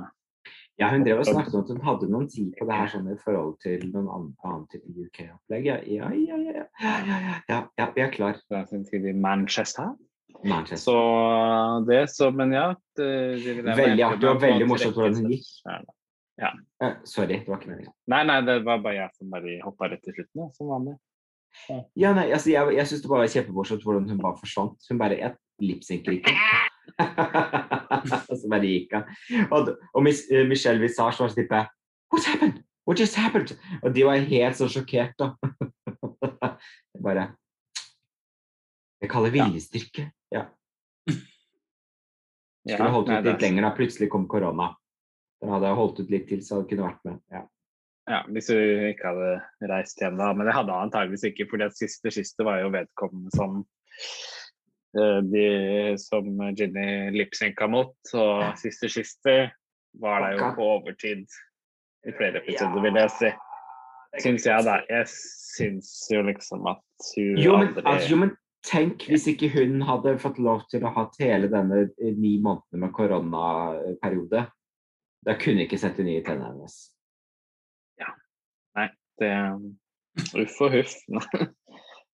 ja, 0.81 0.89
hun 0.89 1.03
drev 1.05 1.21
og 1.21 1.27
snakket 1.27 1.53
om 1.53 1.61
at 1.61 1.69
hun 1.69 1.83
hadde 1.85 2.07
noen 2.09 2.29
tid 2.33 2.53
på 2.57 2.65
det 2.65 2.77
her 2.79 2.89
sånn 2.89 3.11
i 3.13 3.17
forhold 3.21 3.59
til 3.61 3.83
noen 3.91 4.07
annen 4.09 4.63
type 4.71 4.89
UK-opplegg. 4.89 5.67
Ja 5.69 5.77
ja 5.85 6.09
ja, 6.17 6.39
ja, 6.41 6.95
ja, 7.05 7.19
ja. 7.51 7.59
Ja, 7.77 7.87
vi 7.93 8.01
er 8.01 8.09
klar. 8.13 8.39
Fra 8.49 8.63
sin 8.69 8.85
tid 8.87 9.05
i 9.05 9.13
Manchester? 9.13 9.93
Manchester. 10.43 10.81
Så 10.83 11.85
det, 11.87 12.07
så 12.11 12.31
Men 12.31 12.51
ja. 12.51 12.73
Det, 12.97 13.09
det 13.45 13.77
veldig 13.77 14.07
artig 14.09 14.29
og 14.29 14.41
veldig 14.41 14.67
morsomt 14.67 14.97
hvordan 14.97 15.21
hun 15.21 15.35
gikk. 15.35 15.47
Ja. 16.41 16.49
Eh, 16.81 16.97
sorry, 17.05 17.37
det 17.37 17.47
var 17.47 17.61
ikke 17.61 17.69
meningen. 17.75 17.93
Nei, 18.09 18.23
nei, 18.25 18.41
det 18.41 18.59
var 18.65 18.81
bare 18.81 18.97
jeg 18.97 19.13
som 19.19 19.29
bare 19.33 19.59
hoppa 19.61 19.91
rett 19.91 20.01
til 20.01 20.17
slutten, 20.17 20.49
som 20.57 20.73
var. 20.73 20.95
Ja, 21.93 22.15
nei, 22.17 22.31
altså, 22.33 22.49
jeg, 22.49 22.73
jeg 22.79 22.89
syns 22.89 23.03
det 23.03 23.11
bare 23.11 23.27
var 23.27 23.33
kjempemorsomt 23.35 23.85
hvordan 23.85 24.09
hun 24.09 24.21
bare 24.21 24.41
forsvant. 24.41 24.87
Hun 24.89 25.01
bare 25.01 25.19
Jeg 25.21 25.37
lipsynker 25.61 26.17
ikke. 26.17 26.33
Og 26.99 28.43
bare 28.51 28.67
gikk 28.67 28.91
han 28.93 29.05
Og, 29.49 29.71
og 29.95 30.09
eh, 30.09 30.43
Michelle 30.47 30.81
Visage 30.81 31.17
var 31.19 31.31
sånn 31.31 31.37
type 31.37 31.61
What 32.13 32.27
happened? 32.29 32.59
What 32.85 32.99
just 32.99 33.15
happened? 33.15 33.55
Og 33.81 33.93
de 33.95 34.03
var 34.05 34.19
helt 34.27 34.59
sånn 34.59 34.69
sjokkert, 34.69 35.15
da. 35.17 35.31
Bare 37.05 37.29
Jeg 39.01 39.09
kaller 39.11 39.33
viljestyrke. 39.33 40.11
Ja. 40.33 40.47
Ja, 42.63 42.77
Skulle 42.77 42.93
holdt 42.93 43.09
ut 43.11 43.25
litt 43.27 43.41
lenger, 43.43 43.65
da. 43.65 43.69
Plutselig 43.75 44.07
kom 44.07 44.23
korona. 44.31 44.69
Da 45.43 45.49
hadde 45.51 45.67
jeg 45.67 45.75
holdt 45.75 45.97
ut 45.99 46.11
litt 46.13 46.29
til, 46.29 46.39
så 46.39 46.53
hadde 46.55 46.63
jeg 46.63 46.69
kunne 46.69 46.85
vært 46.85 47.01
med. 47.09 47.17
Ja. 47.33 47.41
Ja, 48.07 48.19
Hvis 48.31 48.47
du 48.51 48.55
ikke 48.87 49.11
hadde 49.11 49.67
reist 49.71 49.99
hjem 49.99 50.15
da. 50.19 50.29
Men 50.35 50.47
det 50.47 50.55
hadde 50.55 50.75
han 50.75 50.87
antageligvis 50.87 51.25
ikke, 51.27 51.47
for 51.51 51.59
det 51.59 51.73
siste 51.75 52.11
siste 52.15 52.47
var 52.47 52.61
jo 52.61 52.71
vedkommende 52.71 53.31
som 53.35 53.61
de 54.93 55.45
som 55.97 56.27
Ginny 56.53 57.11
lipsynka 57.15 57.67
mot. 57.71 57.95
Og 58.13 58.43
siste 58.61 58.89
siste 58.93 59.35
var 60.01 60.25
det 60.25 60.37
jo 60.37 60.51
på 60.57 60.69
overtid 60.75 61.25
i 62.07 62.13
flere 62.17 62.41
episoder, 62.43 62.81
vil 62.83 62.99
jeg 63.01 63.11
si. 63.17 63.33
Syns 64.21 64.45
jeg, 64.45 64.65
da. 64.67 64.77
Jeg 64.89 65.09
syns 65.09 65.91
jo 66.13 66.21
liksom 66.27 66.67
at 66.69 67.11
hun 67.15 67.37
Jo, 67.41 67.57
men, 67.57 67.71
aldri 67.71 67.85
altså, 67.89 68.09
jo, 68.11 68.17
men 68.21 68.33
tenk 68.63 69.07
hvis 69.09 69.25
ikke 69.31 69.49
hun 69.55 69.81
hadde 69.87 70.17
fått 70.21 70.39
lov 70.43 70.65
til 70.71 70.85
å 70.85 70.91
ha 70.95 71.07
hele 71.19 71.49
denne 71.51 71.87
eh, 71.89 72.13
ni 72.13 72.35
månedene 72.43 72.85
med 72.85 72.93
koronaperiode. 72.95 74.45
Da 75.23 75.37
kunne 75.39 75.65
ikke 75.65 75.79
sett 75.81 75.97
de 75.97 76.05
nye 76.07 76.23
tennene 76.25 76.51
hennes. 76.51 76.77
Ja. 78.01 78.11
Nei, 78.77 78.89
det, 79.21 79.31
Uff 80.37 80.59
og 80.61 80.75
huff. 80.75 80.93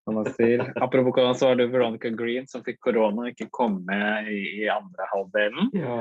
som 0.10 0.18
man 0.20 0.28
sier. 0.36 0.66
Apropos 0.82 1.14
korona, 1.16 1.38
så 1.38 1.52
var 1.52 1.62
det 1.62 1.70
Veronica 1.72 2.10
Green 2.10 2.48
som 2.50 2.66
fikk 2.66 2.82
korona 2.90 3.28
og 3.28 3.32
ikke 3.32 3.50
kom 3.54 3.80
med 3.88 4.28
i, 4.34 4.42
i 4.66 4.68
andre 4.74 5.08
halvdelen. 5.14 5.70
Ja. 5.78 5.98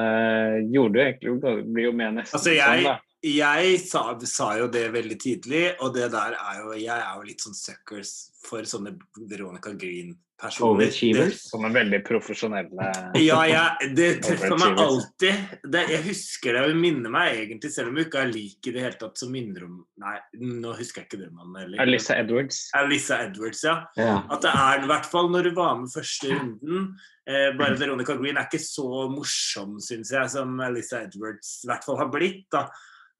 Eh, 0.00 0.58
gjorde 0.72 0.98
jo 0.98 1.06
egentlig 1.06 1.64
blir 1.72 1.90
jo 1.90 1.96
med 2.02 2.20
nesten 2.22 2.38
Altså, 2.40 2.56
jeg- 2.56 2.82
sånn, 2.82 2.90
da. 2.90 2.98
Jeg 3.22 3.76
sa, 3.86 4.00
sa 4.26 4.48
jo 4.58 4.66
det 4.66 4.88
veldig 4.90 5.16
tidlig, 5.22 5.76
og 5.78 5.92
det 5.94 6.08
der 6.10 6.34
er 6.34 6.56
jo 6.58 6.72
Jeg 6.74 6.98
er 6.98 7.12
jo 7.20 7.22
litt 7.28 7.38
sånn 7.44 7.54
suckers 7.54 8.32
for 8.42 8.66
sånne 8.66 8.96
Veronica 9.30 9.70
Green-personer. 9.78 10.18
Overachievers. 10.42 11.40
Som 11.50 11.64
en 11.68 11.74
veldig 11.74 12.00
profesjonelle 12.06 12.88
Ja, 13.20 13.38
ja 13.46 13.62
det 13.94 14.08
treffer 14.24 14.56
meg 14.58 14.80
alltid. 14.82 15.54
Det, 15.62 15.84
jeg 15.92 16.02
husker 16.08 16.56
det, 16.56 16.64
og 16.66 16.80
minner 16.82 17.12
meg 17.14 17.38
egentlig, 17.44 17.72
selv 17.74 17.92
om 17.92 18.00
jeg 18.00 18.08
ikke 18.08 18.24
er 18.24 18.32
lik 18.32 18.68
i 18.68 18.74
det 18.74 18.84
hele 18.86 18.98
tatt, 19.00 19.16
så 19.20 19.30
minner 19.32 19.66
om 19.68 19.80
Nei, 20.02 20.16
nå 20.42 20.74
husker 20.74 21.02
jeg 21.02 21.10
ikke 21.10 21.20
det 21.20 21.30
navnet 21.30 21.64
heller. 21.64 21.82
Alyssa 21.84 22.18
Edwards. 22.18 22.62
Alyssa 22.78 23.20
Edwards, 23.28 23.64
ja. 23.66 23.76
ja. 23.98 24.16
At 24.34 24.44
det 24.44 24.54
er 24.64 24.82
i 24.82 24.90
hvert 24.90 25.10
fall 25.12 25.30
når 25.30 25.48
du 25.48 25.56
var 25.58 25.76
med 25.78 25.92
første 25.92 26.32
runden 26.32 26.88
eh, 27.28 27.52
Bare 27.58 27.76
Veronica 27.78 28.16
Green 28.18 28.40
er 28.40 28.48
ikke 28.48 28.62
så 28.62 29.06
morsom, 29.12 29.76
syns 29.84 30.10
jeg, 30.14 30.32
som 30.32 30.58
Alyssa 30.64 31.04
Edwards 31.06 31.60
i 31.62 31.70
hvert 31.70 31.86
fall 31.86 32.00
har 32.02 32.10
blitt. 32.10 32.48
da 32.52 32.66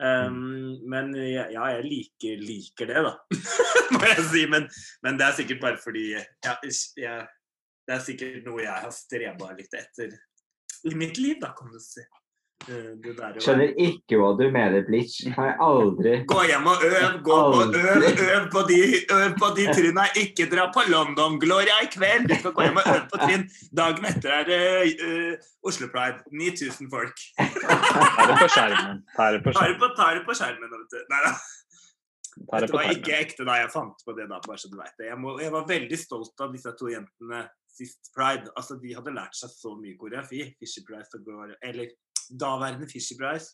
um, 0.02 0.80
Men 0.90 1.14
ja, 1.16 1.46
jeg 1.50 1.86
liker, 1.86 2.42
liker 2.42 2.90
det, 2.90 3.04
da. 3.06 3.14
Må 3.94 4.02
jeg 4.08 4.26
si. 4.30 4.42
Men, 4.50 4.66
men 5.06 5.20
det 5.20 5.28
er 5.28 5.38
sikkert 5.38 5.62
bare 5.62 5.80
fordi 5.82 6.10
ja, 6.14 6.26
jeg, 6.42 7.16
Det 7.86 7.96
er 7.96 8.04
sikkert 8.04 8.44
noe 8.46 8.64
jeg 8.64 8.84
har 8.86 8.94
streba 8.94 9.54
litt 9.58 9.74
etter 9.78 10.12
i 10.88 10.94
mitt 10.98 11.18
liv, 11.20 11.36
da, 11.42 11.52
kan 11.54 11.70
du 11.70 11.78
si. 11.82 12.02
Eh, 12.68 12.90
Det 13.02 13.12
der 13.18 13.38
Skjønner 13.42 13.72
ikke 13.82 14.18
hva 14.20 14.28
du 14.38 14.44
mener, 14.54 14.84
Blitz. 14.86 15.16
Har 15.36 15.48
jeg 15.50 15.56
aldri 15.66 16.12
Gå 16.30 16.42
hjem 16.46 16.66
og 16.70 16.84
øv, 16.88 17.16
gå 17.26 17.38
og 17.38 17.76
øv, 17.78 18.04
øv 18.26 18.44
på 18.54 18.62
de, 18.68 18.78
øv 19.16 19.32
på 19.40 19.48
de 19.56 19.64
trinna. 19.74 20.04
Ikke 20.22 20.46
dra 20.52 20.68
på 20.74 20.84
London 20.92 21.38
Gloria 21.42 21.78
i 21.82 21.88
kveld. 21.94 22.28
Du 22.30 22.36
skal 22.38 22.54
gå 22.58 22.66
hjem 22.68 22.78
og 22.82 22.90
øve 22.92 23.06
på 23.12 23.22
trinn. 23.24 23.46
Dagen 23.80 24.06
etter 24.12 24.36
er 24.40 24.46
det 24.50 24.60
uh, 25.02 25.48
Oslo 25.68 25.88
Pride. 25.94 26.22
9000 26.30 26.92
folk. 26.92 27.24
Ta 27.38 28.28
det 28.30 28.36
på 28.44 28.50
skjermen. 28.54 29.02
Ta 29.16 29.32
det 29.34 29.42
på 29.46 29.56
Ta 29.56 29.66
det 29.66 29.74
skjermen. 29.74 29.80
på, 29.82 29.90
ta 29.98 30.12
det 30.18 30.22
på 30.28 30.38
skjermen. 30.38 30.78
Nei 31.16 31.24
da. 31.26 31.34
Det 32.62 32.70
var 32.72 32.88
ikke 32.94 33.18
ekte 33.20 33.44
da 33.44 33.58
jeg 33.60 33.68
fant 33.74 33.98
på 34.06 34.14
det, 34.16 34.24
da, 34.30 34.38
bare 34.46 34.56
så 34.60 34.70
du 34.72 34.78
vet 34.78 34.94
det. 34.96 35.10
Jeg, 35.10 35.18
må, 35.20 35.34
jeg 35.42 35.52
var 35.52 35.66
veldig 35.68 35.98
stolt 36.00 36.40
av 36.40 36.54
disse 36.54 36.72
to 36.78 36.88
jentene 36.88 37.42
sist 37.72 38.08
Pride. 38.16 38.48
Altså, 38.56 38.78
De 38.80 38.94
hadde 38.96 39.12
lært 39.16 39.36
seg 39.36 39.52
så 39.52 39.74
mye 39.76 39.98
koreografi. 40.00 40.46
Fisher 40.60 40.86
Price 40.88 41.12
og 41.18 41.26
Gloria 41.26 41.58
Eller 41.64 41.90
daværende 42.40 42.86
Fisher 42.92 43.16
Price. 43.20 43.46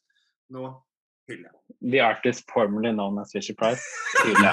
Nå 0.51 0.62
hyller. 1.29 1.51
The 1.93 2.03
artist 2.03 2.43
formerly 2.53 2.93
known 2.93 3.19
as 3.21 3.29
Fisher 3.35 3.55
Price. 3.59 3.83
Hylle. 4.25 4.51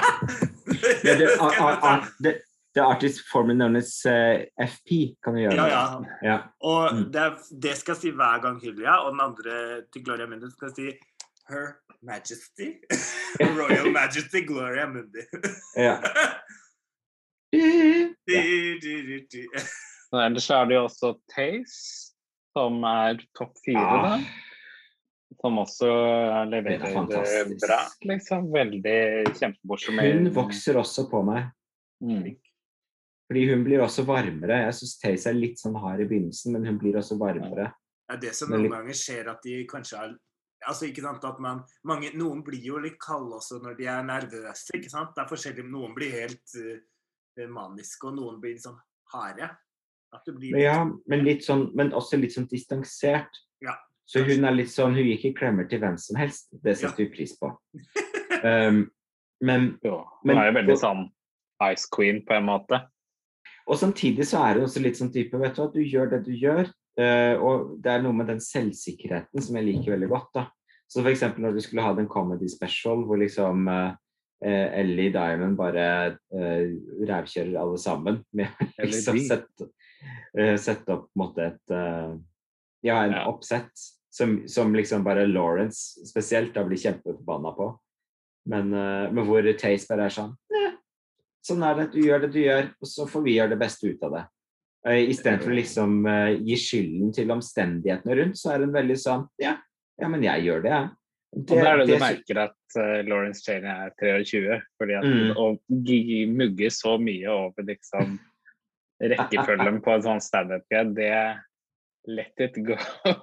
ja, 1.06 1.14
the, 1.20 1.26
uh, 1.40 1.46
uh, 1.84 2.06
det, 2.24 2.40
The 2.76 2.82
artist 2.84 3.20
formerly 3.32 3.56
known 3.56 3.76
as 3.76 3.90
uh, 4.04 4.36
FP 4.72 4.90
kan 5.24 5.32
du 5.34 5.38
gjøre. 5.40 5.54
Ja, 5.54 5.66
ja. 5.66 5.84
ja. 6.32 6.38
Og 6.60 6.82
Mm. 6.94 7.12
det, 7.12 7.22
det 7.62 7.76
skal 7.76 7.92
jeg 7.94 8.00
si 8.02 8.10
hver 8.10 8.40
gang 8.44 8.60
hyller 8.64 8.82
jeg, 8.90 8.98
og 9.04 9.12
den 9.12 9.20
andre 9.28 9.82
til 9.92 10.04
Gloria 10.04 10.26
Mundi 10.26 10.50
skal 10.52 10.68
jeg 10.68 10.76
si 10.76 10.86
Her 11.48 11.66
Majesty. 12.02 12.68
Royal 13.60 13.92
Majesty 13.92 14.40
Gloria 14.46 14.86
Mundi. 14.86 15.22
ja. 15.76 15.96
Men 20.12 20.20
Ellers 20.22 20.50
er 20.50 20.64
det 20.64 20.74
jo 20.74 20.84
også 20.84 21.14
Taze, 21.34 22.05
som 22.56 22.80
er 22.88 23.20
topp 23.36 23.54
fire, 23.64 23.84
ja. 23.84 24.16
da. 24.16 25.36
Som 25.36 25.58
også 25.60 25.88
leverer 26.48 26.86
er 26.88 27.50
bra. 27.60 27.78
Liksom 28.08 28.48
veldig 28.54 28.98
kjempemorsom. 29.36 30.00
Hun 30.00 30.30
vokser 30.34 30.78
også 30.80 31.04
på 31.10 31.20
meg. 31.26 31.50
Mm. 32.00 32.30
Fordi 33.26 33.42
hun 33.50 33.64
blir 33.66 33.82
også 33.84 34.06
varmere. 34.06 34.62
Jeg 34.64 34.76
syns 34.78 34.94
Taze 35.02 35.32
er 35.32 35.36
litt 35.36 35.60
sånn 35.60 35.76
hard 35.82 36.04
i 36.04 36.06
begynnelsen, 36.08 36.54
men 36.54 36.68
hun 36.70 36.78
blir 36.80 36.96
også 37.00 37.18
varmere. 37.20 37.72
Det 38.06 38.16
er 38.16 38.22
det 38.22 38.32
som 38.38 38.52
noen 38.54 38.70
ganger 38.70 38.96
skjer, 38.96 39.28
at 39.32 39.44
de 39.44 39.60
kanskje 39.68 40.00
er 40.04 40.16
Altså, 40.66 40.86
ikke 40.88 41.02
sant, 41.04 41.22
at 41.28 41.36
man, 41.38 41.60
mange, 41.86 42.08
Noen 42.16 42.40
blir 42.42 42.64
jo 42.64 42.78
litt 42.80 42.96
kalde 42.98 43.36
også 43.36 43.58
når 43.62 43.74
de 43.78 43.84
er 43.92 44.06
nervøse. 44.08 44.72
ikke 44.74 44.88
sant? 44.90 45.12
Det 45.14 45.22
er 45.22 45.28
forskjellig. 45.30 45.66
Noen 45.68 45.92
blir 45.94 46.14
helt 46.16 46.54
uh, 46.56 47.44
maniske, 47.52 48.08
og 48.08 48.16
noen 48.16 48.40
blir 48.42 48.56
liksom 48.56 48.78
harde. 49.12 49.50
At 50.14 50.22
det 50.26 50.36
blir 50.36 50.58
ja, 50.60 50.78
men, 51.10 51.24
litt 51.26 51.44
sånn, 51.44 51.68
men 51.76 51.92
også 51.96 52.18
litt 52.20 52.34
sånn 52.36 52.48
distansert. 52.50 53.40
Ja. 53.64 53.74
Så 54.06 54.22
hun 54.26 54.46
er 54.46 54.54
litt 54.54 54.70
sånn, 54.70 54.94
hun 54.94 55.02
gir 55.02 55.16
ikke 55.16 55.34
klemmer 55.40 55.66
til 55.68 55.82
hvem 55.82 55.96
som 55.98 56.18
helst. 56.20 56.48
Det 56.52 56.76
Ja. 56.76 56.80
setter 56.86 57.04
vi 57.04 57.10
pris 57.16 57.34
på. 57.38 57.50
Um, 58.42 58.90
men, 59.48 59.78
Jo, 59.84 60.04
hun 60.22 60.38
er 60.38 60.50
jo 60.50 60.58
veldig 60.60 60.78
sånn 60.80 61.06
Ice 61.72 61.88
Queen 61.90 62.22
på 62.24 62.36
en 62.36 62.46
måte. 62.46 62.86
og 63.66 63.78
samtidig 63.80 64.24
så 64.28 64.44
er 64.46 64.60
hun 64.60 64.68
også 64.68 64.80
litt 64.80 64.96
sånn 64.96 65.12
type, 65.12 65.36
vet 65.36 65.56
du 65.56 65.62
hva, 65.62 65.72
du 65.72 65.80
gjør 65.82 66.10
det 66.10 66.24
du 66.24 66.32
gjør. 66.32 66.70
Uh, 66.96 67.34
og 67.42 67.82
det 67.82 67.92
er 67.92 68.04
noe 68.04 68.16
med 68.16 68.30
den 68.30 68.40
selvsikkerheten 68.40 69.42
som 69.42 69.56
jeg 69.58 69.66
liker 69.66 69.96
veldig 69.96 70.08
godt. 70.08 70.30
da. 70.34 70.46
Så 70.88 71.02
eksempel 71.04 71.42
når 71.44 71.56
du 71.56 71.60
skulle 71.64 71.84
ha 71.84 71.92
den 71.96 72.08
comedy 72.08 72.48
special 72.48 73.02
hvor 73.04 73.18
liksom 73.18 73.66
uh, 73.68 73.90
eh, 74.44 74.80
Ellie 74.80 75.10
Diamond 75.12 75.56
bare 75.58 75.86
uh, 76.32 76.66
rævkjører 77.08 77.58
alle 77.58 77.78
sammen 77.82 78.20
med 78.32 78.54
liksom 78.78 79.18
sette, 79.26 79.68
sette 80.60 80.92
opp 80.92 81.06
på 81.08 81.16
en 81.16 81.22
måte 81.22 81.46
et 81.50 81.74
eh, 81.74 82.16
Ja, 82.84 83.02
en 83.04 83.12
Ja. 83.16 83.24
oppsett 83.30 83.72
som, 84.10 84.42
som 84.48 84.74
liksom 84.74 85.02
bare 85.04 85.26
Lawrence 85.26 86.04
spesielt 86.06 86.54
da 86.54 86.62
blir 86.64 86.78
kjempeforbanna 86.78 87.52
på. 87.56 87.70
Men, 88.48 88.72
eh, 88.72 89.10
men 89.12 89.24
hvor 89.26 89.42
Taze 89.58 89.88
bare 89.88 90.06
er 90.06 90.14
sånn 90.14 90.36
Sånn 91.46 91.62
er 91.62 91.76
det. 91.78 91.84
Du 91.92 92.00
gjør 92.02 92.20
det 92.24 92.32
du 92.34 92.40
gjør, 92.42 92.72
og 92.82 92.88
så 92.90 93.04
får 93.06 93.22
vi 93.22 93.36
gjøre 93.36 93.52
det 93.54 93.58
beste 93.60 93.86
ut 93.86 94.00
av 94.02 94.14
det. 94.16 94.22
Istedenfor 95.10 95.50
å 95.52 95.54
liksom 95.54 95.92
uh, 96.06 96.32
gi 96.42 96.56
skylden 96.58 97.12
til 97.14 97.30
omstendighetene 97.30 98.16
rundt, 98.18 98.38
så 98.38 98.52
er 98.54 98.64
hun 98.64 98.72
veldig 98.74 98.96
sånn 98.98 99.24
Ja, 99.42 99.52
ja 100.00 100.08
men 100.10 100.22
jeg 100.26 100.42
gjør 100.46 100.62
det, 100.64 100.72
jeg. 100.74 100.88
Og 101.36 101.44
da 101.46 101.56
er 101.70 101.76
det 101.78 101.86
du 101.86 101.92
det 101.92 101.98
sy- 102.00 102.04
merker 102.06 102.40
at 102.48 102.76
uh, 102.78 102.98
Lawrence 103.06 103.42
Chaney 103.46 103.70
er 103.70 103.94
23. 103.98 104.58
fordi 104.78 104.94
at 104.98 105.04
Mm. 105.06 105.32
Å 105.38 105.46
mugge 106.34 106.70
så 106.74 106.96
mye 106.98 107.30
over 107.30 107.62
liksom 107.70 108.18
rekkefølgen 109.00 109.80
på 109.84 109.92
en 109.96 110.04
sånn 110.06 110.22
standup-greie, 110.24 110.88
det 110.96 111.12
Let 112.06 112.38
it 112.38 112.54
go. 112.62 112.76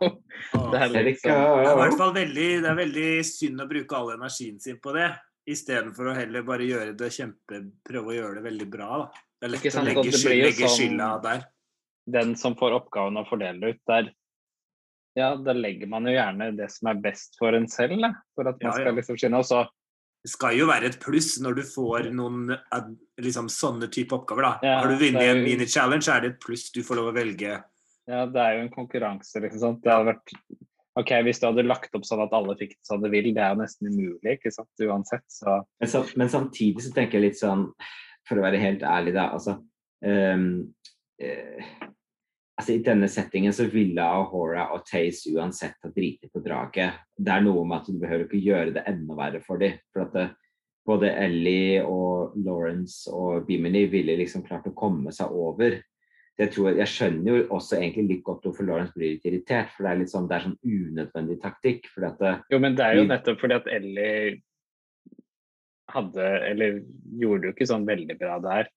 det 0.73 0.79
er 0.79 0.89
Let 0.91 1.05
it 1.05 1.05
liksom 1.07 1.31
Det 1.31 1.67
er 1.69 1.69
i 1.71 1.75
hvert 1.79 1.97
fall 2.01 2.13
veldig, 2.17 2.47
det 2.65 2.69
er 2.73 2.75
veldig 2.81 3.11
synd 3.29 3.63
å 3.63 3.67
bruke 3.69 3.95
all 3.95 4.11
energien 4.17 4.57
sin 4.59 4.79
på 4.83 4.91
det, 4.97 5.07
istedenfor 5.47 6.11
å 6.11 6.15
heller 6.17 6.43
bare 6.47 6.67
gjøre 6.67 6.95
det 6.99 7.09
kjempe, 7.15 7.61
prøve 7.87 8.11
å 8.11 8.17
gjøre 8.17 8.41
det 8.41 8.43
veldig 8.49 8.67
bra. 8.73 8.89
Da. 9.05 9.23
Det 9.39 9.47
er 9.47 9.53
lett 9.53 9.63
Ikke 9.63 9.71
å 9.71 9.77
sant, 9.77 9.87
legge, 9.89 10.11
skyld, 10.17 10.41
legge 10.43 10.67
sånn- 10.67 10.75
skylda 10.77 11.07
der. 11.23 11.45
den 12.17 12.35
som 12.35 12.55
får 12.59 12.75
oppgaven 12.81 13.21
å 13.21 13.25
fordele 13.29 13.71
ut, 13.73 13.79
der 13.87 14.11
ja, 15.15 15.35
da 15.37 15.53
legger 15.53 15.87
man 15.87 16.07
jo 16.09 16.15
gjerne 16.15 16.51
det 16.57 16.67
som 16.73 16.87
er 16.89 16.95
best 17.03 17.35
for 17.39 17.53
en 17.53 17.67
selv, 17.69 17.99
da, 18.01 18.09
for 18.35 18.49
at 18.49 18.57
man 18.59 18.71
Ja, 18.71 18.77
ja. 18.79 18.83
skal 18.83 18.95
liksom 18.97 19.17
skinne. 19.21 19.37
Og 19.39 19.45
så 19.45 19.59
skal 20.27 20.55
jo 20.55 20.67
være 20.69 20.87
et 20.91 20.99
pluss 21.03 21.35
når 21.43 21.57
du 21.59 21.63
får 21.67 22.09
noen 22.15 22.53
eh, 22.55 22.89
liksom, 23.23 23.49
sånne 23.51 23.89
type 23.93 24.15
oppgaver. 24.15 24.47
da. 24.47 24.53
Ja, 24.63 24.75
Har 24.81 24.91
du 24.91 24.99
vunnet 25.01 25.29
en 25.29 25.43
mini-challenge, 25.43 26.07
er 26.11 26.23
det 26.23 26.33
et 26.33 26.43
pluss 26.43 26.69
du 26.75 26.83
får 26.85 26.99
lov 26.99 27.11
å 27.11 27.15
velge. 27.15 27.57
Ja, 28.09 28.25
det 28.27 28.39
er 28.43 28.57
jo 28.57 28.61
en 28.65 28.71
konkurranse, 28.73 29.39
liksom. 29.43 29.59
Sant? 29.61 29.83
Det 29.83 29.91
hadde 29.91 30.11
vært 30.13 30.35
OK, 30.99 31.11
hvis 31.25 31.39
du 31.41 31.47
hadde 31.47 31.65
lagt 31.65 31.95
opp 31.97 32.05
sånn 32.05 32.21
at 32.21 32.33
alle 32.37 32.53
fikk 32.59 32.75
det 32.75 32.85
som 32.85 33.01
de 33.01 33.09
vil, 33.09 33.31
det 33.33 33.41
er 33.41 33.55
jo 33.55 33.61
nesten 33.63 33.89
umulig, 33.89 34.35
ikke 34.37 34.51
sant, 34.53 34.71
uansett. 34.85 35.25
Så 35.31 35.63
Men, 35.81 35.89
så 35.89 36.03
men 36.19 36.29
samtidig 36.29 36.85
så 36.85 36.93
tenker 36.93 37.17
jeg 37.17 37.31
litt 37.31 37.39
sånn, 37.39 37.65
for 38.29 38.39
å 38.39 38.45
være 38.45 38.61
helt 38.61 38.85
ærlig, 38.85 39.15
da 39.15 39.31
altså, 39.33 39.57
um, 40.05 40.45
eh, 41.17 41.71
altså 42.59 42.75
I 42.75 42.83
denne 42.85 43.09
settingen 43.09 43.53
så 43.55 43.65
ville 43.71 44.03
Ahora 44.03 44.69
og 44.75 44.85
Taze 44.87 45.33
uansett 45.33 45.79
ha 45.83 45.91
driti 45.93 46.29
på 46.31 46.41
draget. 46.45 47.01
Det 47.17 47.33
er 47.33 47.45
noe 47.45 47.65
med 47.65 47.81
at 47.81 47.89
du 47.89 47.99
behøver 48.01 48.27
ikke 48.27 48.43
gjøre 48.43 48.75
det 48.75 48.85
enda 48.89 49.17
verre 49.17 49.41
for 49.45 49.61
dem. 49.61 49.79
For 49.93 50.05
at 50.05 50.13
det, 50.17 50.27
både 50.85 51.13
Ellie 51.15 51.81
og 51.85 52.35
Lawrence 52.43 53.11
og 53.11 53.47
Bimini 53.47 53.85
ville 53.91 54.17
liksom 54.19 54.45
klart 54.45 54.67
å 54.69 54.75
komme 54.77 55.13
seg 55.15 55.31
over. 55.31 55.79
Jeg, 56.39 56.49
tror, 56.49 56.71
jeg 56.73 56.89
skjønner 56.89 57.29
jo 57.29 57.43
også 57.53 57.77
egentlig 57.77 58.07
litt 58.09 58.23
godt 58.25 58.47
hvorfor 58.47 58.67
Lawrence 58.67 58.95
blir 58.97 59.15
litt 59.15 59.27
irritert. 59.29 59.71
For 59.73 59.85
det 59.85 59.91
er 59.91 60.01
litt 60.01 60.13
sånn, 60.13 60.29
det 60.29 60.37
er 60.37 60.47
sånn 60.47 60.59
unødvendig 60.61 61.39
taktikk. 61.43 61.89
det, 61.93 62.33
Jo, 62.51 62.59
men 62.59 62.77
det 62.77 62.85
er 62.87 62.99
jo 62.99 63.07
nettopp 63.09 63.41
fordi 63.41 63.59
at 63.61 63.69
Ellie 63.69 64.41
hadde 65.93 66.25
Eller 66.47 66.77
gjorde 67.19 67.49
jo 67.49 67.53
ikke 67.53 67.67
sånn 67.69 67.83
veldig 67.85 68.15
bra 68.17 68.37
der, 68.41 68.69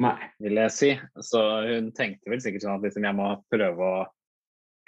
nei, 0.00 0.16
vil 0.40 0.60
jeg 0.62 0.72
si. 0.74 0.90
Så 1.20 1.42
hun 1.68 1.92
tenkte 1.96 2.32
vel 2.32 2.40
sikkert 2.42 2.64
sånn 2.64 2.78
at 2.78 2.86
liksom 2.86 3.06
jeg 3.08 3.18
må 3.18 3.28
prøve 3.52 3.92
å 3.92 4.02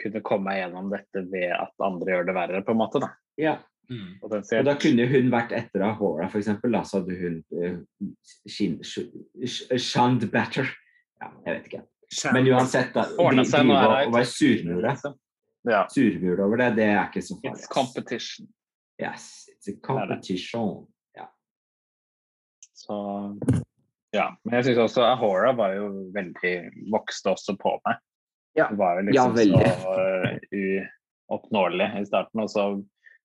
kunne 0.00 0.24
komme 0.26 0.48
meg 0.50 0.62
gjennom 0.62 0.88
dette 0.90 1.22
ved 1.30 1.52
at 1.54 1.86
andre 1.86 2.16
gjør 2.16 2.28
det 2.30 2.34
verre, 2.34 2.64
på 2.66 2.74
en 2.74 2.80
måte, 2.80 3.02
da. 3.04 3.12
ja, 3.38 3.58
Mm. 3.90 4.16
Og 4.22 4.30
da 4.64 4.74
kunne 4.80 5.04
hun 5.10 5.26
vært 5.32 5.52
etter 5.52 5.82
Ahora, 5.84 6.28
for 6.32 6.40
eksempel. 6.40 6.72
Da 6.72 6.84
så 6.88 7.02
hadde 7.02 7.16
hun 7.18 7.34
uh, 7.52 7.74
skin, 8.48 8.78
sh, 8.84 9.10
sh, 9.44 9.74
shunned 9.76 10.24
better. 10.32 10.70
Ja, 11.20 11.28
jeg 11.44 11.58
vet 11.58 11.68
ikke. 11.68 11.82
Men 12.32 12.48
uansett, 12.52 12.94
da. 12.94 13.06
Ordna 13.20 13.44
seg 13.48 13.66
nå 13.66 13.76
er 13.76 13.90
det 13.90 14.08
og 14.08 14.16
være 14.16 14.30
surmula 14.30 14.94
liksom. 14.94 15.18
Ja. 15.64 15.86
surmula 15.92 16.44
over 16.44 16.60
det, 16.60 16.70
det 16.78 16.88
er 16.92 17.06
ikke 17.08 17.24
så 17.24 17.38
farlig. 17.40 17.60
It's 17.60 17.70
competition. 17.72 18.48
Yes, 19.00 19.28
it's 19.50 19.70
a 19.72 19.76
competition. 19.82 20.84
Ja. 21.16 21.28
Så 22.76 22.96
Ja, 24.14 24.28
men 24.46 24.58
jeg 24.60 24.68
syns 24.68 24.82
også 24.84 25.02
Ahora 25.08 25.50
var 25.58 25.72
jo 25.74 25.88
veldig 26.14 26.52
Vokste 26.94 27.32
også 27.34 27.56
på 27.58 27.76
meg. 27.86 28.02
Ja. 28.54 28.68
Var 28.70 29.00
jo 29.00 29.06
Ja, 29.10 29.24
liksom 29.26 29.38
veldig. 29.40 29.70
så 29.82 29.94
uh, 29.98 30.84
uoppnåelig 31.34 31.88
i 31.98 32.04
starten, 32.06 32.44
og 32.44 32.50
så 32.52 32.66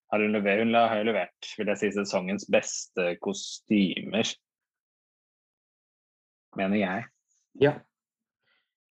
har 0.09 0.23
hun 0.25 0.33
levert, 0.33 0.63
hun 0.63 0.73
har 0.73 1.03
levert 1.05 1.51
vil 1.59 1.69
jeg 1.69 1.81
si, 1.83 1.91
sesongens 1.93 2.47
beste 2.49 3.11
kostymer. 3.21 4.31
Mener 6.57 6.81
jeg. 6.81 7.05
Ja. 7.61 7.75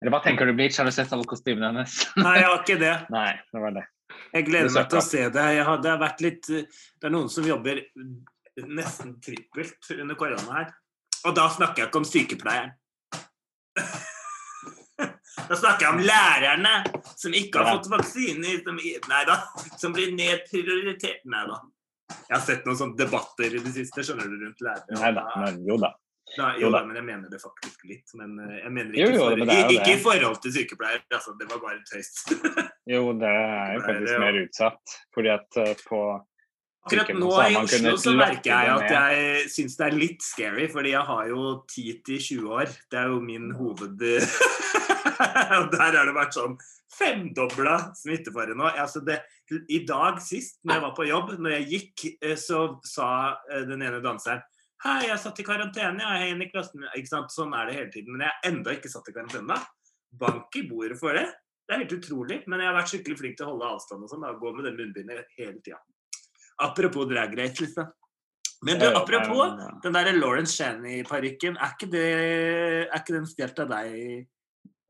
Eller 0.03 0.11
hva 0.11 0.19
tenker 0.25 0.49
du, 0.49 0.53
Bleach? 0.57 0.75
Har 0.77 0.89
du 0.89 0.91
sett 0.91 1.13
alle 1.15 1.27
kostymene 1.29 1.71
hennes? 1.71 1.95
Nei, 2.19 2.35
jeg 2.41 2.49
har 2.49 2.59
ikke 2.59 2.79
det. 2.81 2.95
Nei, 3.15 3.29
det 3.55 3.63
var 3.63 3.77
det. 3.79 3.85
Jeg 4.35 4.47
gleder 4.49 4.73
meg 4.75 4.89
til 4.91 4.99
å 4.99 5.05
se 5.07 5.21
det. 5.33 5.45
Jeg 5.55 5.67
har, 5.69 5.79
det 5.81 5.89
har 5.89 6.01
vært 6.03 6.21
litt 6.23 6.47
Det 6.51 7.07
er 7.07 7.13
noen 7.13 7.31
som 7.31 7.47
jobber 7.47 7.79
nesten 8.67 9.15
trippelt 9.23 9.89
under 9.95 10.19
korona 10.19 10.59
her. 10.59 10.75
Og 11.25 11.33
da 11.37 11.47
snakker 11.49 11.83
jeg 11.83 11.89
ikke 11.91 12.03
om 12.03 12.09
sykepleieren. 12.09 12.75
Da 15.45 15.53
snakker 15.53 15.85
jeg 15.85 15.93
om 15.93 15.99
lærerne 16.01 16.71
som 17.19 17.33
ikke 17.37 17.61
har 17.61 17.75
fått 17.75 17.89
vaksine. 17.91 18.55
Som, 18.65 18.79
nei 19.11 19.19
da. 19.27 19.35
Som 19.77 19.93
blir 19.93 20.13
nedprioritert. 20.15 21.21
Nei 21.29 21.43
da. 21.49 21.59
Jeg 22.29 22.33
har 22.33 22.41
sett 22.45 22.65
noen 22.65 22.79
sånne 22.79 22.97
debatter 22.97 23.53
i 23.53 23.61
det 23.61 23.73
siste 23.75 24.05
skjønner 24.07 24.31
du, 24.31 24.39
rundt 24.41 24.63
lærere. 24.65 24.97
Nei 24.97 25.11
da, 25.13 25.25
men 25.43 25.59
jo 25.67 25.77
da. 25.81 25.91
Da, 26.35 26.47
Jo 26.57 26.65
jo 26.65 26.69
da. 26.73 26.81
men 26.87 26.97
jeg 26.97 27.05
mener 27.05 27.29
det 27.29 27.39
faktisk 27.43 27.83
litt. 27.85 28.13
Men 28.17 28.39
eh, 28.41 28.55
jeg 28.63 28.71
mener 28.73 28.95
ikke, 28.95 29.03
jo, 29.05 29.19
jo, 29.19 29.27
men 29.37 29.51
det 29.51 29.57
er 29.57 29.73
ikke 29.75 29.93
i 29.93 29.99
forhold 30.01 30.39
til 30.43 30.55
sykepleier. 30.55 31.03
Altså, 31.13 31.35
det 31.39 31.49
var 31.51 31.61
bare 31.63 31.83
tøys. 31.91 32.13
Jo, 32.95 33.01
det 33.17 33.29
er 33.29 33.71
jo 33.73 33.81
faktisk 33.81 34.11
er 34.13 34.19
mer 34.21 34.35
utsatt. 34.43 34.95
Fordi 35.15 35.31
at 35.33 35.61
eh, 35.61 35.71
på 35.89 36.01
Akkurat 36.85 37.09
nå 37.17 37.29
i 37.49 37.55
Oslo 37.57 37.95
så 37.97 38.11
merker 38.13 38.51
jeg 38.51 38.73
at 38.75 38.91
jeg 38.93 39.45
syns 39.49 39.77
det 39.79 39.85
er 39.87 39.95
litt 39.97 40.21
scary, 40.21 40.67
fordi 40.69 40.91
jeg 40.93 41.01
har 41.07 41.29
jo 41.31 41.45
10-20 41.65 42.49
år. 42.59 42.73
Det 42.93 42.99
er 43.01 43.13
jo 43.13 43.21
min 43.25 43.49
hoved... 43.57 44.05
Og 45.15 45.69
der 45.71 45.95
har 45.95 46.09
det 46.09 46.13
vært 46.13 46.35
sånn 46.35 46.57
femdobla 46.95 47.77
smittefare 47.97 48.55
nå. 48.57 48.67
Altså 48.67 49.01
det, 49.05 49.21
I 49.71 49.79
dag 49.87 50.19
sist, 50.23 50.59
når 50.63 50.77
jeg 50.77 50.83
var 50.83 50.93
på 50.97 51.07
jobb, 51.07 51.31
når 51.39 51.55
jeg 51.55 51.67
gikk, 51.71 52.05
eh, 52.19 52.35
så 52.39 52.65
sa 52.85 53.07
eh, 53.49 53.63
den 53.69 53.85
ene 53.85 54.01
danseren 54.03 54.43
Hei, 54.85 55.07
jeg 55.07 55.17
satt 55.17 55.39
i 55.41 55.45
karantene, 55.47 56.03
jeg 56.03 56.25
er 56.27 56.31
inne 56.35 56.45
i 56.45 56.51
klassen. 56.51 56.83
Ikke 56.93 57.09
sant? 57.09 57.31
Sånn 57.33 57.55
er 57.57 57.65
det 57.65 57.77
hele 57.79 57.89
tiden. 57.89 58.13
Men 58.13 58.27
jeg 58.27 58.35
er 58.35 58.51
enda 58.51 58.73
ikke 58.75 58.91
satt 58.91 59.07
i 59.09 59.15
karantene. 59.15 59.55
Bank 60.13 60.57
i 60.59 60.61
bordet 60.69 60.99
for 60.99 61.17
det. 61.17 61.23
Det 61.65 61.73
er 61.73 61.81
helt 61.81 61.95
utrolig. 61.95 62.37
Men 62.45 62.61
jeg 62.61 62.69
har 62.69 62.75
vært 62.77 62.91
skikkelig 62.91 63.17
flink 63.17 63.39
til 63.39 63.47
å 63.47 63.55
holde 63.55 63.71
avstand 63.71 64.05
og 64.05 64.11
sånn. 64.11 64.27
Gå 64.43 64.51
med 64.53 64.67
det 64.67 64.75
munnbindet 64.75 65.31
hele 65.39 65.57
tida. 65.65 65.79
Apropos 66.63 67.07
drag 67.09 67.35
race, 67.37 67.61
liksom. 67.63 67.91
Men 68.65 68.79
du, 68.79 68.87
apropos 68.87 69.51
den 69.83 69.93
der 69.93 70.13
Lawrence 70.15 70.55
Shanny-parykken, 70.55 71.57
er 71.59 71.75
ikke 71.75 71.91
det 71.91 72.07
Er 72.87 72.97
ikke 73.01 73.17
den 73.17 73.27
stjålet 73.29 73.59
av 73.65 73.71
deg? 73.73 73.95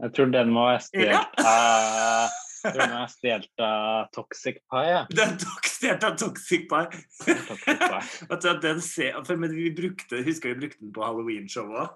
Jeg 0.03 0.13
tror 0.15 0.31
den 0.31 0.51
må 0.53 0.67
være 0.69 0.83
stjålet 0.85 1.39
av 1.43 2.41
jeg 2.65 2.73
tror 2.73 2.81
den 2.81 2.95
er 2.97 3.09
stjålet 3.13 3.61
av 3.61 4.07
Toxic 4.15 4.55
Pie. 4.73 4.85
Ja. 4.89 5.01
Den 5.13 5.35
stjålet 5.37 6.05
av 6.07 6.15
Toxic 6.17 6.63
Pie. 6.71 7.01
Toxic 7.45 7.83
Pie. 7.83 7.99
At 8.33 8.47
den 8.63 8.79
ser, 8.81 9.19
for, 9.27 9.37
men 9.37 9.53
vi 9.53 9.69
brukte, 9.75 10.23
husker 10.25 10.53
vi 10.53 10.63
brukte 10.63 10.81
den 10.81 10.93
på 10.95 11.03
Halloween-showet 11.05 11.83
òg? 11.83 11.91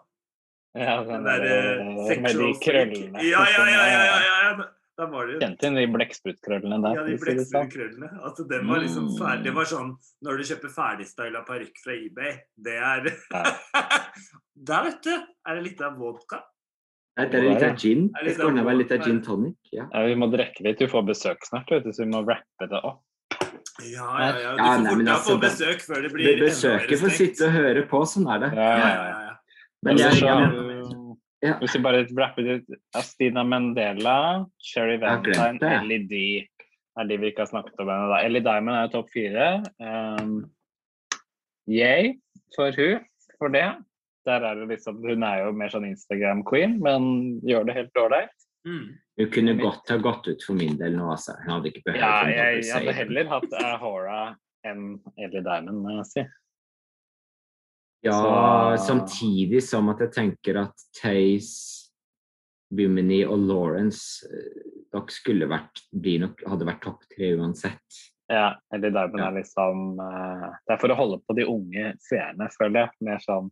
Ja, 0.78 1.00
Den 1.02 1.10
den 1.10 1.26
derre 1.26 1.56
uh, 1.82 2.04
eh, 2.06 2.12
eh, 2.14 2.22
med 2.22 2.38
de 2.38 2.50
krøllene. 2.62 3.24
Ja, 3.26 3.42
ja, 3.50 3.64
ja. 3.66 3.86
ja, 3.90 4.04
ja, 4.06 4.36
ja. 4.46 4.68
Da 5.00 5.06
var 5.08 5.28
det 5.30 5.38
jo 5.38 5.40
Kjente 5.40 5.64
igjen 5.64 5.78
de 5.80 5.86
blekkspruttkrøllene 5.94 6.78
der. 6.84 6.98
Ja, 6.98 7.04
de 7.08 7.14
det 7.16 7.22
blekkspruttkrøllene. 7.24 8.10
Altså, 8.28 8.44
den 8.50 8.68
var 8.68 8.82
liksom 8.84 9.06
Mm. 9.08 9.16
ferdig. 9.22 9.44
Det 9.48 9.54
var 9.56 9.68
sånn 9.72 9.92
når 10.28 10.38
du 10.38 10.44
kjøper 10.50 10.74
ferdigstyla 10.76 11.44
parykk 11.48 11.78
fra 11.86 11.94
eBay. 11.96 12.34
Det 12.60 12.76
er 12.76 13.08
Der, 14.70 14.84
vet 14.84 15.02
du, 15.08 15.14
er 15.48 15.56
det 15.56 15.64
litt 15.64 15.82
av 15.82 15.96
vodka. 15.96 16.42
Nei, 17.18 17.26
Det 17.32 17.40
er 17.40 17.46
litt 17.48 17.64
av 17.64 17.78
gin. 17.80 18.10
Det 18.24 18.34
skal 18.36 18.50
ordne 18.52 18.76
litt 18.76 18.92
av 18.92 19.06
gin 19.08 19.22
tonic. 19.24 19.56
Ja. 19.72 19.88
Ja, 19.94 20.04
vi 20.08 20.16
må 20.20 20.28
drikke 20.32 20.64
litt. 20.68 20.80
Du 20.84 20.88
får 20.92 21.08
besøk 21.08 21.48
snart, 21.48 21.72
vet 21.72 21.88
du, 21.88 21.92
så 21.96 22.04
vi 22.04 22.12
må 22.12 22.22
rappe 22.28 22.68
det 22.68 22.84
opp. 22.84 23.00
Ja, 23.80 24.12
ja, 24.20 24.36
ja. 24.36 24.52
Du 24.52 24.60
Ja, 24.60 24.76
får 24.76 24.84
fortere 24.84 25.16
altså, 25.16 25.32
få 25.32 25.40
besøk 25.48 25.82
før 25.88 26.02
det 26.04 26.12
blir 26.12 26.40
Besøket 26.44 27.00
får 27.00 27.16
sitte 27.16 27.48
og 27.48 27.56
høre 27.56 27.84
på, 27.88 28.04
sånn 28.04 28.28
er 28.36 28.40
det. 28.44 28.52
Ja, 28.60 28.72
Ja, 28.84 29.20
ja. 29.24 29.36
Men 29.82 29.96
jeg, 29.96 30.12
jeg, 30.20 30.69
Ja. 31.46 31.56
Hvis 31.62 31.76
vi 31.78 31.84
bare 31.84 32.04
rapper 32.20 32.48
ut 32.58 32.80
Astina 33.00 33.46
Mandela, 33.48 34.46
Sherry 34.60 34.98
Valentine. 35.00 35.60
Ellie 35.80 36.04
D 36.10 36.24
er 37.00 37.08
de 37.08 37.18
vi 37.22 37.30
ikke 37.32 37.46
har 37.46 37.52
snakket 37.52 37.80
om 37.80 37.92
ennå. 37.92 38.10
da. 38.12 38.24
Ellie 38.28 38.44
Diamond 38.44 38.76
er 38.76 38.90
topp 38.92 39.12
fire. 39.14 39.46
Um, 39.80 40.42
yay 41.70 42.18
for 42.56 42.76
hun 42.76 43.06
for 43.40 43.54
det. 43.54 43.70
Der 44.28 44.44
er 44.44 44.60
det 44.60 44.68
liksom, 44.68 45.00
Hun 45.06 45.24
er 45.24 45.46
jo 45.46 45.54
mer 45.56 45.72
sånn 45.72 45.88
Instagram-queen, 45.88 46.76
men 46.84 47.40
gjør 47.48 47.70
det 47.70 47.78
helt 47.78 48.04
ålreit. 48.04 48.36
Mm. 48.68 48.90
hun 49.16 49.30
kunne 49.32 49.54
godt 49.56 49.88
ha 49.88 49.96
gått 50.04 50.26
ut 50.28 50.42
for 50.44 50.60
min 50.60 50.76
del 50.78 50.98
nå, 50.98 51.06
altså. 51.14 51.38
Hun 51.46 51.54
hadde 51.56 51.70
ikke 51.72 51.86
behøvd 51.86 52.02
Ja, 52.04 52.10
si 52.28 52.34
jeg, 52.36 52.58
jeg 52.68 52.74
hadde 52.76 52.96
heller 52.98 53.30
hatt 53.32 53.54
Ahora 53.64 54.18
enn 54.68 54.98
Ellie 55.16 55.44
Diamond, 55.46 55.80
må 55.86 55.96
jeg 56.02 56.10
si. 56.10 56.26
Ja, 58.02 58.78
Så- 58.78 58.86
samtidig 58.94 59.62
som 59.64 59.90
at 59.90 60.00
jeg 60.00 60.12
tenker 60.16 60.58
at 60.62 60.74
Taze, 61.02 61.90
Bumini 62.72 63.24
og 63.26 63.40
Lawrence 63.40 64.26
eh, 64.30 64.72
nok 64.94 65.10
skulle 65.12 65.48
vært, 65.50 65.82
nok, 65.94 66.44
hadde 66.48 66.66
vært 66.70 66.82
topp 66.86 67.02
tre 67.16 67.32
uansett. 67.36 68.00
Ja, 68.30 68.54
eller 68.72 68.92
Diamond 68.92 69.18
Ja. 69.20 69.28
er 69.32 69.42
liksom 69.42 70.00
eh, 70.00 70.50
Det 70.68 70.74
er 70.76 70.78
for 70.78 70.90
å 70.94 70.96
holde 70.96 71.18
på 71.28 71.36
de 71.36 71.46
unge 71.50 71.96
seerne, 72.00 72.48
føler 72.60 72.86
jeg. 72.86 72.90
Mer 73.02 73.18
sånn 73.18 73.50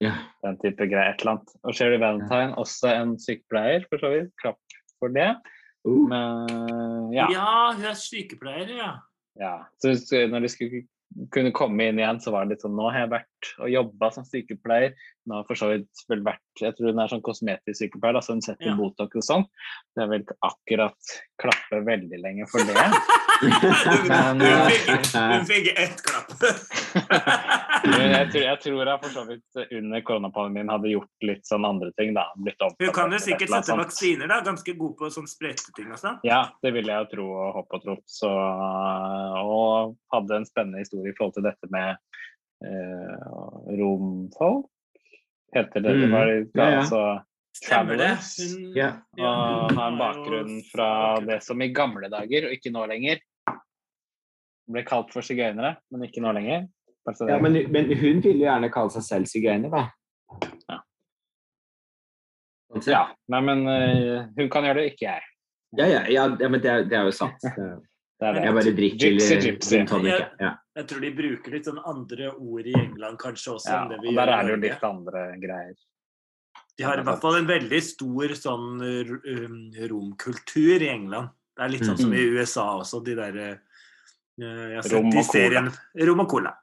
Ja. 0.00 0.12
den 0.44 0.56
type 0.58 0.86
greier. 0.88 1.14
Et 1.14 1.20
eller 1.22 1.32
annet. 1.38 1.50
Og 1.64 1.74
Sherry 1.74 1.98
Valentine, 1.98 2.54
også 2.56 2.88
en 2.94 3.16
sykepleier, 3.18 3.86
for 3.88 3.98
så 3.98 4.10
vidt. 4.12 4.30
Klapp 4.42 4.58
for 4.98 5.08
det. 5.08 5.36
Uh, 5.86 6.06
Men 6.08 7.12
ja. 7.12 7.26
Ja, 7.32 7.72
hun 7.72 7.84
er 7.84 7.96
sykepleier, 7.96 8.68
ja. 8.76 8.92
ja. 9.40 9.64
Så 9.82 9.94
så 9.96 10.26
når 10.28 10.42
de 10.42 10.48
skulle 10.48 10.82
kunne 11.32 11.52
komme 11.52 11.80
inn 11.88 11.98
igjen, 11.98 12.20
så 12.20 12.30
var 12.30 12.44
det 12.44 12.50
litt 12.58 12.62
sånn 12.62 12.76
Nå 12.76 12.90
har 12.92 13.06
jeg 13.06 13.10
vært 13.14 13.29
og 13.60 13.70
jobba 13.72 14.10
som 14.14 14.26
sykepleier. 14.26 14.94
Hun 15.24 15.36
har 15.36 15.46
for 15.48 15.58
så 15.58 15.70
vidt 15.72 16.04
vel 16.10 16.22
vært 16.26 16.62
Jeg 16.62 16.74
tror 16.76 16.92
hun 16.92 17.02
er 17.02 17.12
sånn 17.12 17.24
kosmetisk 17.24 17.78
sykepleier, 17.78 18.18
da, 18.18 18.24
så 18.24 18.36
hun 18.36 18.44
setter 18.44 18.72
Ja. 18.72 18.76
Botox 18.78 19.20
og 19.20 19.26
sånn. 19.26 19.46
Det 19.96 20.04
er 20.04 20.10
vel 20.12 20.24
ikke 20.24 20.38
akkurat 20.50 21.14
klappe 21.40 21.82
veldig 21.86 22.20
lenge 22.20 22.48
for 22.50 22.64
det. 22.68 22.76
Hun 23.40 24.36
Men, 24.36 24.42
fikk, 24.68 25.06
hun 25.16 25.46
fikk 25.48 25.68
ett 25.72 26.02
klapp. 26.04 26.34
Jeg 27.80 28.26
tror, 28.28 28.42
jeg 28.42 28.58
tror 28.60 28.88
jeg 28.90 29.00
for 29.00 29.14
så 29.14 29.22
vidt 29.24 29.72
under 29.78 30.02
koronapandemien 30.04 30.68
hadde 30.68 30.90
gjort 30.92 31.24
litt 31.24 31.46
sånn 31.48 31.64
andre 31.64 31.88
ting, 31.96 32.12
da. 32.16 32.26
Blitt 32.36 32.60
Hun 32.60 32.92
kan 32.94 33.14
jo 33.14 33.20
sikkert 33.22 33.52
sette 33.54 33.76
vaksiner, 33.78 34.28
da. 34.28 34.40
Ganske 34.44 34.74
god 34.76 34.96
på 34.98 35.08
sånn 35.14 35.28
sprøyteting 35.30 35.88
og 35.94 36.00
sånn. 36.02 36.18
Ja, 36.26 36.42
det 36.60 36.74
ville 36.76 36.92
jeg 36.92 37.06
jo 37.06 37.10
tro 37.14 37.28
og 37.32 37.54
håpe 37.56 37.78
og 37.78 37.86
tro. 37.86 37.96
Så, 38.04 38.30
og 39.40 39.96
hadde 40.12 40.42
en 40.42 40.48
spennende 40.48 40.84
historie 40.84 41.14
i 41.14 41.16
forhold 41.16 41.38
til 41.38 41.48
dette 41.48 41.72
med 41.72 41.94
eh, 41.94 42.02
romfolk. 43.80 44.66
Heter 45.54 45.80
det 45.82 45.92
det 45.92 46.06
Mhm. 46.08 46.12
var 46.12 46.26
Ja, 46.54 46.70
ja. 46.70 46.78
altså 46.80 47.22
Stemmer 47.52 47.96
det? 47.98 48.18
Hun, 48.38 48.72
Ja. 48.76 48.92
Og 49.18 49.72
har 49.74 49.88
en 49.90 49.98
bakgrunn 49.98 50.62
fra 50.70 51.18
det 51.20 51.42
som 51.42 51.60
i 51.62 51.68
gamle 51.74 52.08
dager, 52.08 52.46
og 52.46 52.52
ikke 52.52 52.70
nå 52.72 52.86
lenger, 52.86 53.18
ble 54.70 54.84
kalt 54.84 55.10
for 55.12 55.20
sigøynere, 55.20 55.76
men 55.90 56.02
ikke 56.06 56.20
nå 56.22 56.32
lenger. 56.32 56.68
Ja, 57.28 57.38
men, 57.40 57.52
men 57.72 57.86
hun 57.96 58.20
ville 58.22 58.38
jo 58.38 58.46
gjerne 58.46 58.70
kalle 58.72 58.90
seg 58.90 59.02
selv 59.02 59.26
sigøyner, 59.26 59.68
da. 59.70 59.90
Ja. 60.70 60.78
Sånn. 62.78 62.92
Ja, 62.92 63.02
nei, 63.28 63.40
men 63.40 63.66
uh, 63.66 64.26
hun 64.38 64.48
kan 64.48 64.62
gjøre 64.64 64.74
det, 64.84 64.92
ikke 64.94 65.08
jeg. 65.08 65.22
Ja, 65.76 65.86
ja, 65.86 66.02
ja, 66.06 66.36
ja, 66.40 66.48
men 66.48 66.60
det 66.60 66.70
er, 66.70 66.84
det 66.84 66.92
er 66.98 67.04
jo 67.04 67.10
sant. 67.10 67.34
Det- 67.42 67.54
Det 68.20 68.28
er 68.28 68.32
det. 68.34 68.42
Jeg 68.44 68.52
bare 68.52 68.72
drikker 68.76 68.98
Gypsy, 69.00 69.34
eh, 69.34 69.40
gypsy. 69.40 69.76
tonic. 69.88 70.24
Ja. 70.38 70.50
Jeg 70.80 70.88
tror 70.88 71.02
de 71.04 71.10
bruker 71.12 71.52
litt 71.52 71.66
sånn 71.68 71.80
andre 71.84 72.30
ord 72.32 72.68
i 72.70 72.72
England 72.78 73.18
kanskje 73.20 73.56
også 73.58 73.68
Ja, 73.68 73.80
enn 73.82 73.90
det 73.92 73.98
vi 74.00 74.12
og 74.12 74.16
der 74.16 74.30
gjør 74.30 74.36
er 74.36 74.46
det 74.46 74.52
jo 74.52 74.60
litt 74.62 74.86
andre 74.88 75.24
greier. 75.42 75.74
De 76.80 76.86
har 76.86 77.00
i 77.02 77.04
hvert 77.04 77.20
fall 77.20 77.36
en 77.36 77.50
veldig 77.50 77.80
stor 77.84 78.32
sånn 78.38 78.68
um, 78.80 79.58
romkultur 79.92 80.80
i 80.80 80.88
England. 80.88 81.34
Det 81.52 81.66
er 81.66 81.72
litt 81.74 81.84
sånn 81.84 82.00
som 82.00 82.14
i 82.16 82.22
USA 82.32 82.64
også, 82.80 83.02
de 83.04 83.18
derre 83.18 83.48
Jeg 84.40 84.78
har 84.78 84.86
sett 84.86 84.94
Rom 84.94 85.10
og 85.12 85.28
cola. 85.28 85.64
Rom 86.08 86.24
og 86.24 86.30
cola. 86.32 86.54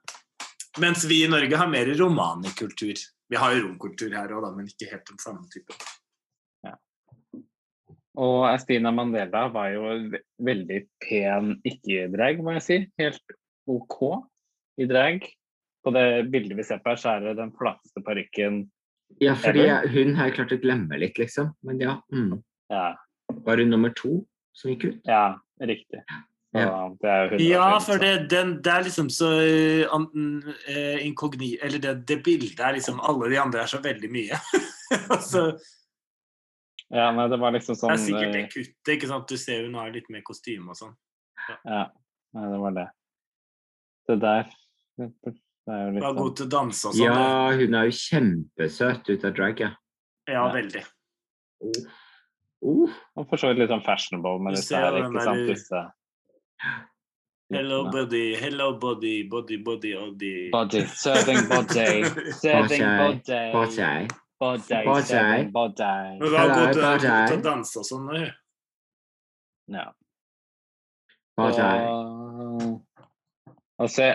Mens 0.82 1.05
vi 1.09 1.22
i 1.26 1.30
Norge 1.30 1.61
har 1.61 1.70
mer 1.70 1.93
romanikultur. 1.99 2.97
Vi 3.30 3.38
har 3.38 3.53
jo 3.53 3.68
romkultur 3.68 4.18
her 4.18 4.34
òg, 4.34 4.49
men 4.55 4.72
ikke 4.72 4.89
helt 4.89 5.05
den 5.11 5.22
samme 5.22 5.45
type. 5.53 5.78
Og 8.18 8.47
Estina 8.49 8.89
Mandela 8.89 9.43
var 9.53 9.70
jo 9.76 9.89
veldig 10.41 10.80
pen 11.05 11.51
ikke-drag, 11.61 12.41
må 12.41 12.55
jeg 12.55 12.65
si. 12.65 12.78
Helt 12.97 13.38
OK 13.68 13.99
i 14.82 14.88
drag. 14.89 15.28
På 15.84 15.93
det 15.95 16.07
bildet 16.34 16.57
vi 16.57 16.65
ser 16.68 16.82
på 16.84 16.91
her, 16.91 16.99
så 16.99 17.15
er 17.15 17.28
det 17.30 17.38
den 17.39 17.53
flateste 17.55 18.03
parykken 18.05 18.65
ja, 19.24 19.34
fordi 19.39 19.61
jeg, 19.63 19.89
hun 19.93 20.15
har 20.18 20.28
jeg 20.28 20.36
klart 20.36 20.51
å 20.51 20.57
glemme 20.59 20.97
litt, 20.99 21.15
liksom. 21.20 21.53
Men 21.63 21.80
ja. 21.80 21.93
Mm. 22.11 22.41
ja, 22.74 22.88
Var 23.45 23.61
hun 23.63 23.70
nummer 23.72 23.93
to 23.95 24.18
som 24.57 24.74
gikk 24.74 24.84
ut? 24.89 24.97
ja, 25.07 25.38
riktig. 25.63 26.01
Det 26.57 26.63
er 26.63 27.32
100 27.32 27.43
Ja, 27.43 27.70
for 27.84 28.01
det, 28.01 28.30
den, 28.32 28.55
det 28.65 28.72
er 28.74 28.86
liksom 28.88 29.09
så 29.13 29.30
uh, 29.30 29.95
an- 29.95 30.43
eh, 30.68 31.05
inkogni... 31.05 31.57
Eller 31.61 31.80
det, 31.84 31.93
det 32.07 32.18
bildet 32.26 32.59
er 32.63 32.74
liksom 32.80 32.99
Alle 33.03 33.30
de 33.30 33.38
andre 33.38 33.61
er 33.61 33.70
så 33.70 33.82
veldig 33.84 34.09
mye. 34.11 34.39
Så 35.32 35.43
Ja, 36.89 37.11
men 37.11 37.30
det 37.30 37.38
var 37.39 37.51
liksom 37.51 37.76
det 37.76 37.82
sånn 37.82 37.91
er 37.93 37.99
sikkert 37.99 38.34
det 38.34 38.41
eh, 38.45 38.51
kuttet. 38.51 38.91
ikke 38.95 39.09
sant? 39.11 39.28
Du 39.28 39.38
ser 39.38 39.65
hun 39.68 39.76
har 39.76 39.91
litt 39.91 40.07
mer 40.09 40.24
kostyme 40.26 40.72
og 40.72 40.80
sånn. 40.80 40.93
Ja, 41.68 41.84
nei, 42.36 42.45
det 42.53 42.61
var 42.63 42.78
det. 42.80 42.86
Det 44.08 44.20
der 44.24 44.49
Det 44.97 45.74
er 45.76 45.82
jo 45.84 45.93
litt 45.93 46.03
Var 46.03 46.12
sånn 46.14 46.20
god 46.22 46.36
til 46.39 46.47
å 46.47 46.51
danse 46.55 46.89
og 46.89 46.95
sånn. 46.95 47.03
Ja, 47.03 47.55
hun 47.60 47.78
er 47.78 47.89
jo 47.89 47.95
kjempesøt 48.01 49.10
ut 49.12 49.26
av 49.28 49.34
drag, 49.36 49.64
ja. 49.66 49.72
ja, 50.32 50.43
veldig. 50.53 50.84
Uh, 52.64 52.93
Og 53.18 53.26
for 53.30 53.38
så 53.39 53.51
vidt 53.51 53.66
litt 53.66 53.74
sånn 53.74 53.84
fashionable 53.86 54.39
med 54.45 54.55
disse 54.58 54.80
her, 54.80 55.01
ikke 55.03 55.26
sant? 55.26 55.43
Disse 55.51 55.82
Hello, 57.49 57.89
body. 57.91 58.36
Hello, 58.36 58.74
body. 58.78 59.24
Body, 59.24 59.58
body, 59.64 59.93
body. 59.95 60.49
Body. 60.51 60.82
Serving 60.86 61.47
body. 61.47 62.03
Serving 62.41 62.82
body. 62.84 63.51
Body. 63.53 64.08
Body. 64.39 64.84
Body. 64.84 65.03
Serving 65.03 65.51
body. 65.51 66.18
Men 66.20 66.22
hun 66.22 66.34
var 66.34 66.51
god 66.51 66.74
til, 66.74 67.38
å 67.38 67.43
danse 67.45 67.80
og 67.80 67.88
sånn. 67.88 68.10
hun. 68.12 68.28
Ja. 69.78 69.86
Body. 71.39 71.70
Og, 71.88 72.82
se, 73.86 74.07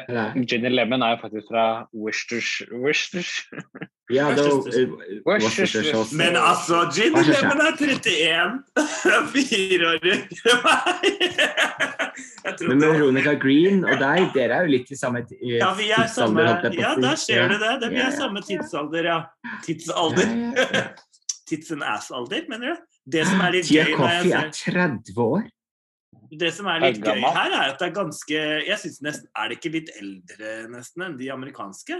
Ginny 0.50 0.70
Lemon 0.74 1.02
er 1.06 1.12
jo 1.14 1.18
faktisk 1.22 1.46
fra 1.52 1.64
Worcestershire. 1.94 2.74
Worcestershire. 2.82 3.62
Ja, 4.10 4.24
da 4.34 4.42
Worcestershire. 4.42 5.20
Worcestershire 5.28 5.84
sauce. 5.92 6.16
Men 6.18 6.34
altså, 6.36 6.80
Ginny 6.96 7.22
Lemon 7.28 7.62
er 7.62 7.76
31! 7.78 8.58
Fire 9.30 9.92
år 9.92 10.02
yngre 10.02 10.56
Men 10.56 10.66
meg! 10.66 10.98
Men 12.66 12.82
Veronica 12.82 13.36
Green 13.38 13.84
og 13.86 13.94
deg, 14.02 14.26
dere 14.34 14.58
er 14.58 14.66
jo 14.66 14.72
litt 14.74 14.90
i 14.90 14.98
samme 14.98 15.22
ti- 15.30 15.38
Ja, 15.60 15.70
vi 15.78 15.92
er 15.94 16.10
samme 16.10 16.42
tidsalder, 16.42 16.74
å 16.74 16.82
Ja, 16.82 16.90
da 16.98 17.06
der 17.12 17.22
ser 17.22 17.48
du 17.48 17.56
det. 17.62 17.72
det 17.84 17.90
vi 17.94 18.02
er 18.02 18.10
samme 18.18 18.42
tidsalder, 18.42 19.08
ja. 19.12 19.20
Tidsalder. 19.62 20.26
Tits 21.52 21.70
and 21.74 21.82
ass-alder, 21.86 22.42
mener 22.50 22.74
du? 22.74 22.82
Det 23.14 23.26
som 23.30 23.40
er 23.46 23.54
litt 23.54 23.66
Tia 23.70 23.86
Coffee 23.94 24.34
er 24.34 24.50
30 24.50 25.18
år. 25.22 25.46
Det 26.32 26.48
som 26.56 26.66
er 26.72 26.80
litt 26.80 27.02
Er 27.02 27.18
gøy 27.18 27.24
her, 27.36 27.52
er 27.52 27.72
at 27.74 27.78
det 27.82 27.88
er 27.90 27.94
ganske 27.96 28.36
Jeg 28.66 28.78
synes 28.80 29.02
nesten 29.04 29.28
Er 29.36 29.50
det 29.50 29.58
ikke 29.58 29.72
litt 29.74 29.90
eldre 30.00 30.52
nesten 30.72 31.04
enn 31.04 31.16
de 31.18 31.26
amerikanske? 31.34 31.98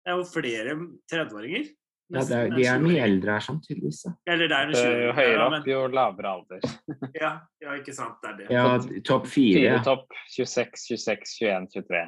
Det 0.00 0.10
er 0.10 0.16
jo 0.16 0.24
flere 0.26 0.74
30-åringer. 1.12 1.68
Ja, 2.10 2.22
er, 2.34 2.48
de 2.50 2.64
er 2.66 2.80
mye 2.82 3.02
eldre 3.04 3.34
her, 3.36 3.42
sånn 3.44 3.60
tydeligvis. 3.62 4.00
Eller 4.26 4.48
det 4.50 4.56
er 4.56 4.70
det 4.72 4.78
Eh, 4.80 4.86
20 4.88 5.02
Jo 5.04 5.10
høyere 5.14 5.44
opp, 5.46 5.68
jo 5.70 5.82
lavere 5.94 6.30
alder. 6.32 6.64
Ja, 7.20 7.30
ja, 7.62 7.74
ikke 7.78 7.94
sant. 7.94 8.16
Det 8.24 8.30
er 8.32 8.38
det. 8.40 8.46
Ja, 8.50 8.64
topp 9.06 9.28
fire. 9.30 9.76
Topp. 9.86 10.08
26, 10.34 10.80
26, 11.04 11.36
21, 11.38 11.68
23. 11.76 12.00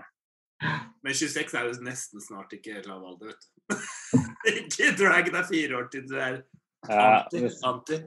Men 1.06 1.14
26 1.20 1.54
er 1.60 1.68
jo 1.68 1.76
nesten 1.86 2.24
snart 2.24 2.56
ikke 2.56 2.80
lav 2.88 3.04
alder, 3.12 3.30
vet 3.30 3.46
du. 3.46 3.76
ikke 4.64 4.90
drag 4.98 5.30
deg 5.36 5.46
fire 5.52 5.78
år 5.78 5.86
til 5.94 6.08
du 6.10 6.16
er 6.18 6.40
Ja, 6.88 7.04
anti. 7.20 7.44
hvis- 7.44 7.60
anti. 7.62 8.00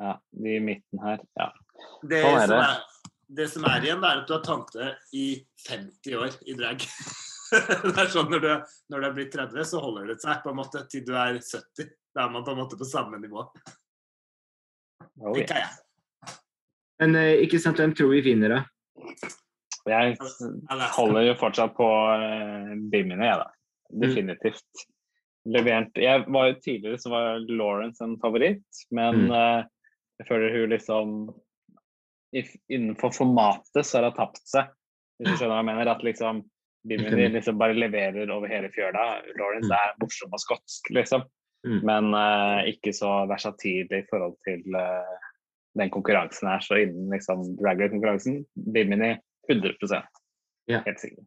ja, 0.00 0.14
de 0.32 0.56
i 0.56 0.62
midten 0.64 1.02
her. 1.04 1.20
Ja. 1.36 1.50
Det, 2.02 2.22
Sånn 2.22 2.38
er 2.40 2.48
som 2.50 2.58
er, 2.58 2.78
det 3.38 3.48
som 3.52 3.66
er 3.70 3.84
igjen, 3.86 4.04
er 4.04 4.22
at 4.22 4.28
du 4.28 4.34
har 4.34 4.42
tante 4.46 4.88
i 5.14 5.26
50 5.68 6.16
år 6.18 6.38
i 6.50 6.56
drag. 6.58 6.82
det 7.84 7.94
er 8.02 8.10
sånn 8.12 8.30
når 8.32 8.42
du, 8.42 8.50
når 8.92 9.04
du 9.04 9.08
er 9.08 9.14
blitt 9.18 9.34
30, 9.36 9.68
så 9.68 9.82
holder 9.84 10.10
det 10.12 10.18
seg 10.22 10.42
på 10.42 10.52
en 10.52 10.58
måte 10.58 10.82
til 10.90 11.04
du 11.06 11.14
er 11.14 11.38
70. 11.38 11.92
Da 12.12 12.26
er 12.26 12.34
man 12.34 12.44
på 12.44 12.52
en 12.52 12.60
måte 12.60 12.76
på 12.80 12.88
samme 12.88 13.20
nivå. 13.22 13.46
Oh, 15.20 15.36
yeah. 15.36 15.48
Jeg. 15.48 16.34
Men 17.02 17.16
eh, 17.18 17.42
ikke 17.44 17.60
sant, 17.62 17.80
hvem 17.80 17.94
tror 17.96 18.12
vi 18.12 18.22
vinner, 18.24 18.52
da? 18.52 18.62
Jeg 19.88 20.14
holder 20.94 21.24
jo 21.26 21.34
fortsatt 21.40 21.72
på 21.74 21.86
uh, 21.88 22.74
Bimmene, 22.92 23.26
jeg, 23.26 23.40
da. 23.40 23.48
Definitivt. 24.02 24.84
Levert 25.50 25.98
Jeg 25.98 26.22
var 26.30 26.52
jo 26.52 26.58
Tidligere 26.62 27.00
så 27.02 27.10
var 27.10 27.40
Lawrence 27.50 28.04
en 28.04 28.14
favoritt, 28.22 28.82
men 28.94 29.24
Mm. 29.26 29.32
eh, 29.34 29.64
jeg 30.20 30.28
føler 30.28 30.54
hun 30.54 30.70
liksom 30.70 31.16
Innenfor 32.32 33.12
formatet 33.12 33.84
så 33.86 33.98
har 33.98 34.08
hun 34.10 34.16
tapt 34.16 34.40
seg, 34.48 34.70
hvis 35.20 35.28
du 35.28 35.36
skjønner 35.36 35.54
hva 35.54 35.60
jeg 35.60 35.68
mener. 35.68 35.90
At 35.92 36.04
liksom 36.06 36.42
Bimini 36.88 37.28
liksom 37.30 37.58
bare 37.60 37.76
leverer 37.76 38.30
over 38.34 38.50
hele 38.50 38.70
fjøla. 38.74 39.04
Lawrence 39.38 39.68
Mm. 39.68 39.76
er 39.76 39.98
morsom 40.02 40.32
og 40.34 40.40
skotsk, 40.42 40.90
liksom. 40.90 41.22
Mm. 41.66 41.80
Men 41.86 42.08
uh, 42.16 42.64
ikke 42.66 42.90
så 42.96 43.10
versatil 43.30 43.86
i 43.94 44.02
forhold 44.10 44.34
til 44.42 44.64
uh, 44.74 45.12
den 45.78 45.90
konkurransen 45.94 46.48
her. 46.48 46.64
Så 46.64 46.80
innen 46.82 47.12
liksom 47.14 47.44
drag 47.60 47.80
race-konkurransen, 47.84 48.42
Bimini 48.74 49.14
100% 49.50 50.02
Ja. 50.70 50.80
Helt 50.86 51.00
sikkert. 51.00 51.26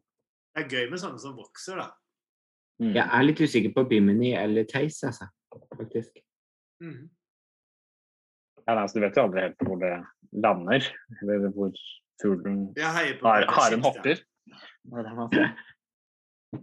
Det 0.56 0.64
er 0.64 0.68
gøy 0.72 0.90
med 0.90 1.00
sånne 1.00 1.20
som 1.20 1.36
vokser, 1.36 1.76
da. 1.80 1.90
Mm. 2.80 2.92
Jeg 2.96 3.04
er 3.04 3.24
litt 3.24 3.40
usikker 3.40 3.72
på 3.76 3.84
Bimini 3.88 4.34
eller 4.36 4.64
Theis, 4.68 5.02
altså. 5.04 5.28
Faktisk. 5.76 6.18
Mm. 6.84 7.08
Ja, 8.66 8.74
nei, 8.74 8.82
altså, 8.82 8.98
du 8.98 9.04
vet 9.06 9.16
jo 9.16 9.24
aldri 9.24 9.44
helt 9.46 9.62
hvor 9.64 9.80
det 9.80 9.92
lander, 10.32 10.86
eller 11.22 11.48
hvor 11.54 11.72
fuglen 12.22 12.72
haren 12.78 13.82
hopper. 13.84 14.20
Er? 14.92 15.56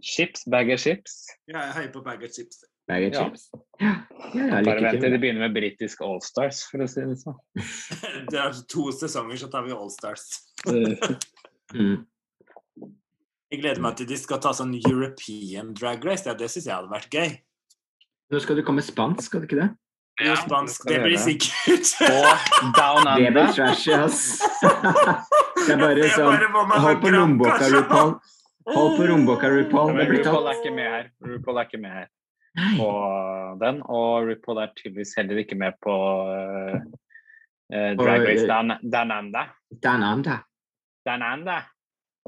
Chips, 0.01 0.45
bag 0.49 0.71
of 0.73 0.79
chips. 0.79 1.27
Ja. 1.47 1.59
Jeg 1.67 1.73
heier 1.77 1.91
på 1.93 2.01
Bagger 2.05 2.27
Chips. 2.31 2.63
Bag 2.87 3.05
of 3.07 3.13
Ja. 3.13 3.23
chips. 3.27 3.49
Ja, 3.79 3.93
ja, 4.33 4.61
Bare 4.63 4.81
vent 4.81 5.01
til. 5.01 5.11
det. 5.11 5.19
begynner 5.21 5.47
med 5.47 5.53
britisk 5.55 6.01
Allstars, 6.01 6.63
for 6.71 6.83
å 6.83 6.87
si 6.89 7.01
det 7.01 7.17
sånn. 7.21 7.37
Det 8.31 8.39
er 8.39 8.51
to 8.67 8.87
sesonger, 8.91 9.37
så 9.37 9.49
tar 9.51 9.63
vi 9.67 9.71
Allstars. 9.75 10.27
Mm. 11.73 12.03
Jeg 13.49 13.61
gleder 13.61 13.79
meg 13.81 13.95
til 13.97 14.05
de 14.05 14.17
skal 14.19 14.37
ta 14.43 14.51
sånn 14.53 14.75
European 14.77 15.71
drag 15.73 16.03
race. 16.05 16.27
Ja, 16.27 16.35
det 16.37 16.49
syns 16.51 16.67
jeg 16.67 16.75
hadde 16.75 16.91
vært 16.91 17.09
gøy. 17.09 17.31
Nå 18.29 18.41
skal 18.43 18.55
du 18.59 18.61
komme 18.67 18.83
spansk, 18.85 19.23
skal 19.25 19.41
det 19.41 19.49
ikke 19.49 19.61
det? 19.63 19.69
Jo, 20.21 20.35
spansk, 20.37 20.83
det 20.85 20.99
blir 21.01 21.17
sikkert. 21.17 21.89
Og 22.13 22.73
Down 22.77 23.07
Det 23.17 23.31
blir 23.33 23.47
trash, 23.49 23.55
trashy, 23.55 23.93
ass. 23.97 24.41
Det 25.65 25.73
er 25.73 25.79
bare 25.79 26.09
sånn 26.13 26.43
Hold 26.83 26.99
på 27.01 27.13
lommeboka. 27.13 27.69
RuPaul. 27.71 28.11
Hold 28.75 28.97
på 28.99 29.07
lommeboka, 29.09 29.49
RuPaul. 29.49 29.93
Ja, 29.93 30.03
Det 30.03 30.09
blir 30.11 30.21
RuPaul 30.21 30.51
er 30.51 30.59
ikke 30.59 30.73
med 30.75 30.91
her. 30.95 31.07
RuPaul 31.25 31.61
er 31.61 31.69
ikke 31.69 31.81
med 31.81 31.97
her 31.97 32.11
på 32.77 32.89
den. 33.63 33.81
Og 33.89 34.29
RuPaul 34.29 34.61
er 34.61 34.75
tydeligvis 34.77 35.15
heller 35.17 35.41
ikke 35.41 35.57
med 35.57 35.79
på 35.81 35.97
uh, 36.29 36.77
Drag 37.97 38.27
Race 38.27 38.45
eh, 38.45 38.49
Dan 38.51 38.75
Dananda. 38.85 39.47
Dan 39.81 40.21
Dananda. 41.05 41.57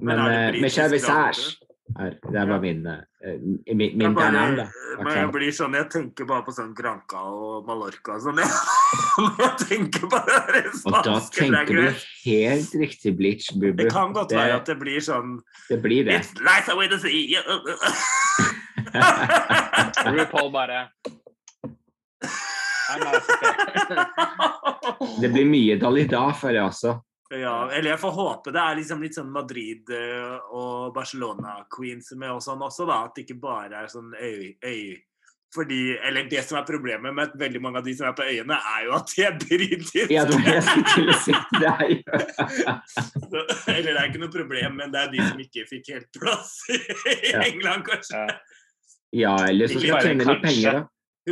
Men 0.02 0.18
Men 0.18 0.56
uh, 0.56 0.62
Michelle 0.62 0.98
drama, 0.98 1.30
Visage 1.30 1.75
er, 2.00 2.12
Det 2.32 2.48
var 2.50 2.60
min, 2.62 2.86
eh, 2.88 3.00
min, 3.42 3.78
min 3.78 4.02
Jeg 4.02 4.14
bare-. 4.16 4.68
Men 5.04 5.14
jeg 5.18 5.32
blir 5.36 5.52
sånn, 5.54 5.74
jeg 5.78 5.90
tenker 5.94 6.26
bare 6.26 6.44
på 6.48 6.52
sånn 6.56 6.74
Granca 6.76 7.18
og 7.30 7.66
Mallorca 7.68 8.12
og 8.18 8.22
sånn. 8.26 8.38
jeg. 8.44 8.50
Jeg 9.40 9.54
tenker 9.68 10.02
på 10.10 10.18
det 10.26 10.40
der 10.50 10.66
Og 10.74 10.94
da 11.06 11.20
tenker 11.36 11.74
du 11.76 11.82
helt 12.26 12.72
riktig 12.82 13.12
Bleach, 13.20 13.46
Bubu. 13.54 13.84
Det 13.84 13.92
kan 13.94 14.14
godt 14.16 14.30
Det- 14.30 14.38
være 14.40 14.56
at 14.62 14.66
det 14.66 14.78
blir 14.82 15.00
sånn 15.04 15.30
Det 15.70 15.78
blir 15.84 16.04
det. 16.06 16.14
It's 16.22 16.34
nice 16.42 16.70
away 16.72 16.88
to 16.88 16.98
see 16.98 17.36
RuPaul 20.06 20.52
bare. 20.54 20.88
Det 25.22 25.30
blir 25.34 25.46
mye 25.50 25.76
Dalida, 25.82 26.22
føler 26.38 26.60
jeg 26.62 26.68
også. 26.70 26.92
Ja, 27.34 27.72
eller 27.74 27.96
jeg 27.96 28.02
får 28.04 28.12
håpe 28.14 28.52
det 28.54 28.62
er 28.62 28.78
liksom 28.78 29.02
litt 29.02 29.16
sånn 29.18 29.32
Madrid 29.34 29.90
eh, 29.90 30.36
og 30.54 30.94
Barcelona-queens 30.94 32.12
med 32.22 32.36
og 32.36 32.44
sånn 32.46 32.62
også, 32.62 32.86
da. 32.86 33.02
At 33.08 33.16
det 33.18 33.26
ikke 33.26 33.42
bare 33.42 33.84
er 33.84 33.92
sånn 33.92 34.14
øy... 34.14 34.56
øy. 34.66 34.96
Fordi, 35.56 35.96
eller 36.04 36.26
Det 36.28 36.42
som 36.44 36.58
er 36.60 36.66
problemet 36.68 37.16
med 37.16 37.30
at 37.30 37.36
veldig 37.40 37.62
mange 37.64 37.80
av 37.80 37.86
de 37.86 37.94
som 37.96 38.10
er 38.10 38.16
på 38.18 38.26
øyene, 38.28 38.58
er 38.76 38.82
jo 38.84 38.96
at 38.98 39.12
de 39.14 39.22
er 39.24 39.38
britiske. 39.40 40.08
Ja, 40.12 40.26
det 40.28 40.36
er 41.70 41.94
jo 41.94 42.02
Eller 43.78 43.94
det 43.94 44.02
er 44.02 44.10
ikke 44.10 44.24
noe 44.26 44.34
problem, 44.34 44.76
men 44.82 44.92
det 44.92 45.00
er 45.00 45.14
de 45.14 45.22
som 45.24 45.40
ikke 45.40 45.64
fikk 45.70 45.94
helt 45.94 46.10
plass 46.18 46.58
i 46.74 47.32
England, 47.40 47.88
kanskje. 47.88 48.26
Ja. 48.26 48.36
Ja, 49.16 49.36
eller 49.48 49.72
så 49.72 49.80
skal 49.80 49.96
de 49.96 50.10
tjene 50.10 50.28
litt 50.28 50.44
penger, 50.44 50.80
da. 50.80 50.84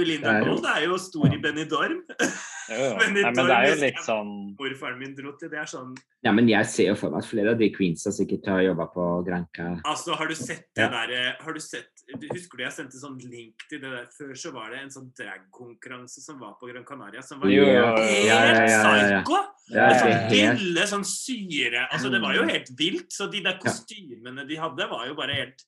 Linda 0.01 0.39
Gold 0.41 0.65
er 0.65 0.87
jo 0.87 0.97
stor 0.97 1.29
i 1.29 1.37
Benidorm. 1.37 1.99
Jo, 2.09 2.77
jo. 2.79 2.89
Men 3.01 3.13
Nei, 3.13 3.31
det 3.35 3.43
er 3.53 3.67
jo 3.67 3.75
litt 3.81 3.99
sånn 4.05 4.31
Morfaren 4.57 4.97
min 4.97 5.13
dro 5.17 5.33
til 5.37 5.51
det. 5.51 5.59
er 5.61 5.69
sånn 5.69 5.91
Ja, 6.25 6.31
men 6.31 6.47
jeg 6.47 6.65
ser 6.71 6.87
jo 6.93 6.95
for 6.97 7.11
meg 7.13 7.25
at 7.25 7.27
flere 7.29 7.51
av 7.53 7.59
de 7.59 7.67
queensa 7.75 8.13
sikkert 8.15 8.47
har 8.49 8.61
jobba 8.63 8.87
på 8.93 9.07
Granca. 9.27 9.67
Altså, 9.83 10.15
har 10.17 10.31
du 10.31 10.35
sett 10.39 10.69
det 10.77 10.87
der 10.93 11.35
Har 11.43 11.53
du 11.53 11.59
sett 11.61 11.91
Husker 12.31 12.57
du 12.57 12.63
jeg 12.63 12.75
sendte 12.75 13.01
sånn 13.01 13.19
link 13.27 13.67
til 13.69 13.83
det 13.83 13.91
der 13.91 14.07
Før 14.15 14.31
så 14.39 14.53
var 14.55 14.71
det 14.73 14.79
en 14.85 14.93
sånn 14.95 15.11
dragkonkurranse 15.19 16.23
som 16.23 16.39
var 16.41 16.55
på 16.61 16.71
Gran 16.71 16.87
Canaria, 16.87 17.21
som 17.25 17.43
var 17.43 17.51
Jo, 17.51 17.67
helt. 17.67 18.01
Ja, 18.23 18.39
ja, 18.39 18.39
ja, 18.47 18.63
ja, 18.63 18.95
ja. 18.95 19.19
psyko! 19.21 19.43
Ja, 19.73 19.91
sånn 19.99 20.31
ville 20.57 20.87
syre 21.07 21.85
Altså, 21.89 22.09
det 22.11 22.23
var 22.23 22.35
jo 22.35 22.47
helt 22.47 22.71
vilt. 22.79 23.11
Så 23.13 23.29
de 23.31 23.43
der 23.45 23.59
kostymene 23.61 24.47
de 24.47 24.59
hadde, 24.59 24.87
var 24.91 25.05
jo 25.07 25.15
bare 25.19 25.37
helt 25.37 25.63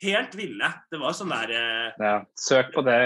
Helt 0.00 0.34
ville. 0.38 0.68
Det 0.92 0.98
var 1.00 1.14
sånn 1.16 1.32
der 1.32 1.50
eh, 1.58 1.96
ja, 1.98 2.12
Søk 2.38 2.68
på 2.74 2.84
det 2.86 2.98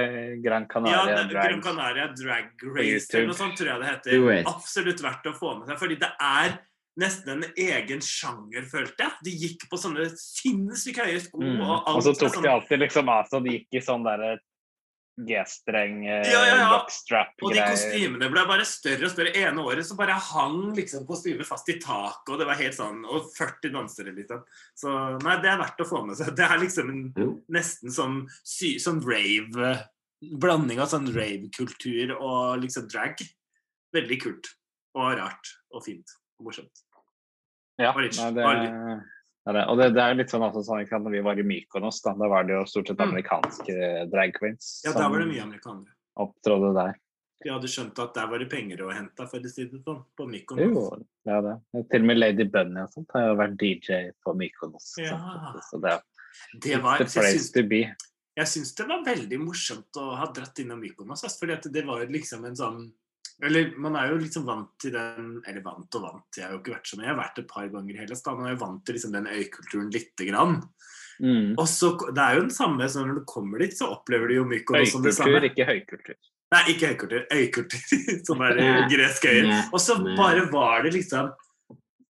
Gran 0.44 0.66
Ja, 0.66 0.68
Canaria 0.74 1.14
det- 1.22 1.30
drag. 1.30 1.46
Gran 1.48 1.62
Canaria 1.64 2.08
Drag 2.12 2.66
Race 2.76 3.08
eller 3.16 3.30
noe 3.30 3.38
sånt, 3.38 3.56
tror 3.56 3.70
jeg 3.70 3.80
det 3.80 3.88
heter. 3.88 4.44
Absolutt 4.50 5.00
verdt 5.00 5.30
å 5.30 5.32
få 5.38 5.54
med 5.58 5.70
seg. 5.72 5.80
Fordi 5.80 5.96
det 6.02 6.10
er 6.20 6.58
nesten 7.00 7.30
en 7.38 7.44
egen 7.56 8.02
sjanger, 8.04 8.66
følte 8.68 9.06
jeg. 9.06 9.12
De 9.24 9.32
gikk 9.46 9.64
på 9.70 9.80
sånne 9.80 10.10
sinnssykt 10.20 11.00
høye 11.00 11.20
sko. 11.24 11.40
Mm. 11.40 11.62
Og, 11.64 11.76
alt 11.80 11.96
Og 11.96 12.02
så 12.04 12.12
tok 12.18 12.34
sånn, 12.34 12.44
de 12.44 12.52
alltid 12.52 12.84
liksom 12.84 13.08
av 13.08 13.30
så 13.32 13.40
de 13.40 13.56
gikk 13.56 13.78
i 13.80 13.84
sånn 13.84 14.04
derre 14.04 14.34
G-streng, 15.20 16.06
eh, 16.08 16.24
Ja, 16.32 16.40
ja, 16.46 16.56
ja. 16.56 16.68
Og 17.44 17.52
de 17.52 17.60
kostymene 17.60 18.30
ble 18.32 18.44
bare 18.48 18.64
større 18.64 19.04
og 19.04 19.12
større. 19.12 19.34
Ene 19.36 19.60
året 19.60 19.84
så 19.84 19.96
bare 19.98 20.16
hang 20.16 20.72
liksom 20.74 21.04
kostymet 21.06 21.46
fast 21.46 21.68
i 21.68 21.78
taket, 21.78 22.32
og 22.32 22.38
det 22.40 22.46
var 22.48 22.56
helt 22.56 22.74
sånn 22.74 23.04
Og 23.04 23.28
40 23.36 23.72
dansere, 23.74 24.14
liksom. 24.16 24.42
Så 24.74 24.94
nei, 25.22 25.36
det 25.42 25.50
er 25.52 25.60
verdt 25.60 25.84
å 25.84 25.88
få 25.88 26.00
med 26.06 26.16
seg. 26.16 26.34
Det 26.34 26.46
er 26.48 26.58
liksom 26.62 26.88
en 26.88 27.02
nesten 27.52 27.92
sånn, 27.92 28.22
sånn 28.44 29.02
rave 29.04 29.74
Blanding 30.22 30.78
av 30.78 30.86
sånn 30.88 31.08
rave-kultur 31.12 32.12
og 32.14 32.60
liksom 32.62 32.86
drag. 32.88 33.18
Veldig 33.92 34.20
kult. 34.22 34.52
Og 34.94 35.16
rart. 35.18 35.48
Og 35.74 35.82
fint. 35.84 36.08
Og 36.38 36.46
morsomt. 36.46 36.84
Ja, 37.78 37.90
Og 37.92 38.02
litt- 38.04 38.16
nei, 38.16 38.30
det, 38.30 38.44
og 38.44 39.02
det 39.46 39.54
det. 39.56 39.64
Og 39.68 39.78
det, 39.78 39.88
det 39.96 40.02
er 40.02 40.14
litt 40.18 40.30
sånn, 40.30 40.42
altså, 40.46 40.62
sånn 40.66 40.84
når 41.02 41.10
vi 41.16 41.20
var 41.26 41.38
i 41.38 41.42
Mykonos, 41.46 42.02
da, 42.04 42.12
da 42.14 42.28
var 42.30 42.44
det 42.46 42.54
jo 42.54 42.64
stort 42.70 42.88
sett 42.92 42.98
Mm. 43.00 43.08
amerikanske 43.10 44.10
drag 44.12 44.34
queens 44.38 44.82
Ja, 44.84 44.92
der 44.92 45.08
var 45.10 45.18
det 45.18 45.28
mye 45.32 45.42
amerikanere. 45.42 45.90
opptrådde 46.16 46.74
der. 46.76 46.94
De 47.42 47.50
hadde 47.50 47.66
skjønt 47.66 47.98
at 47.98 48.14
der 48.14 48.26
var 48.30 48.38
det 48.38 48.48
penger 48.52 48.78
å 48.86 48.92
hente, 48.94 49.26
for 49.26 49.40
å 49.42 49.50
si 49.50 49.64
det 49.66 49.80
sånn, 49.82 50.04
på 50.16 50.26
Mykonos. 50.30 50.62
Jo, 50.62 51.04
ja, 51.26 51.40
det. 51.42 51.56
Til 51.90 52.00
og 52.04 52.06
med 52.06 52.18
Lady 52.20 52.44
Bunny 52.44 52.80
og 52.84 52.92
sånt 52.94 53.10
har 53.16 53.26
jo 53.32 53.34
vært 53.40 53.56
DJ 53.58 54.12
på 54.22 54.34
Mykonos. 54.38 54.92
Ja. 55.02 55.18
sant? 55.18 55.64
Så 55.70 55.80
det 55.82 55.98
Det 56.62 56.78
var, 56.82 56.98
the 56.98 57.04
place 57.04 57.50
to 57.52 57.62
be. 57.66 57.82
Jeg 58.36 58.46
syns 58.46 58.74
det 58.78 58.86
var 58.88 59.02
veldig 59.04 59.38
morsomt 59.42 59.98
å 60.00 60.14
ha 60.16 60.26
dratt 60.32 60.54
innom 60.62 60.80
Mykonos. 60.80 61.20
fordi 61.38 61.52
at 61.52 61.66
det 61.72 61.84
var 61.84 62.06
liksom 62.06 62.44
en 62.46 62.54
sånn 62.56 62.92
Eller 63.42 63.72
man 63.82 63.96
er 63.98 64.12
jo 64.12 64.18
liksom 64.22 64.44
vant 64.46 64.68
til 64.78 64.92
den 64.94 65.30
Eller 65.50 65.62
vant 65.64 65.96
og 65.98 66.02
vant, 66.04 66.36
jeg 66.36 66.44
har 66.46 66.52
jo 66.54 66.60
ikke 66.60 66.76
vært 66.76 66.90
sånn. 66.92 67.02
Jeg 67.02 67.10
har 67.10 67.18
vært 67.18 67.40
et 67.42 67.48
par 67.50 67.66
ganger 67.72 67.94
i 67.96 68.00
Hellas. 68.02 68.22
da, 68.22 68.34
Man 68.38 68.46
er 68.46 68.54
jo 68.54 68.60
vant 68.62 68.84
til 68.86 68.94
liksom 68.98 69.14
den 69.16 69.26
øykulturen 69.26 69.88
lite 69.94 70.28
grann. 70.28 70.58
Mm. 71.22 71.54
Og 71.58 71.66
så, 71.68 71.90
Det 72.14 72.22
er 72.22 72.36
jo 72.36 72.44
den 72.46 72.54
samme 72.54 72.88
så 72.90 73.02
når 73.02 73.18
du 73.20 73.24
kommer 73.26 73.58
dit, 73.64 73.74
så 73.78 73.90
opplever 73.94 74.28
du 74.30 74.34
jo 74.40 74.44
Mykonos 74.48 74.92
som 74.94 75.02
det 75.02 75.12
Høykultur, 75.14 75.24
samme. 75.24 75.50
ikke 75.50 75.66
høykultur. 75.72 76.20
Nei, 76.52 76.62
ikke 76.74 76.88
høykultur. 76.92 77.26
Øykultur, 77.32 77.82
som 78.28 78.42
er 78.46 78.62
gresk 78.92 79.24
øye. 79.30 79.58
Og 79.72 79.80
så 79.80 79.98
bare 80.16 80.46
var 80.52 80.82
det 80.86 80.94
liksom 80.98 81.32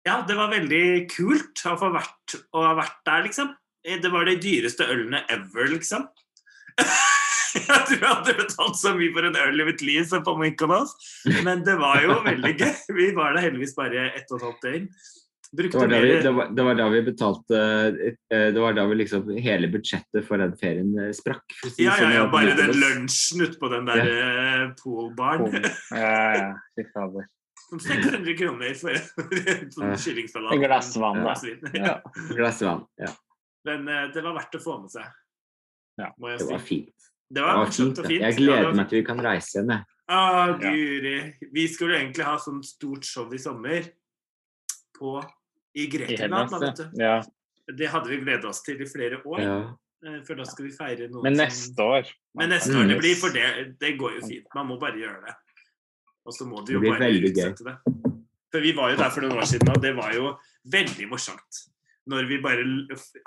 Ja, 0.07 0.23
det 0.27 0.35
var 0.37 0.49
veldig 0.51 0.85
kult 1.13 1.61
å 1.69 1.77
få 1.79 1.91
vært, 1.93 2.39
å 2.57 2.63
ha 2.65 2.75
vært 2.79 3.01
der, 3.05 3.23
liksom. 3.29 3.51
Det 3.85 4.11
var 4.13 4.25
de 4.29 4.37
dyreste 4.41 4.87
ølene 4.89 5.23
ever, 5.29 5.69
liksom. 5.77 6.09
Jeg 7.71 7.87
tror 7.87 7.97
jeg 7.97 8.09
hadde 8.11 8.37
betalt 8.39 8.77
så 8.79 8.93
mye 8.95 9.13
for 9.15 9.27
en 9.27 9.39
øl 9.45 9.63
i 9.63 9.65
mitt 9.71 9.83
liv 9.83 10.05
som 10.07 10.23
på 10.27 10.37
Mykonos. 10.39 10.93
Men 11.47 11.65
det 11.67 11.79
var 11.81 12.03
jo 12.05 12.21
veldig 12.27 12.53
gøy. 12.57 12.77
Vi 12.99 13.09
var 13.17 13.35
der 13.35 13.49
heldigvis 13.49 13.75
bare 13.79 14.11
ett 14.13 14.31
og 14.31 14.39
et 14.39 14.47
halvt 14.47 14.69
døgn. 14.69 14.87
Det 15.53 15.75
var, 15.75 15.89
vi, 15.89 16.23
det, 16.23 16.31
var, 16.31 16.49
det 16.55 16.63
var 16.63 16.77
da 16.79 16.85
vi 16.89 16.99
betalte 17.03 17.61
eh, 18.31 18.53
Det 18.55 18.61
var 18.63 18.73
da 18.73 18.85
vi 18.87 19.01
liksom 19.01 19.33
hele 19.43 19.67
budsjettet 19.67 20.23
for 20.23 20.39
den 20.39 20.53
ferien 20.61 20.93
eh, 20.95 21.09
sprakk. 21.11 21.43
si 21.65 21.89
Ja, 21.89 21.97
ja, 21.97 22.05
sånn, 22.05 22.13
ja, 22.15 22.27
bare 22.31 22.55
den 22.55 22.71
lunsjen 22.79 23.43
ute 23.43 23.59
på 23.59 23.71
den 23.73 23.89
der 23.89 24.05
eh, 24.13 24.63
poolbaren. 24.79 25.67
Ja, 25.91 26.55
ja. 26.79 26.87
Sånn 27.67 27.83
600 27.83 28.37
kroner 28.39 28.79
for 28.79 28.95
en 28.95 29.75
sånn 29.75 29.91
Ja. 29.91 29.99
kyllingsalat. 30.05 30.55
Et 30.55 30.63
glass 30.69 30.95
vann, 31.03 31.19
da. 31.27 31.35
Ja. 31.75 31.83
Ja. 31.83 31.99
Glass 32.31 32.63
vann. 32.63 32.87
Ja, 33.03 33.11
Men 33.67 33.91
det 34.15 34.23
var 34.23 34.39
verdt 34.39 34.55
å 34.55 34.63
få 34.63 34.79
med 34.85 34.95
seg. 34.95 35.11
Ja, 35.99 36.13
må 36.15 36.31
jeg 36.31 36.45
det 36.45 36.53
var 36.53 36.63
fint. 36.63 37.10
Det 37.31 37.35
Det 37.39 37.43
var 37.47 37.57
var 37.65 37.71
fint. 37.71 37.99
og 37.99 38.07
fint. 38.07 38.21
Jeg 38.21 38.33
Ja, 38.33 38.37
gleder 38.39 38.57
det 38.57 38.65
var- 38.67 38.75
meg 38.75 38.89
til 38.89 38.99
vi 39.01 39.05
kan 39.07 39.19
reise 39.21 39.55
igjen. 39.55 39.69
jeg. 39.71 39.85
Ah, 40.09 40.59
guri. 40.59 41.35
Vi 41.53 41.69
skulle 41.69 41.95
egentlig 42.01 42.25
ha 42.25 42.37
sånn 42.37 42.63
stort 42.65 43.05
show 43.05 43.33
i 43.33 43.39
sommer 43.39 43.83
på, 44.99 45.23
i 45.77 45.87
Grekenland. 45.87 46.51
Ja. 46.51 46.59
vet 46.59 46.77
du. 46.77 46.91
ja. 46.99 47.23
Det 47.77 47.87
hadde 47.89 48.09
vi 48.09 48.17
gledet 48.19 48.45
oss 48.45 48.63
til 48.63 48.81
i 48.83 48.85
flere 48.85 49.23
år. 49.25 49.41
Ja. 49.41 49.75
eh, 50.05 50.23
For 50.25 50.35
da 50.35 50.45
skal 50.45 50.65
vi 50.65 50.73
feire 50.73 51.09
noe 51.09 51.23
Men 51.23 51.37
som- 51.37 51.45
neste 51.47 51.79
år 51.79 52.07
Men 52.35 52.49
neste 52.51 52.71
Mm. 52.73 52.81
år 52.81 52.89
det 52.89 52.99
blir, 52.99 53.15
for 53.17 53.29
det, 53.31 53.79
det 53.79 53.99
går 53.99 54.15
jo 54.21 54.27
fint. 54.27 54.47
Man 54.55 54.67
må 54.67 54.81
bare 54.81 54.95
gjøre 54.97 55.27
det. 55.27 55.35
Og 56.27 56.33
så 56.35 56.45
må 56.47 56.65
du 56.67 56.73
jo 56.73 56.81
bare 56.81 57.11
utsette 57.11 57.65
det. 57.65 57.77
For 58.51 58.61
vi 58.61 58.73
var 58.73 58.91
jo 58.91 58.97
der 58.97 59.11
for 59.11 59.21
noen 59.21 59.33
år 59.39 59.47
siden, 59.47 59.69
og 59.69 59.81
det 59.81 59.95
var 59.95 60.13
jo 60.13 60.37
veldig 60.67 61.09
morsomt. 61.09 61.69
Når 62.09 62.29
vi 62.31 62.39
bare 62.41 62.65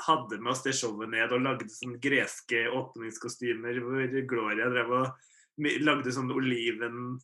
hadde 0.01 0.39
med 0.41 0.51
oss 0.51 0.63
det 0.65 0.73
showet 0.75 1.11
ned 1.11 1.33
og 1.35 1.43
lagde 1.45 1.69
sånne 1.69 1.99
greske 2.01 2.65
åpningskostymer 2.73 3.77
hvor 3.85 4.15
Gloria 4.29 4.69
drev 4.71 4.95
og 4.97 5.67
lagde 5.85 6.13
sånn 6.15 6.33
oliven 6.33 7.19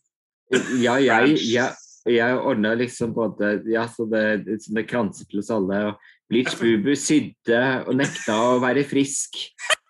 Ja, 0.78 1.00
jeg, 1.02 1.40
jeg, 1.50 1.74
jeg 2.10 2.38
ordna 2.38 2.76
liksom 2.78 3.16
både 3.18 3.56
ja, 3.70 3.88
så 3.90 4.06
det, 4.10 4.24
det, 4.46 4.60
sånne 4.66 4.86
kranser 4.90 5.30
til 5.30 5.42
oss 5.42 5.52
alle. 5.54 5.82
og 5.90 6.30
Bleach 6.30 6.56
Bubu 6.62 6.94
sydde 6.98 7.64
og 7.86 7.98
nekta 7.98 8.38
å 8.54 8.58
være 8.62 8.86
frisk. 8.88 9.42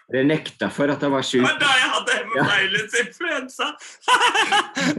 Eller 0.10 0.26
nekta 0.26 0.72
for 0.74 0.90
at 0.90 1.04
han 1.06 1.14
var 1.14 1.28
sjuk. 1.28 1.46
var 1.46 1.89
da 2.30 2.38
jeg 2.38 2.46
hadde 2.46 2.56
hemofeilens 2.56 2.96
influensa! 3.02 3.68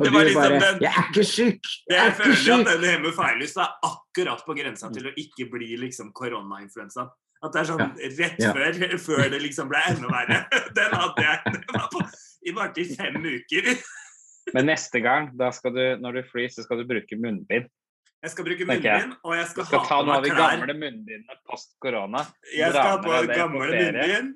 Det 0.02 0.12
var 0.12 0.28
liksom 0.28 0.42
bare 0.42 0.60
den 0.64 0.82
'Jeg 0.84 0.92
er 0.92 1.08
ikke 1.10 1.24
syk! 1.24 1.72
Jeg 1.90 2.06
er 2.06 2.14
føler 2.18 2.34
at 2.34 2.66
den 2.66 2.84
hjemme 2.84 2.90
hemofeilus 2.90 3.56
er 3.56 3.70
akkurat 3.90 4.44
på 4.46 4.56
grensa 4.60 4.92
til 4.94 5.10
å 5.10 5.14
ikke 5.16 5.50
bli 5.50 5.70
liksom 5.86 6.12
koronainfluensa. 6.12 7.08
At 7.40 7.54
det 7.54 7.60
er 7.62 7.68
sånn 7.70 7.94
rett 7.96 8.40
Ja. 8.42 8.52
før, 8.52 8.98
før 9.00 9.30
det 9.32 9.40
liksom 9.40 9.68
ble 9.70 9.80
enda 9.88 10.08
verre. 10.12 10.40
Den 10.76 10.92
hadde 10.92 11.22
jeg. 11.24 11.38
Den 11.54 11.64
var 11.72 11.88
på, 11.92 12.02
i 12.44 12.52
varte 12.52 12.80
i 12.82 12.88
fem 12.96 13.16
uker. 13.24 13.70
Men 14.54 14.66
neste 14.66 15.00
gang, 15.00 15.30
da 15.38 15.50
skal 15.54 15.72
du, 15.72 15.84
når 16.02 16.12
du 16.12 16.22
flyr, 16.32 16.48
så 16.52 16.64
skal 16.66 16.82
du 16.82 16.84
bruke 16.88 17.16
munnbind. 17.16 17.68
Jeg 18.20 18.30
skal 18.34 18.44
bruke 18.44 18.66
munnbind, 18.68 19.14
og 19.24 19.36
jeg 19.36 19.46
skal, 19.48 19.64
skal 19.64 19.80
ha 19.80 19.86
ta 19.88 19.98
på 20.02 20.04
noen 20.04 20.16
av 20.18 20.24
de 20.26 20.32
gamle 20.36 20.74
munnbindene 20.76 21.36
post 21.48 21.72
korona. 21.80 22.26
Jeg 22.52 22.74
skal 22.74 22.90
ha 22.90 22.96
med 23.00 23.30
på 23.30 23.36
gamle 23.38 23.68
munnbind. 23.70 24.34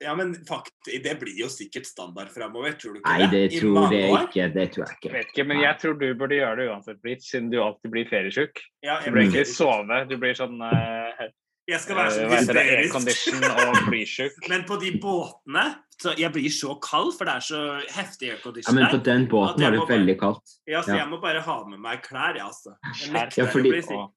Ja, 0.00 0.14
men 0.16 0.32
faktisk, 0.48 1.02
det 1.04 1.12
blir 1.20 1.36
jo 1.36 1.48
sikkert 1.52 1.86
standard 1.86 2.30
framover, 2.32 2.72
tror 2.80 2.96
du 2.96 3.00
ikke 3.02 3.12
Nei, 3.12 3.26
det 3.30 3.42
det 3.52 3.60
tror 3.60 3.92
jeg 3.92 4.14
ikke. 4.16 4.46
Det 4.54 4.64
tror 4.74 4.86
jeg 4.86 4.96
ikke. 4.96 5.12
Vet 5.12 5.34
ikke, 5.34 5.44
men 5.50 5.60
jeg 5.60 5.76
tror 5.82 5.98
du 6.00 6.06
burde 6.18 6.38
gjøre 6.40 6.56
det 6.62 6.70
uansett, 6.72 7.02
Blitz, 7.04 7.28
siden 7.30 7.52
du 7.52 7.60
alltid 7.62 7.92
blir 7.92 8.08
feriesjuk. 8.10 8.62
Ja, 8.82 8.96
Du 9.04 9.12
blir 9.14 9.28
ikke 9.28 9.44
sove, 9.46 10.00
du 10.08 10.16
blir 10.18 10.34
sånn 10.38 10.56
uh, 10.64 11.28
jeg 11.70 11.80
skal 11.84 11.96
være 11.96 12.06
eh, 12.06 12.14
så 12.14 12.54
det? 12.54 12.64
hysterisk. 12.64 13.44
Og 13.50 13.76
flysjuk. 13.88 14.38
Men 14.50 14.64
på 14.68 14.78
de 14.80 14.90
båtene 15.02 15.66
så 16.00 16.14
Jeg 16.16 16.32
blir 16.32 16.48
så 16.48 16.74
kald, 16.80 17.12
for 17.18 17.28
det 17.28 17.34
er 17.36 17.44
så 17.44 17.60
heftig 17.92 18.30
Ja, 18.32 18.72
men 18.72 18.86
på 18.88 19.02
den 19.04 19.26
båten 19.28 19.62
er 19.62 19.74
var 19.76 19.84
det 19.84 19.98
veldig 19.98 20.16
kaldt. 20.22 20.54
Ja, 20.66 20.80
så 20.82 20.96
jeg 20.96 21.08
må 21.10 21.20
bare 21.20 21.42
ha 21.44 21.56
med 21.68 21.78
meg 21.78 22.00
klær, 22.06 22.38
jeg, 22.38 22.46
altså. 22.46 22.72
Jeg 23.02 23.12
nekter 23.12 23.42
Ja, 23.42 23.48
å 23.48 23.52
fordi-. 23.52 23.82
Og- 23.98 24.08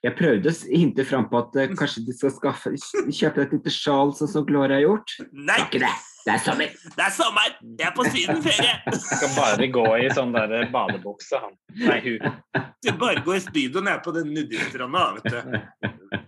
Jeg 0.00 0.16
prøvde 0.16 0.48
å 0.48 0.58
hinte 0.72 1.04
fram 1.04 1.26
på 1.28 1.42
at 1.42 1.56
uh, 1.60 1.72
kanskje 1.76 2.06
de 2.06 2.14
skal 2.16 2.32
skaffe, 2.32 2.72
kjøpe 3.12 3.42
et 3.44 3.50
lite 3.52 3.72
sjal, 3.74 4.14
sånn 4.16 4.30
som 4.32 4.46
Gloria 4.48 4.78
har 4.78 4.86
gjort. 4.86 5.18
Nei, 5.32 5.44
Det 5.44 5.58
er 5.58 5.66
ikke 5.66 5.82
det. 5.82 5.96
Det 6.20 6.32
er 6.34 6.40
sommer. 6.44 6.72
det 6.96 7.04
er 7.04 7.12
sommer! 7.16 7.52
Jeg 7.80 7.86
er 7.88 7.92
på 7.96 8.04
sydenferie! 8.12 8.72
Skal 9.00 9.30
bare 9.36 9.68
gå 9.72 9.84
i 10.04 10.08
sånn 10.12 10.34
der 10.34 10.66
badebukse, 10.72 11.40
han. 11.40 11.54
Nei, 11.80 11.96
hun. 12.04 12.34
Skal 12.82 12.98
bare 13.00 13.22
gå 13.24 13.36
i 13.38 13.40
speedo 13.40 13.80
nede 13.84 14.02
på 14.04 14.12
den 14.16 14.34
nudiststranda, 14.36 15.06
vet 15.16 15.32
du. 15.32 16.18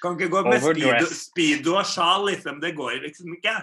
Kan 0.00 0.14
ikke 0.16 0.30
gå 0.32 0.44
med 0.46 0.62
speedo, 0.62 1.08
speedo 1.12 1.74
og 1.80 1.88
sjal, 1.90 2.28
liksom. 2.30 2.60
Det 2.62 2.72
går 2.78 3.00
liksom 3.02 3.34
ikke. 3.36 3.56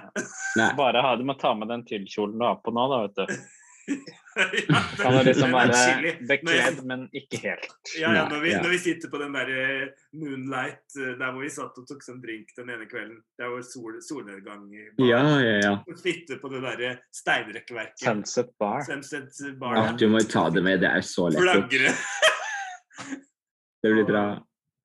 Bare 0.77 1.01
ha, 1.01 1.15
du 1.17 1.23
må 1.27 1.37
ta 1.39 1.55
med 1.57 1.71
den 1.71 1.87
tyllkjolen 1.87 2.35
du 2.35 2.45
har 2.45 2.59
på 2.61 2.75
nå, 2.75 2.87
da, 2.91 2.99
vet 3.07 3.23
du. 3.23 4.03
ja, 4.69 4.81
Kan 4.99 5.15
det 5.17 5.23
liksom 5.29 5.53
være 5.55 6.13
bekledd, 6.29 6.81
men 6.89 7.05
ikke 7.15 7.39
helt. 7.43 7.67
Ja, 7.99 8.11
ja, 8.15 8.23
når 8.29 8.43
vi, 8.43 8.53
når 8.57 8.73
vi 8.75 8.79
sitter 8.83 9.11
på 9.13 9.21
den 9.21 9.35
der 9.37 9.51
eh, 9.53 9.83
Moonlight, 10.17 10.83
eh, 10.99 11.13
der 11.19 11.31
hvor 11.33 11.43
vi 11.43 11.51
satt 11.53 11.77
og 11.81 11.87
tok 11.89 12.03
sånn 12.05 12.19
drink 12.23 12.53
den 12.57 12.71
ene 12.73 12.87
kvelden, 12.89 13.21
der 13.39 13.53
hvor 13.53 13.63
sol, 13.65 13.99
solnedgang 14.05 14.65
i 14.71 14.87
bar, 14.97 15.07
Ja, 15.09 15.23
ja, 15.43 15.55
ja. 15.63 15.73
og 15.83 16.01
sitter 16.01 16.41
på 16.41 16.51
det 16.53 16.63
derre 16.65 16.93
steinrekkverket, 17.15 18.05
Sunset 18.05 18.53
Bar. 18.61 18.83
Sunset 18.87 19.57
Bar, 19.61 19.95
du 19.97 20.07
må 20.11 20.21
jo 20.23 20.29
ta 20.37 20.47
det 20.53 20.65
med. 20.65 20.83
Det 20.83 20.91
er 20.91 21.05
så 21.05 21.31
lekkert. 21.33 21.71
flagre. 21.71 21.95
Det 23.83 23.93
blir 23.93 24.07
bra. 24.07 24.27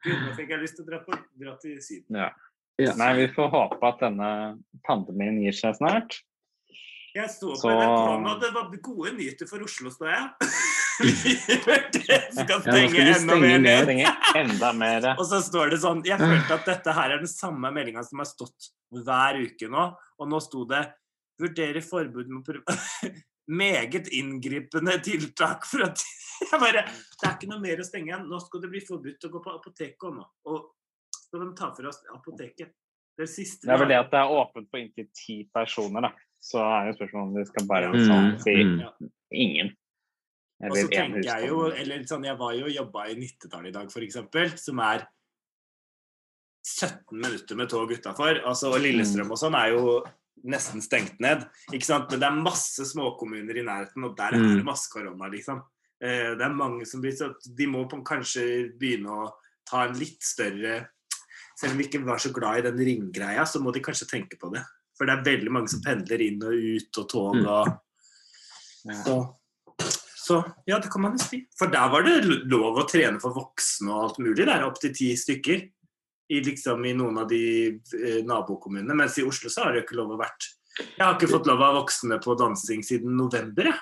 Gud, 0.04 0.18
nå 0.18 0.32
fikk 0.36 0.50
jeg 0.52 0.60
lyst 0.60 0.76
til 0.76 0.84
å 0.84 0.90
dra, 0.90 0.98
på, 1.06 1.16
dra 1.40 1.54
til 1.62 1.78
Syden. 1.82 2.18
Ja. 2.18 2.32
Ja. 2.80 2.94
Nei, 2.98 3.12
vi 3.20 3.28
får 3.34 3.50
håpe 3.52 3.88
at 3.88 4.00
denne 4.02 4.28
pandemien 4.86 5.40
gir 5.42 5.54
seg 5.56 5.76
snart. 5.78 6.16
Jeg 7.12 7.28
så 7.28 7.50
på 7.52 7.56
Så- 7.60 7.70
NRK 7.70 8.20
nå, 8.22 8.34
det 8.40 8.50
var 8.54 8.70
gode 8.80 9.12
nyheter 9.18 9.48
for 9.48 9.62
Oslo, 9.66 9.90
står 9.92 10.08
jeg. 10.08 10.28
det 11.02 12.18
skal 12.32 12.48
Ja, 12.48 12.60
stenge 12.60 12.90
skal 12.92 13.10
enda 13.12 13.36
mer 13.40 13.58
ned. 13.58 13.90
Enda 14.36 14.72
mer. 14.72 15.06
Og 15.18 15.26
så 15.28 15.40
står 15.44 15.72
det 15.72 15.80
sånn 15.82 16.02
Jeg 16.06 16.20
følte 16.20 16.56
at 16.56 16.68
dette 16.68 16.94
her 16.96 17.14
er 17.14 17.22
den 17.22 17.30
samme 17.30 17.72
meldinga 17.74 18.04
som 18.06 18.22
har 18.22 18.28
stått 18.28 18.70
hver 18.92 19.40
uke 19.42 19.68
nå. 19.72 19.86
Og 20.20 20.28
nå 20.28 20.40
sto 20.44 20.64
det 20.68 20.82
'Vurdere 21.40 21.82
forbud 21.82 22.28
mot 22.28 22.48
Meget 23.48 24.08
inngripende 24.14 24.94
tiltak 25.02 25.66
for 25.66 25.82
at 25.88 26.00
Jeg 26.52 26.60
bare 26.60 26.84
Det 26.86 27.26
er 27.26 27.34
ikke 27.36 27.50
noe 27.50 27.60
mer 27.60 27.80
å 27.82 27.84
stenge 27.86 28.12
igjen. 28.12 28.28
Nå 28.28 28.40
skal 28.40 28.62
det 28.62 28.70
bli 28.72 28.80
forbudt 28.84 29.28
å 29.28 29.32
gå 29.32 29.42
på 29.42 29.56
apoteket 29.58 30.16
nå. 30.16 30.24
Og 30.48 30.70
skal 31.12 31.44
de 31.44 31.54
ta 31.58 31.72
for 31.74 31.88
oss 31.90 32.00
apoteket. 32.14 32.72
Det 33.18 33.28
siste 33.28 33.66
Det 33.68 33.74
er 33.74 33.80
vel 33.82 33.92
det 33.92 33.98
at 34.00 34.12
det 34.12 34.20
er 34.22 34.32
åpent 34.32 34.70
for 34.70 34.80
inntil 34.80 35.08
ti 35.12 35.42
personer, 35.52 36.08
da. 36.08 36.12
Så 36.42 36.58
er 36.58 36.88
jo 36.90 36.96
spørsmålet 36.98 37.28
om 37.28 37.34
de 37.38 37.44
skal 37.46 37.66
bare 37.70 37.90
sånn 37.94 38.32
Mm, 38.32 38.38
si 38.42 38.54
mm. 38.66 39.10
Ingen. 39.32 39.68
Og 40.62 40.76
så 40.76 40.88
tenker 40.90 41.24
jeg 41.26 41.48
jo, 41.48 41.60
eller 41.70 42.02
sånn, 42.06 42.24
jeg 42.26 42.38
var 42.38 42.54
jo 42.54 42.66
og 42.68 42.74
jobba 42.74 43.06
i 43.10 43.14
Nittedal 43.18 43.66
i 43.66 43.72
dag, 43.74 43.90
f.eks., 43.90 44.62
som 44.62 44.78
er 44.84 45.06
17 46.62 47.18
minutter 47.18 47.58
med 47.58 47.70
tog 47.70 47.90
utafor. 47.90 48.42
Altså, 48.46 48.70
og 48.70 48.82
Lillestrøm 48.82 49.32
og 49.34 49.40
sånn 49.40 49.56
er 49.58 49.72
jo 49.74 49.96
nesten 50.46 50.82
stengt 50.82 51.18
ned. 51.22 51.44
ikke 51.72 51.86
sant? 51.86 52.10
Men 52.10 52.22
det 52.22 52.28
er 52.28 52.42
masse 52.46 52.86
småkommuner 52.92 53.58
i 53.58 53.66
nærheten, 53.66 54.04
og 54.06 54.16
der 54.16 54.34
er 54.34 54.38
det 54.38 54.58
Mm. 54.60 54.64
masse 54.64 54.88
korona, 54.90 55.28
liksom. 55.30 55.62
Eh, 56.00 56.34
det 56.34 56.42
er 56.42 56.54
mange 56.54 56.84
som 56.86 57.00
blir 57.00 57.12
så 57.12 57.32
De 57.56 57.66
må 57.66 57.88
på, 57.88 58.02
kanskje 58.02 58.76
begynne 58.76 59.06
å 59.06 59.32
ta 59.64 59.84
en 59.86 59.94
litt 59.94 60.20
større 60.20 60.88
Selv 61.56 61.72
om 61.72 61.78
vi 61.78 61.84
ikke 61.84 62.04
var 62.04 62.18
så 62.18 62.32
glad 62.32 62.58
i 62.58 62.70
den 62.70 62.78
ringgreia, 62.78 63.44
så 63.46 63.60
må 63.62 63.72
de 63.72 63.78
kanskje 63.80 64.08
tenke 64.08 64.36
på 64.40 64.50
det. 64.52 64.64
For 65.02 65.10
det 65.10 65.14
er 65.16 65.24
veldig 65.26 65.50
mange 65.50 65.70
som 65.72 65.80
pendler 65.82 66.20
inn 66.22 66.42
og 66.46 66.54
ut, 66.54 66.98
og 67.02 67.06
tog 67.10 67.38
Mm. 67.42 67.46
og 67.50 67.72
Ja. 68.84 68.94
så, 69.02 69.14
så 70.18 70.36
ja, 70.66 70.78
det 70.78 70.90
kan 70.92 71.02
man 71.02 71.16
jo 71.18 71.24
si. 71.24 71.40
For 71.58 71.70
der 71.70 71.90
var 71.90 72.02
det 72.06 72.22
lov 72.50 72.78
å 72.78 72.86
trene 72.86 73.18
for 73.22 73.34
voksne 73.34 73.90
og 73.90 74.02
alt 74.04 74.18
mulig. 74.22 74.46
Der 74.46 74.62
opptil 74.66 74.94
ti 74.94 75.10
stykker. 75.18 75.64
I, 76.30 76.40
liksom, 76.40 76.86
I 76.86 76.94
noen 76.94 77.18
av 77.18 77.26
de 77.28 77.42
eh, 77.98 78.22
nabokommunene. 78.24 78.94
Mens 78.94 79.18
i 79.18 79.26
Oslo 79.26 79.50
så 79.50 79.64
har 79.64 79.72
det 79.74 79.82
jo 79.82 79.86
ikke 79.88 79.98
lov 79.98 80.14
å 80.14 80.20
vært 80.22 80.46
Jeg 80.78 81.02
har 81.02 81.16
ikke 81.18 81.30
fått 81.34 81.50
lov 81.50 81.60
av 81.66 81.74
voksne 81.82 82.18
på 82.22 82.38
dansing 82.38 82.82
siden 82.86 83.18
november, 83.18 83.68
jeg. 83.68 83.80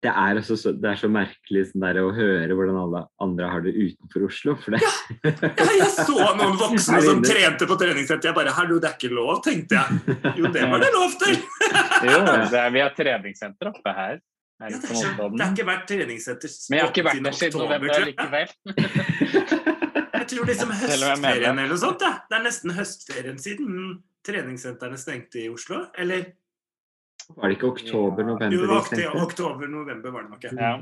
Det 0.00 0.08
er, 0.08 0.38
også 0.40 0.56
så, 0.56 0.70
det 0.72 0.88
er 0.88 0.96
så 0.96 1.10
merkelig 1.12 1.66
sånn 1.68 1.82
der, 1.84 1.98
å 2.00 2.12
høre 2.16 2.54
hvordan 2.56 2.78
alle 2.80 3.02
andre 3.20 3.48
har 3.52 3.60
det 3.66 3.74
utenfor 3.76 4.22
Oslo. 4.30 4.54
For 4.62 4.72
det, 4.72 4.80
Ja, 4.80 5.66
jeg 5.76 5.88
så 5.92 6.16
noen 6.38 6.56
voksne 6.62 7.02
som 7.04 7.20
trente 7.20 7.68
på 7.68 7.76
treningssenter. 7.82 8.30
Jeg 8.30 8.38
bare 8.38 8.54
Hallo, 8.56 8.78
det 8.80 8.88
er 8.88 8.96
ikke 8.96 9.12
lov, 9.12 9.42
tenkte 9.44 9.76
jeg. 9.76 10.16
Jo, 10.40 10.48
det 10.54 10.64
var 10.72 10.80
det 10.80 10.90
lov 10.96 11.16
til! 11.20 11.36
Jo, 12.10 12.16
det 12.24 12.56
er, 12.62 12.72
vi 12.72 12.80
har 12.80 12.96
treningssenter 12.96 13.68
oppe 13.74 13.92
her. 13.92 14.16
her 14.62 14.72
Ja, 14.72 14.78
det, 14.78 14.88
er 14.88 15.02
så, 15.02 15.28
det 15.36 15.44
er 15.44 15.52
ikke 15.52 15.68
vært 15.68 15.86
treningssenter 15.92 16.56
Men 16.70 16.78
jeg 16.78 16.86
har 16.86 16.94
ikke 16.94 17.06
vært 17.10 17.24
der 17.28 17.40
siden 17.42 17.64
november 17.66 18.06
likevel. 18.08 18.54
Jeg 20.20 20.28
tror 20.32 20.48
liksom 20.48 20.72
høstferien 20.76 21.58
eller 21.58 21.72
noe 21.74 21.80
sånt. 21.80 22.02
Ja. 22.04 22.22
Det 22.28 22.36
er 22.38 22.42
nesten 22.44 22.72
høstferien 22.76 23.38
siden 23.40 23.76
treningssentrene 24.26 24.98
stengte 25.00 25.40
i 25.42 25.48
Oslo. 25.52 25.84
Eller 25.98 26.30
var 27.36 27.48
det 27.48 27.56
ikke 27.58 27.68
oktober-november 27.70 28.66
det 28.74 28.80
stengte? 28.86 29.22
oktober-november 29.26 30.10
var 30.14 30.22
det 30.26 30.30
nok. 30.30 30.44
ja. 30.50 30.74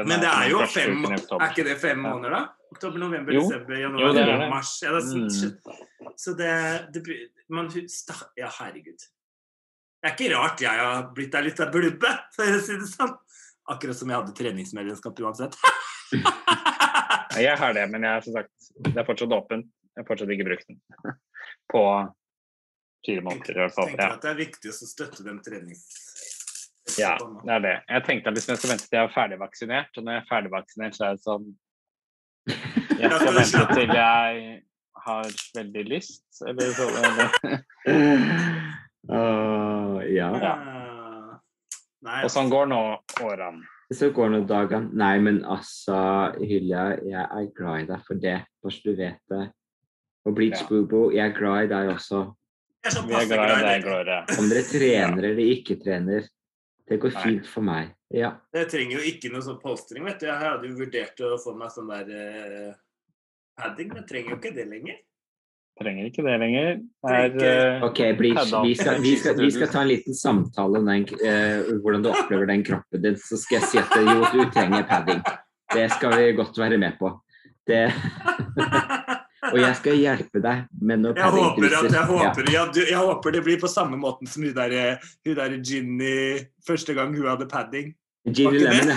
Men 0.00 0.20
det 0.22 0.28
er 0.32 0.46
jo 0.48 0.62
fem 0.64 1.02
Er 1.04 1.50
ikke 1.50 1.64
det 1.66 1.74
fem 1.76 1.98
måneder, 2.00 2.30
da? 2.30 2.38
Oktober, 2.72 2.98
november, 3.02 3.32
Jo. 3.36 3.42
desember, 3.42 3.74
Jo, 3.76 3.80
januar, 3.88 4.12
det 4.16 4.22
er 4.22 4.38
det. 4.40 4.48
mars 4.50 4.70
ja, 4.82 4.92
det 4.92 5.02
sånn, 5.04 5.28
Mm. 5.28 6.12
Så 6.16 6.32
det, 6.36 6.52
det 6.92 7.02
man, 7.48 7.68
Ja, 8.36 8.48
herregud. 8.48 8.98
Det 10.02 10.08
er 10.08 10.14
ikke 10.16 10.30
rart 10.34 10.60
jeg 10.60 10.70
har 10.78 11.10
blitt 11.14 11.34
ei 11.34 11.42
lita 11.42 11.66
blubbe, 11.70 12.10
for 12.34 12.44
å 12.44 12.60
si 12.60 12.76
det 12.80 12.88
sånn. 12.88 13.12
Akkurat 13.68 13.96
som 13.96 14.08
jeg 14.08 14.16
hadde 14.16 14.34
treningsmedlemskap 14.34 15.20
uansett. 15.20 15.56
Jeg 17.38 17.56
har 17.58 17.72
det, 17.76 17.84
men 17.92 18.02
jeg, 18.02 18.22
som 18.24 18.32
sagt, 18.34 18.50
det 18.82 18.96
er 18.96 19.04
fortsatt 19.06 19.30
åpent. 19.36 19.66
Jeg 19.94 20.02
har 20.02 20.06
fortsatt 20.08 20.30
ikke 20.34 20.46
brukt 20.48 20.66
den. 20.66 20.80
På 21.70 21.82
fire 23.06 23.22
måneder 23.26 23.56
i 23.56 23.62
hvert 23.64 23.74
fall. 23.76 23.88
tenker 23.92 24.04
Ja. 24.04 24.12
at 24.14 24.22
det 24.22 24.30
er 24.30 24.38
viktig 24.42 24.70
å 24.72 24.76
støtte 24.88 25.24
den 25.26 25.40
trenings... 25.44 25.84
ja, 26.98 27.14
det 27.44 27.52
er 27.52 27.60
det. 27.66 27.74
Jeg 27.88 28.04
tenkte 28.06 28.28
at 28.30 28.34
liksom 28.38 28.52
jeg 28.54 28.58
skal 28.62 28.70
vente 28.74 28.88
til 28.88 28.96
jeg 28.98 29.04
er 29.08 29.14
ferdigvaksinert, 29.14 29.90
og 29.98 30.04
når 30.04 30.12
jeg 30.16 30.22
er 30.22 30.28
ferdigvaksinert, 30.32 30.96
så 30.96 31.04
er 31.04 31.18
det 31.18 31.22
sånn 31.26 31.48
Jeg 33.02 33.12
skal 33.12 33.34
vente 33.36 33.66
til 33.76 33.94
jeg 33.94 34.62
har 35.08 35.28
veldig 35.54 35.84
lyst, 35.88 36.24
eller 36.48 36.72
sånn. 36.76 36.96
Eller. 37.04 37.28
Uh, 39.08 40.02
ja. 40.12 40.26
Ja. 40.42 40.54
Nei, 42.04 42.18
Og 42.26 42.30
sånn 42.30 42.50
går 42.52 42.66
nå 42.68 42.80
årene. 43.24 43.62
Så 43.94 44.10
går 44.12 44.34
nå 44.34 44.42
dagene. 44.44 44.90
Nei, 45.00 45.14
men 45.24 45.38
altså, 45.48 45.96
Hylja, 46.44 46.90
jeg 47.08 47.22
er 47.24 47.46
glad 47.56 47.86
i 47.86 47.86
deg 47.88 48.02
for 48.04 48.20
det. 48.20 48.34
Bare 48.60 48.74
så 48.74 48.84
du 48.84 48.98
vet 48.98 49.22
det. 49.32 49.46
Og 50.28 50.34
Bleach 50.36 50.60
Ja. 50.60 50.66
Boobo, 50.68 51.06
jeg 51.14 51.24
er 51.30 51.38
glad 51.38 51.64
i 51.64 51.70
deg 51.72 51.94
også. 51.94 52.20
Jeg 52.84 52.90
er 52.90 52.94
sånn 52.94 53.08
Vi 53.08 53.14
er 53.14 53.22
passe 53.22 53.34
glad 53.34 53.58
i 53.58 53.68
deg. 53.68 53.86
Gloria. 53.86 54.18
Om 54.38 54.50
dere 54.52 54.66
trener 54.68 55.30
eller 55.32 55.54
ikke 55.54 55.78
trener, 55.82 56.28
det 56.88 57.00
går 57.02 57.14
Nei. 57.14 57.22
fint 57.26 57.48
for 57.50 57.66
meg. 57.66 57.90
Ja. 58.14 58.30
Jeg 58.56 58.70
trenger 58.72 58.96
jo 58.96 59.10
ikke 59.10 59.32
noe 59.32 59.44
sånn 59.44 59.58
polstring, 59.60 60.06
vet 60.08 60.22
du. 60.22 60.28
Jeg 60.30 60.40
hadde 60.40 60.70
jo 60.70 60.78
vurdert 60.78 61.20
å 61.26 61.34
få 61.42 61.52
meg 61.58 61.74
sånn 61.74 61.90
der 61.92 62.08
eh, 62.14 62.70
padding, 63.58 63.90
men 63.92 64.00
jeg 64.02 64.08
trenger 64.12 64.32
jo 64.32 64.38
ikke 64.40 64.54
det 64.56 64.66
lenger. 64.70 65.02
Trenger 65.78 66.08
ikke 66.08 66.24
det 66.26 66.36
lenger. 66.42 66.70
Er, 67.06 67.36
eh, 67.44 67.84
Ok, 67.86 68.00
Bleach, 68.18 68.54
vi 68.64 68.72
skal, 68.74 69.02
vi, 69.04 69.12
skal, 69.20 69.36
vi 69.38 69.50
skal 69.54 69.70
ta 69.70 69.82
en 69.84 69.92
liten 69.92 70.16
samtale 70.16 70.80
om 70.80 70.88
den, 70.88 71.04
eh, 71.22 71.68
hvordan 71.84 72.06
du 72.06 72.10
opplever 72.10 72.48
den 72.50 72.64
kroppen 72.66 73.04
din. 73.04 73.20
Så 73.20 73.38
skal 73.38 73.60
jeg 73.60 73.68
si 73.74 73.82
at 73.82 73.94
jo, 74.00 74.24
du 74.32 74.48
trenger 74.54 74.88
padding. 74.88 75.20
Det 75.74 75.84
skal 75.92 76.16
vi 76.16 76.32
godt 76.38 76.58
være 76.58 76.80
med 76.80 76.96
på. 76.98 77.12
Det, 77.68 77.84
og 79.46 79.58
jeg 79.60 79.76
skal 79.78 79.94
hjelpe 79.98 80.40
deg 80.42 80.64
med 80.82 80.98
noen 81.04 81.16
Jeg 81.18 81.30
håper, 81.34 81.74
at, 81.78 81.92
jeg, 81.94 82.04
håper, 82.10 82.44
ja, 82.50 82.62
jeg, 82.74 82.86
jeg 82.90 82.98
håper 82.98 83.30
det 83.36 83.42
blir 83.46 83.58
på 83.62 83.68
samme 83.70 83.96
måten 84.00 84.26
som 84.30 84.42
hun 84.42 84.54
der, 84.56 84.98
hun 85.26 85.34
der 85.38 85.50
Ginny 85.62 86.38
første 86.66 86.94
gang 86.96 87.08
hun 87.14 87.28
hadde 87.30 87.46
padding. 87.50 87.94
Ginny 88.26 88.58
Lemon, 88.58 88.88
ja. 88.90 88.96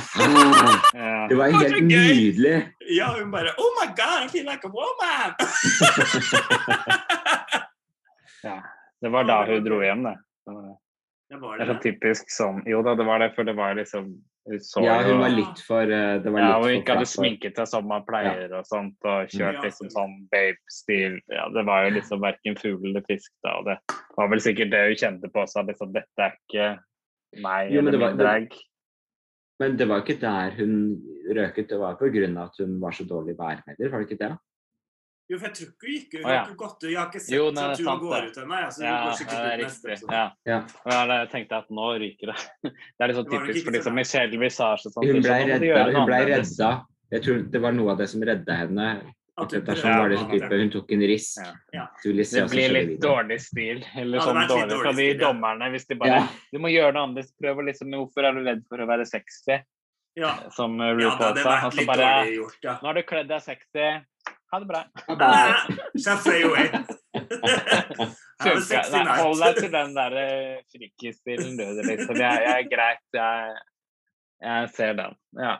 ja. 0.97 1.27
Det 1.29 1.35
var 1.35 1.35
Det 1.35 1.35
var 1.37 1.47
helt 1.61 1.83
nydelig. 1.85 2.57
Ja, 2.89 3.07
hun 3.19 3.31
bare 3.31 3.49
Oh 3.57 3.71
my 3.79 3.87
God, 3.95 4.23
I 4.25 4.27
feel 4.33 4.45
like 4.49 4.65
a 4.65 4.69
woman! 4.73 5.31
ja. 8.49 8.57
Det 9.01 9.09
var 9.09 9.23
da 9.29 9.45
hun 9.45 9.63
dro 9.65 9.81
hjem, 9.81 10.03
det. 10.09 10.17
Det 11.31 11.39
var 11.39 11.57
Det 11.57 11.63
det. 11.63 11.69
er 11.69 11.73
så 11.73 11.81
typisk 11.85 12.31
sånn 12.33 12.57
Jo 12.67 12.81
da, 12.83 12.93
det 12.99 13.05
var 13.07 13.21
det, 13.23 13.29
for 13.37 13.47
det 13.47 13.53
var 13.55 13.75
liksom 13.79 14.11
så 14.65 14.81
Ja, 14.83 14.97
hun 15.05 15.19
var 15.21 15.29
litt 15.31 15.59
for 15.63 15.85
eh, 15.85 16.15
Det 16.19 16.31
var 16.33 16.41
Ja, 16.41 16.47
litt 16.57 16.65
og 16.65 16.75
ikke 16.81 16.95
hadde 16.97 17.07
sminket 17.07 17.59
seg 17.61 17.67
som 17.71 17.85
man 17.87 18.03
pleier 18.07 18.51
og 18.57 18.65
sånt, 18.67 18.97
og 19.05 19.29
kjørt 19.31 19.59
Ja, 19.59 19.65
liksom 19.67 19.91
sånn 19.93 20.15
babe-stil. 20.33 21.19
Ja, 21.31 21.45
det 21.53 21.63
var 21.69 21.85
jo 21.85 21.93
liksom 21.99 22.23
verken 22.25 22.57
fugl 22.59 22.89
eller 22.89 23.05
fisk 23.07 23.31
da, 23.45 23.53
og 23.61 23.69
det 23.69 23.77
var 24.17 24.31
vel 24.33 24.41
sikkert 24.43 24.73
det 24.73 24.81
hun 24.89 24.99
kjente 25.03 25.29
på 25.31 25.45
seg, 25.47 25.69
liksom 25.71 25.93
dette 25.95 26.25
er 26.25 26.35
ikke 26.41 26.67
meg 27.45 27.71
Jo, 27.71 27.81
men 27.85 27.93
eller 27.93 28.07
min 28.09 28.19
drag. 28.19 28.57
Men 29.61 29.77
det 29.77 29.87
var 29.87 30.01
ikke 30.01 30.17
der 30.25 30.55
hun 30.57 30.75
røket, 31.37 31.69
det 31.69 31.77
var 31.79 31.95
på 32.01 32.09
grunn 32.11 32.37
av 32.41 32.49
at 32.49 32.57
hun 32.65 32.79
var 32.81 32.97
så 32.97 33.05
dårlig 33.07 33.37
værmelder, 33.39 33.91
var 33.93 34.01
det 34.01 34.09
ikke 34.09 34.23
det? 34.25 34.31
Jo, 35.31 35.37
for 35.39 35.47
jeg 35.47 35.55
tror 35.55 35.69
ikke 35.71 35.87
hun 35.87 35.93
gikk 35.95 36.15
Hun 36.17 36.25
Å, 36.25 36.31
ja. 36.31 36.39
har 36.41 36.49
ikke 36.49 36.59
gått 36.59 36.85
Jeg 36.89 36.97
har 36.99 37.07
ikke 37.07 37.21
sett 37.23 37.35
Jo, 37.35 37.43
nei, 37.55 37.63
at 37.71 37.79
hun 37.79 37.87
sant 37.87 38.03
går 38.03 38.25
ut 38.27 38.39
ennå. 38.41 38.57
Altså, 38.67 38.83
Ja, 38.83 38.95
det 39.07 39.37
er 39.37 39.61
riktig. 39.61 39.63
neste 39.63 39.91
riktig. 39.93 40.11
Ja. 40.11 40.25
Ja. 40.49 40.59
Jeg 40.91 41.13
jeg 41.13 41.29
tenkte 41.31 41.59
at 41.61 41.71
nå 41.79 41.87
ryker 42.03 42.33
det. 42.33 42.37
Det 42.71 43.05
er 43.05 43.11
liksom 43.13 43.29
Det 43.29 43.39
typisk 43.39 43.69
for 43.69 43.77
de 43.77 43.83
som. 43.87 43.95
Michelle 44.01 44.41
Visage 44.41 44.91
sånn. 44.91 45.07
Hun 45.07 45.23
ble 45.23 45.39
redda. 45.53 45.87
Hun 45.95 46.09
ble 46.09 46.21
redda. 46.33 46.71
Jeg 47.11 47.25
tror 47.25 47.41
det 47.55 47.61
var 47.63 47.75
noe 47.75 47.95
av 47.95 48.03
det 48.03 48.07
som 48.11 48.23
redda 48.27 48.59
henne. 48.59 48.91
Sånn 49.41 49.49
det 50.11 50.19
å 50.19 50.27
type, 50.29 50.57
Hun 50.59 50.69
tok 50.69 50.91
en 50.91 51.03
risk. 51.07 51.39
Ja. 51.39 51.53
Ja. 51.73 51.85
Du 52.03 52.11
Det 52.11 52.45
blir 52.51 52.73
litt 52.75 53.01
dårlig 53.01 53.39
stil. 53.41 53.81
Eller 53.95 54.19
Ja, 54.19 54.25
det 54.25 54.27
sånn 54.27 54.39
litt 54.41 54.51
dårlig 54.51 54.79
fra 54.83 54.91
de 54.91 54.95
stil, 54.99 55.15
ja. 55.15 55.27
dommerne. 55.27 55.71
Hvis 55.71 55.87
de 55.87 55.95
bare 55.95 56.17
Ja. 56.19 56.27
Du 56.51 56.59
må 56.59 56.67
gjøre 56.71 56.93
noe 56.93 57.07
annet. 57.07 57.31
Prøv 57.41 57.57
å 57.63 57.65
liksom 57.71 57.95
Hvorfor 57.95 58.27
er 58.27 58.33
du 58.33 58.43
redd 58.43 58.63
for 58.67 58.77
å 58.83 58.87
være 58.87 59.07
sexy? 59.07 59.61
Ja. 60.19 60.35
Som 60.51 60.77
ja, 60.79 60.91
det 60.93 61.05
RuPaul 61.05 61.37
sa. 61.39 61.55
Og 61.65 61.71
så 61.71 61.77
litt 61.79 61.87
bare 61.87 62.09
ja. 62.27 62.77
Nå 62.81 62.91
har 62.91 62.93
du 62.93 63.03
kledd 63.03 63.27
deg 63.31 63.41
sexy. 63.41 63.87
Ha 64.51 64.59
det 64.59 64.67
bra. 64.67 64.81
Just 65.95 66.23
say 66.23 66.41
away. 66.43 66.67
Have 66.71 66.85
a 68.03 68.07
Funka. 68.43 68.61
sexy 68.67 68.91
Nei, 68.97 69.17
hold 69.21 69.39
deg 69.45 69.59
til 69.61 69.71
den 69.71 69.93
der 69.95 70.15
eh, 70.19 70.57
frikisstilen, 70.73 71.53
du. 71.59 71.63
det 71.77 71.85
Liksom. 71.87 72.15
Jeg, 72.19 72.41
jeg 72.47 72.65
er 72.65 72.67
greit. 72.71 73.05
Jeg, 73.15 73.61
jeg 74.43 74.69
ser 74.75 74.93
den. 74.99 75.15
Ja. 75.39 75.53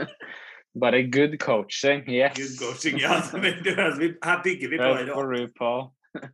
Bare 0.80 1.00
good 1.10 1.38
coaching. 1.42 2.04
Yes. 2.06 2.36
Good 2.36 2.58
coaching, 2.60 3.00
ja. 3.00 3.16
Her 4.26 4.42
bygger 4.44 4.68
vi 4.74 4.78
på 4.78 4.90
det. 5.00 5.08
For 5.14 5.32
RuPaul. 5.36 5.88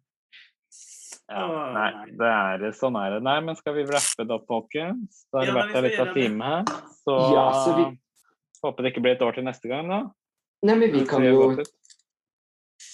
Ja, 1.27 1.43
nei, 1.75 2.13
det 2.15 2.27
er 2.69 2.75
sånn 2.79 2.95
er 3.01 3.17
det. 3.17 3.25
Nei, 3.27 3.41
men 3.43 3.57
skal 3.59 3.75
vi 3.75 3.83
wrappe 3.89 4.23
det 4.23 4.31
opp, 4.37 4.45
folkens? 4.47 5.25
Da 5.35 5.41
har 5.41 5.49
det 5.49 5.55
vært 5.57 5.73
en 5.81 5.83
liten 5.89 6.13
time 6.15 6.51
her. 6.53 6.69
Så, 7.01 7.17
Ja, 7.35 7.47
så 7.65 7.73
vi- 7.75 7.99
håper 8.63 8.87
det 8.87 8.93
ikke 8.93 9.03
blir 9.03 9.17
et 9.17 9.25
år 9.27 9.35
til 9.35 9.43
neste 9.49 9.67
gang, 9.67 9.91
da. 9.91 9.99
Nei, 10.63 10.77
men 10.79 10.93
vi 10.95 11.03
kan 11.05 11.27
jo. 11.27 11.49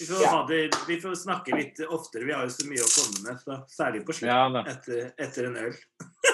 Vi 0.00 0.06
får, 0.06 0.22
Ja. 0.22 0.28
ha 0.30 0.46
det, 0.48 0.70
vi 0.88 1.00
får 1.00 1.14
snakke 1.14 1.56
litt 1.56 1.80
oftere. 1.88 2.24
Vi 2.24 2.32
har 2.32 2.42
jo 2.46 2.48
så 2.54 2.66
mye 2.68 2.82
å 2.82 2.90
komme 2.96 3.18
med, 3.28 3.40
så 3.42 3.58
særlig 3.70 4.04
på 4.06 4.12
slutten. 4.16 4.56
Ja. 4.56 4.64
Etter, 4.72 5.12
etter 5.18 5.44
en 5.50 5.56
øl. 5.56 5.74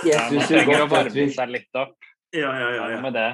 Ja, 0.06 0.28
man 0.30 0.46
trenger 0.46 0.84
å 0.84 0.88
varme 0.88 1.10
vi, 1.14 1.26
seg 1.34 1.48
litt 1.52 1.74
opp. 1.80 1.96
Ja, 2.32 2.52
ja, 2.52 2.70
ja. 2.70 2.70
Ja, 2.76 2.88
ja. 2.94 3.00
med 3.00 3.12
det. 3.18 3.28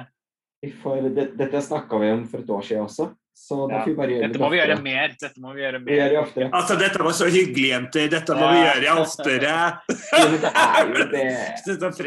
For 0.81 1.01
det, 1.13 1.37
Dette 1.37 1.61
snakka 1.61 1.99
vi 2.01 2.09
om 2.15 2.25
for 2.27 2.39
et 2.41 2.49
år 2.49 2.63
siden 2.65 2.87
også, 2.87 3.11
så 3.35 3.67
da 3.69 3.75
Ja. 3.75 3.81
får 3.83 3.89
vi 3.91 3.95
bare 3.99 4.07
gjøre 4.15 4.21
Dette 4.25 4.33
det 4.33 4.41
må 4.41 4.49
vi 4.49 4.57
gjøre 4.57 4.77
mer. 4.81 5.15
Dette 5.21 5.41
må 5.43 5.53
vi 5.53 5.61
gjøre 5.61 5.79
Vi 5.85 5.97
gjør 5.99 6.09
det 6.09 6.19
oftere. 6.23 6.49
Altså, 6.51 6.77
dette 6.79 7.03
var 7.03 7.11
så 7.11 7.27
hyggelig, 7.29 7.69
jenter. 7.69 8.07
Dette 8.09 8.33
må 8.39 8.47
vi 8.49 8.63
gjøre 8.65 8.95
oftere. 9.03 9.55
Det 9.87 10.51
er 10.55 10.89
jo 10.89 11.05
det. 11.11 11.25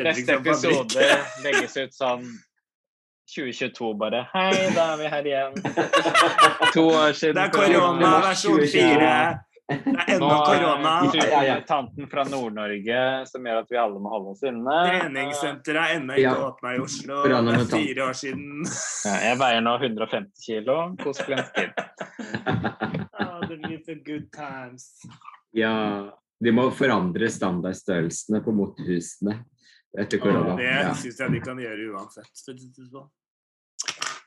Neste 0.09 0.39
episode 0.41 1.09
legges 1.45 1.77
ut 1.77 1.95
sånn 1.95 2.25
2022 3.35 3.91
bare. 4.01 4.23
Hei, 4.33 4.71
da 4.75 4.93
er 4.95 4.97
vi 5.03 5.11
her 5.13 5.27
igjen. 5.33 5.59
To 6.75 6.87
år 6.95 7.13
siden. 7.13 7.37
Det 7.37 7.45
er 7.45 7.53
korona. 7.53 8.15
versjon 8.25 8.65
fire. 8.73 9.13
Det 9.69 9.77
er 10.09 10.17
Nå 10.17 10.29
ennå 10.31 10.37
korona. 10.47 10.93
tanten 11.69 12.07
fra 12.09 12.23
Nord-Norge 12.25 13.01
som 13.29 13.45
gjør 13.45 13.59
at 13.61 13.73
vi 13.75 13.77
alle 13.77 14.01
må 14.01 14.09
holde 14.15 14.31
oss 14.33 14.41
inne. 14.49 14.77
Treningssenteret 14.89 15.83
er 15.83 15.97
ennå 15.99 16.17
ikke 16.17 16.23
Ja. 16.25 16.47
åpna 16.47 16.73
i 16.77 16.81
Oslo. 16.81 17.19
Det 17.27 17.35
er 17.37 17.67
fire 17.75 18.07
år 18.07 18.17
siden. 18.17 18.65
Ja, 19.05 19.17
jeg 19.29 19.39
veier 19.43 19.61
nå 19.67 19.75
150 19.77 20.47
kilo. 20.47 20.79
Kos 21.03 21.21
Glenskid. 21.27 21.77
Oh, 23.21 23.45
det 23.45 23.61
blir 23.67 23.79
så 23.85 23.99
good 24.09 24.31
times. 24.33 24.89
Ja, 25.53 25.75
de 26.41 26.51
må 26.57 26.71
forandre 26.73 27.29
standardstørrelsene 27.29 28.41
på 28.45 28.53
motehusene 28.57 29.37
etter 29.99 30.21
korona. 30.23 30.57
Ja, 30.65 30.89
det 30.89 30.97
syns 31.03 31.21
jeg 31.21 31.33
de 31.37 31.41
kan 31.45 31.61
gjøre 31.61 31.93
uansett. 31.93 32.33
for 32.45 32.55
å 32.55 32.59
si 32.59 32.73
det 32.73 32.89
sånn. 32.89 33.09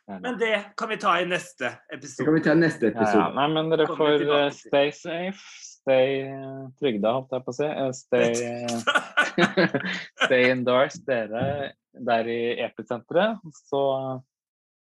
Men 0.08 0.38
det 0.38 0.74
kan 0.78 0.90
vi 0.90 0.98
ta 0.98 1.20
i 1.22 1.26
neste 1.26 1.74
episode. 1.94 2.22
Det 2.22 2.26
kan 2.26 2.34
vi 2.34 2.42
ta 2.44 2.52
i 2.52 2.62
neste 2.62 2.86
Ja, 2.86 2.92
ja. 2.92 3.02
episode. 3.02 3.36
Nei, 3.38 3.48
men 3.54 3.70
dere 3.72 3.88
får 3.88 4.26
eh, 4.38 4.48
stay 4.56 4.92
safe. 4.96 5.44
Stay 5.82 6.18
uh, 6.30 6.68
trygda, 6.78 7.14
holdt 7.16 7.32
jeg 7.34 7.46
på 7.46 7.54
å 7.54 7.58
si. 7.58 7.70
Uh, 7.70 7.92
Stay, 7.96 8.34
eh, 8.46 9.78
stay 10.26 10.50
indoors, 10.52 11.00
dere 11.08 11.46
der 11.92 12.30
i 12.30 12.42
episenteret. 12.66 13.42
Så 13.70 13.82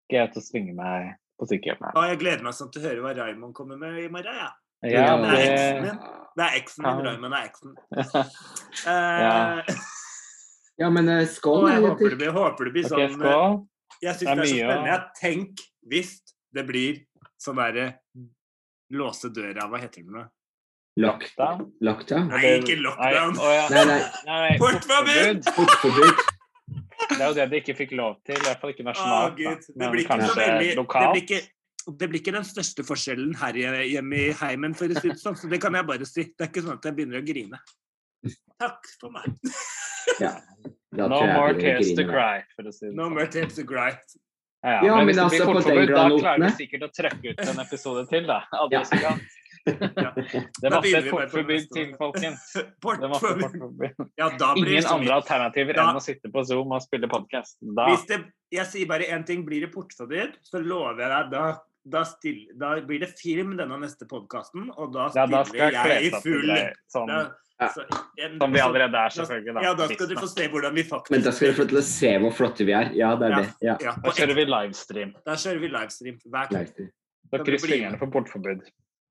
skal 0.07 0.21
jeg 0.21 0.31
til 0.35 0.43
å 0.43 0.45
svinge 0.45 0.77
meg 0.77 1.11
på 1.37 1.49
sykehjemmet. 1.49 1.97
Og 1.97 2.07
jeg 2.07 2.21
gleder 2.23 2.45
meg 2.47 2.55
sånn 2.55 2.71
til 2.71 2.83
å 2.85 2.87
høre 2.87 3.03
hva 3.03 3.17
Raymond 3.17 3.55
kommer 3.57 3.79
med 3.81 3.99
i 4.05 4.07
morgen. 4.11 4.39
Ja. 4.39 4.53
Ja, 4.85 5.15
det 5.17 5.33
er 5.33 5.43
eksen 5.49 5.85
min. 5.87 6.01
Det 6.37 6.45
er 6.45 6.57
eksen 6.59 6.85
min. 6.85 6.91
Ja. 6.91 7.05
Raymond 7.09 7.39
er 7.39 7.47
eksen. 7.51 7.77
Ja. 8.87 9.37
Eh, 9.65 9.85
Ja, 10.77 10.91
men 10.93 11.09
eh, 11.09 11.23
og 11.25 11.31
skål, 11.33 11.63
jeg 11.71 11.81
håper 11.81 12.11
det 12.13 12.17
blir, 12.19 12.33
håper 12.35 12.67
det 12.67 12.73
blir 12.75 12.85
okay, 12.85 13.07
sånn 13.09 13.23
eh, 13.25 13.31
skål. 13.31 13.55
Jeg 14.03 14.15
syns 14.15 14.23
Det 14.23 14.33
det 14.35 14.43
er 14.43 14.49
så 14.49 14.55
spennende. 14.55 14.89
Jeg 14.91 15.01
Tenk 15.21 15.63
hvis 15.87 16.11
det 16.53 16.63
blir 16.67 16.99
sånn 17.41 17.59
derre 17.59 17.87
låse 18.97 19.29
døra 19.33 19.67
Hva 19.69 19.79
heter 19.81 20.03
det 20.03 20.13
nå? 20.15 20.23
Lockdown. 20.97 21.59
Lockdown? 21.85 22.31
Nei, 22.31 22.55
ikke 22.57 22.79
lockdown. 22.81 23.35
Nei, 23.37 23.43
å 23.45 23.51
ja. 23.53 23.65
Nei, 23.69 23.83
nei, 23.85 23.97
Nei, 24.25 24.37
nei, 24.47 24.55
Portforbud! 24.61 25.51
portforbud. 25.53 26.23
Det 27.11 27.19
er 27.19 27.27
jo 27.27 27.35
det 27.37 27.45
de 27.51 27.59
ikke 27.61 27.75
fikk 27.77 27.93
lov 27.99 28.15
til. 28.25 28.39
I 28.39 28.47
hvert 28.47 28.63
fall 28.63 28.73
ikke 28.73 28.85
nasjonalt. 28.87 29.37
da. 29.37 29.53
Det 29.61 29.75
Men 29.77 29.93
blir 29.93 30.01
ikke 30.01 30.15
kanskje 30.15 30.39
veldig 30.39 30.71
det 30.73 30.87
blir, 30.87 31.21
ikke, 31.21 31.41
det 32.01 32.09
blir 32.09 32.21
ikke 32.23 32.33
den 32.39 32.47
største 32.49 32.85
forskjellen 32.87 33.35
her 33.37 33.59
hjemme 33.61 34.23
i 34.23 34.31
heimen, 34.41 34.73
for 34.77 34.89
å 34.89 34.97
si 34.97 35.11
det 35.13 35.19
sånn. 35.21 35.37
Så 35.37 35.51
det 35.51 35.61
kan 35.61 35.77
jeg 35.77 35.85
bare 35.91 36.09
si. 36.09 36.25
Det 36.33 36.47
er 36.47 36.49
ikke 36.49 36.65
sånn 36.65 36.79
at 36.79 36.89
jeg 36.89 36.97
begynner 36.97 37.21
å 37.21 37.27
grine. 37.29 37.61
Takk 38.57 38.89
for 38.97 39.13
meg. 39.13 39.37
Ja. 40.17 40.33
Da 40.95 41.07
No 41.11 41.19
more 41.27 41.53
tears 41.53 41.93
to 41.95 42.03
cry, 42.07 42.43
for 42.55 42.63
å 42.69 42.71
si 42.73 42.87
det 42.87 42.95
No 42.95 43.07
sånn. 43.09 43.17
more 43.17 43.27
tears 43.27 43.55
to 43.55 43.65
cry. 43.67 43.91
Ja, 44.63 44.69
ja. 44.71 44.85
Ja, 44.87 44.95
men 44.95 45.05
men 45.05 45.09
hvis 45.09 45.17
det 45.17 45.23
altså, 45.23 45.37
blir 45.37 45.53
fortforbud, 45.53 45.91
da 45.93 46.05
klarer 46.19 46.43
vi 46.45 46.51
sikkert 46.65 46.85
å 46.87 46.89
trøkke 46.95 47.33
ut 47.33 47.43
en 47.43 47.59
episode 47.63 48.05
til, 48.09 48.25
da. 48.27 48.39
Ja. 48.51 48.61
Aldri 48.63 48.85
så 48.89 49.01
galt. 49.03 49.35
Ja. 49.67 50.11
Det 50.15 50.71
var 50.71 50.85
et 50.87 51.09
portforbud 51.11 51.67
til, 51.75 51.89
folkens. 51.99 52.45
Det 52.55 52.65
portforbud. 52.81 54.07
Ja, 54.17 54.29
da 54.39 54.53
blir 54.55 54.71
Ingen 54.77 54.91
andre 54.95 55.17
alternativer 55.19 55.75
Da- 55.75 55.89
enn 55.91 55.99
å 55.99 56.03
sitte 56.03 56.31
på 56.31 56.43
Zoom 56.47 56.71
og 56.71 56.81
spille 56.85 57.09
podkast. 57.11 57.57
Hvis 57.61 58.07
det, 58.07 58.21
jeg 58.55 58.65
sier 58.71 58.87
bare 58.87 59.09
én 59.11 59.25
ting. 59.27 59.43
Blir 59.45 59.67
det 59.67 59.73
portforbud, 59.75 60.39
så 60.47 60.63
lover 60.63 61.03
jeg 61.03 61.11
deg 61.11 61.31
da, 61.35 61.45
da, 61.89 62.03
still, 62.05 62.39
da 62.59 62.75
blir 62.85 62.99
det 63.03 63.09
film 63.19 63.55
denne 63.59 63.77
neste 63.81 64.07
podkasten, 64.09 64.69
og 64.77 64.93
da 64.93 65.09
ja, 65.15 65.25
da 65.31 65.43
skal 65.47 65.59
jeg 65.71 65.73
jeg 65.91 66.07
i 66.07 66.21
full. 66.23 66.51
Sånn 66.93 67.07
da, 67.11 67.19
Ja. 67.59 67.67
så, 67.73 67.81
en, 68.21 68.35
som 68.39 68.51
vi 68.53 68.59
allerede 68.61 68.99
er, 69.01 69.09
selvfølgelig. 69.15 69.53
Da. 69.57 69.61
Ja, 69.65 69.73
da 69.73 69.87
skal 69.89 70.07
du 70.11 70.15
få 70.19 70.27
se 70.29 70.47
hvordan 70.53 70.75
vi 70.77 70.83
faktisk 70.85 71.09
Men 71.15 71.23
da 71.25 71.31
skal 71.33 71.47
dere 71.47 71.57
få 71.57 71.65
til 71.71 71.77
å 71.79 71.85
se 71.87 72.11
hvor 72.21 72.35
flotte 72.37 72.65
vi 72.67 72.75
er. 72.77 72.91
Ja, 72.93 73.15
det 73.17 73.25
er 73.25 73.31
Ja. 73.33 73.39
det. 73.41 73.53
Ja. 73.65 73.77
ja, 73.81 73.93
Da 74.03 74.11
kjører 74.13 74.35
vi 74.37 74.45
livestream. 74.45 75.13
Da 75.25 75.33
kjører 75.33 75.59
vi 75.63 75.67
livestream 75.73 76.19
hver 76.27 76.51
kveld. 76.51 76.91
Da 77.31 77.37
krysser 77.39 77.45
kryss 77.49 77.65
fingrene 77.71 77.97
for 77.97 78.07
portforbud. 78.13 78.61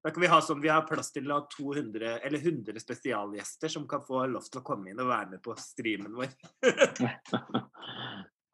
Da 0.07 0.13
kan 0.15 0.23
vi 0.23 0.29
ha 0.31 0.39
sånn, 0.39 0.61
vi 0.63 0.69
har 0.71 0.85
plass 0.87 1.11
til 1.11 1.27
å 1.27 1.41
ha 1.41 1.47
200 1.57 2.21
eller 2.23 2.39
100 2.39 2.79
spesialgjester 2.79 3.69
som 3.69 3.89
kan 3.91 4.05
få 4.07 4.23
lov 4.31 4.45
til 4.47 4.61
å 4.61 4.65
komme 4.65 4.91
inn 4.93 5.01
og 5.03 5.09
være 5.11 5.31
med 5.33 5.43
på 5.43 5.57
streamen 5.59 6.15
vår. 6.15 6.31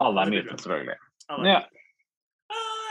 Alle 0.02 0.24
er 0.24 0.30
mye 0.32 0.42
selvfølgelig. 0.56 0.96
Alle- 1.28 1.48
Ja. 1.52 1.60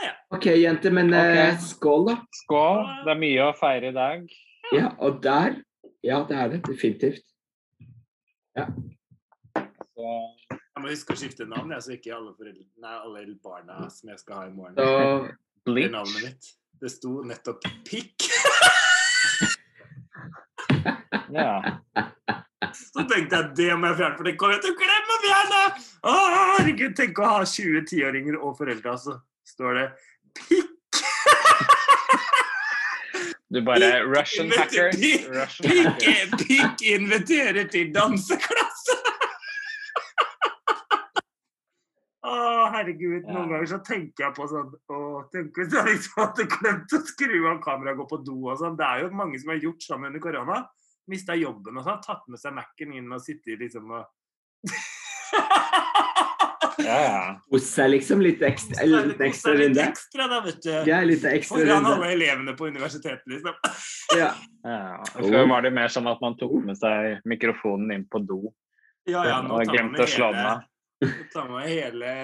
Ja. 0.04 0.14
OK, 0.36 0.46
jenter, 0.46 0.94
men 0.94 1.12
okay. 1.12 1.52
Ok. 1.52 1.66
skål, 1.66 2.06
da. 2.08 2.16
Skål. 2.42 2.80
Det 3.06 3.12
er 3.14 3.20
mye 3.20 3.44
å 3.48 3.52
feire 3.58 3.92
i 3.92 3.96
dag. 3.96 4.32
Ja, 4.72 4.94
og 4.98 5.20
der 5.24 5.60
Ja, 6.02 6.24
det 6.26 6.34
er 6.36 6.48
det. 6.50 6.62
Definitivt. 6.66 7.22
Så 9.92 10.08
Jeg 10.58 10.82
må 10.82 10.88
huske 10.88 11.14
å 11.14 11.20
skifte 11.20 11.46
navn, 11.46 11.70
jeg, 11.76 11.84
så 11.84 11.92
ikke 11.94 12.14
alle, 12.16 12.32
foreldre, 12.34 12.64
nei, 12.82 12.94
alle 12.96 13.36
barna 13.44 13.86
som 13.92 14.10
jeg 14.10 14.18
skal 14.18 14.40
ha 14.40 14.48
i 14.48 14.54
morgen. 14.56 14.74
Så 14.74 15.72
Det 15.72 15.84
er 15.84 15.94
navnet 15.94 16.24
mitt. 16.26 16.52
Det 16.82 16.90
sto 16.90 17.20
nettopp 17.22 17.62
pikk. 17.86 18.26
Ja. 21.32 21.78
Så 22.72 23.04
tenkte 23.08 23.38
jeg 23.38 23.52
det 23.56 23.68
må 23.78 23.90
jeg 23.90 23.98
fjerne, 24.00 24.16
for 24.18 24.28
det 24.28 24.34
kommer 24.40 24.56
jeg 24.56 24.64
til 24.64 24.74
å 24.74 24.78
glemme 24.80 25.14
å 25.14 25.20
fjerne! 25.22 25.60
Å, 26.02 26.14
herregud, 26.34 26.96
tenk 26.98 27.20
å 27.20 27.28
ha 27.28 27.44
20 27.48 27.86
tiåringer 27.88 28.38
og 28.38 28.56
foreldre, 28.58 28.94
så 29.00 29.16
står 29.52 29.80
det 29.80 29.86
pikk. 30.42 30.68
Du 33.52 33.58
bare 33.60 33.88
Russian 34.08 34.48
hacker. 34.56 34.94
pikk- 34.96 35.28
Pikk, 36.48 36.84
inviterer 36.88 37.66
til 37.68 37.90
danseklasse! 37.92 38.94
Å, 42.22 42.32
herregud. 42.70 43.26
Noen 43.26 43.48
ganger 43.50 43.66
så 43.66 43.78
tenker 43.84 44.28
jeg 44.28 44.34
på 44.36 44.44
sånn 44.46 44.68
Å, 44.94 44.98
tenk 45.34 45.56
hvis 45.58 45.72
jeg 45.74 45.88
liksom 45.88 46.20
hadde 46.22 46.46
glemt 46.52 46.94
å 46.94 47.00
skru 47.08 47.40
av 47.50 47.58
kameraet, 47.64 47.96
og 47.98 48.04
gå 48.04 48.06
på 48.12 48.18
do 48.28 48.36
og 48.46 48.56
sånn. 48.60 48.76
Det 48.78 48.86
er 48.86 49.02
jo 49.04 49.10
mange 49.18 49.40
som 49.42 49.50
har 49.52 49.58
gjort 49.64 49.82
sånn 49.84 50.06
under 50.08 50.22
korona. 50.22 50.60
Mista 51.10 51.34
jobben 51.36 51.76
og 51.80 51.84
sånn. 51.88 52.00
Tatt 52.06 52.22
med 52.30 52.38
seg 52.40 52.54
Mac-en 52.56 52.94
inn 52.94 53.10
og 53.12 53.20
sittet 53.24 53.58
liksom 53.60 53.90
og 53.98 54.06
Ja, 56.78 56.98
ja. 57.02 57.20
Kos 57.50 57.66
seg 57.74 57.90
liksom. 57.92 58.22
Litt 58.24 58.42
ekstra, 58.46 58.78
eller 58.84 59.10
litt 59.10 59.20
ekstra 59.24 59.52
litt 59.56 59.68
runde. 59.68 59.84
ekstra, 59.92 60.28
da, 60.30 60.40
vet 60.46 60.62
du. 60.64 60.72
Ja, 60.88 61.00
litt 61.06 61.24
ekstra 61.28 61.58
Foran 61.58 61.76
runde. 61.76 61.94
alle 61.96 62.10
elevene 62.16 62.56
på 62.58 62.70
universitetet, 62.72 63.26
liksom. 63.26 63.54
Ja. 64.18 64.32
ja. 64.64 65.04
Før 65.16 65.46
var 65.48 65.64
det 65.64 65.70
mer 65.72 65.92
sånn 65.92 66.08
at 66.10 66.20
man 66.20 66.36
tok 66.40 66.58
med 66.66 66.76
seg 66.76 67.22
mikrofonen 67.28 67.94
inn 67.96 68.08
på 68.10 68.20
do. 68.24 68.42
Ja, 69.08 69.24
ja, 69.26 69.38
nå 69.42 69.56
og 69.56 69.64
tar 69.64 69.66
man 69.66 69.72
glemte 69.72 70.04
å 70.04 70.10
slå 70.10 70.32
den 70.34 70.46
av. 70.46 70.66
Nå 71.02 71.30
tar 71.32 71.48
man 71.50 71.64
hele 71.66 72.10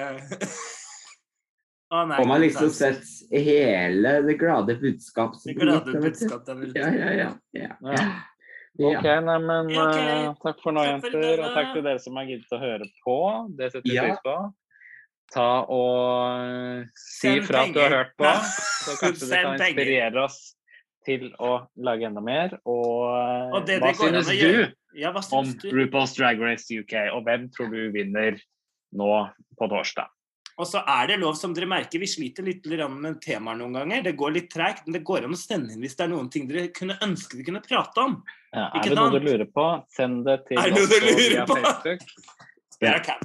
Å, 1.88 2.02
nei, 2.04 2.18
og 2.20 2.26
man 2.28 2.42
liksom 2.42 2.68
sett 2.68 3.00
hele 3.32 4.18
det 4.26 4.34
glade 4.36 4.74
budskap 4.76 5.38
Det 5.40 5.54
glade 5.56 5.94
budskap. 6.02 6.50
Ja, 6.76 6.90
ja, 6.92 7.30
ja. 7.56 7.70
ja. 7.80 8.02
Ok, 8.78 9.02
nei, 9.26 9.38
men 9.42 9.70
Ja, 9.74 9.84
ok. 9.84 9.96
eh, 9.98 10.34
takk 10.44 10.60
for 10.62 10.72
nå, 10.72 10.84
Takk 10.84 11.02
jenter. 11.02 11.36
For 11.36 11.44
Og 11.44 11.54
takk 11.56 11.72
til 11.74 11.82
dere 11.82 11.98
som 11.98 12.16
har 12.16 12.24
giddet 12.26 12.52
å 12.54 12.58
høre 12.62 12.86
på. 13.04 13.16
Det 13.58 13.72
setter 13.72 13.88
vi 13.90 13.94
Ja. 13.96 14.02
pris 14.06 14.18
på. 14.24 14.36
Ta 15.34 15.64
og 15.68 16.86
si 16.96 17.26
Send 17.28 17.44
fra 17.44 17.64
at 17.66 17.72
du 17.74 17.80
har 17.80 17.90
hørt 17.90 18.14
på, 18.16 18.24
så 18.86 18.94
kanskje 18.96 19.26
det 19.26 19.28
Send 19.28 19.42
kan 19.42 19.58
penger. 19.58 19.82
inspirere 19.82 20.24
oss 20.24 20.54
til 21.04 21.32
å 21.38 21.68
lage 21.76 22.06
enda 22.06 22.20
mer. 22.22 22.58
Og 22.64 23.08
eh, 23.12 23.56
Og 23.58 23.66
det 23.66 23.80
hva 23.82 23.90
det 23.92 23.98
går 23.98 24.22
synes 24.22 24.28
du. 24.40 24.74
Ja, 24.96 25.12
hva 25.12 25.20
om 25.36 25.44
du 25.52 25.68
om 25.68 25.74
RuPaul's 25.76 26.16
Drag 26.16 26.40
Race 26.40 26.70
UK, 26.72 26.94
og 27.12 27.24
hvem 27.24 27.50
tror 27.52 27.68
du 27.70 27.90
vinner 27.92 28.38
nå 28.96 29.10
på 29.58 29.68
torsdag? 29.68 30.08
Og 30.58 30.66
så 30.66 30.80
er 30.90 31.06
det 31.12 31.20
lov, 31.22 31.36
som 31.38 31.52
dere 31.54 31.68
merker, 31.70 32.00
vi 32.02 32.08
sliter 32.10 32.42
litt 32.42 32.64
med 32.66 33.20
temaer 33.22 33.58
noen 33.60 33.76
ganger. 33.78 34.02
Det 34.08 34.16
går 34.18 34.32
litt 34.34 34.48
treigt, 34.50 34.82
men 34.86 34.96
det 34.96 35.04
går 35.06 35.28
an 35.28 35.36
å 35.36 35.38
sende 35.38 35.72
inn 35.74 35.84
hvis 35.84 35.94
det 35.94 36.06
er 36.08 36.10
noen 36.10 36.30
ting 36.34 36.48
dere 36.50 36.68
kunne 36.74 36.96
ønske 37.06 37.38
vi 37.38 37.46
kunne 37.46 37.62
prate 37.62 38.02
om. 38.02 38.16
Ja, 38.52 38.66
Ikke 38.74 38.90
er 38.90 38.96
det 38.96 38.98
noe 38.98 39.14
du 39.14 39.20
lurer 39.28 39.46
på, 39.54 39.66
send 39.94 40.24
det 40.26 40.40
til 40.48 40.58
Er 40.58 40.72
det 40.74 40.82
oss 40.82 41.18
via 41.20 41.44
på? 41.46 41.58
Facebook. 41.62 42.06
Spør 42.78 43.02
Cam. 43.06 43.22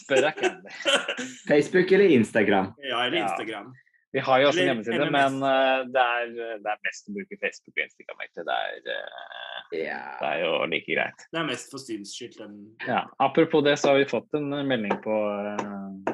Spør 0.00 0.26
jeg 0.26 0.36
Candy. 0.40 0.74
Facebook 1.50 1.92
eller 1.96 2.16
Instagram? 2.18 2.74
Ja, 2.84 3.06
eller 3.06 3.46
Ja. 3.48 3.64
Vi 4.10 4.18
har 4.26 4.40
jo 4.42 4.46
også 4.48 4.58
en 4.58 4.66
hjemmeside, 4.66 5.06
men 5.14 5.36
eh, 5.46 5.82
det, 5.94 6.02
er, 6.02 6.30
det 6.64 6.70
er 6.72 6.78
best 6.82 7.06
å 7.06 7.12
bruke 7.14 7.36
Facebook 7.38 7.76
og 7.78 7.84
Instagram. 7.84 8.24
Det 8.34 8.54
er, 8.56 8.80
eh, 8.96 9.84
Ja. 9.84 10.00
det 10.18 10.30
er 10.32 10.40
jo 10.42 10.48
like 10.66 10.88
greit. 10.96 11.22
Det 11.30 11.38
er 11.38 11.46
mest 11.46 11.70
for 11.70 11.78
syns 11.78 12.16
skyld. 12.18 12.40
Ja. 12.88 13.04
Apropos 13.22 13.62
det, 13.62 13.76
så 13.78 13.92
har 13.92 14.00
vi 14.00 14.08
fått 14.10 14.34
en 14.34 14.50
melding 14.66 14.96
på 15.04 15.14
eh, 15.52 16.09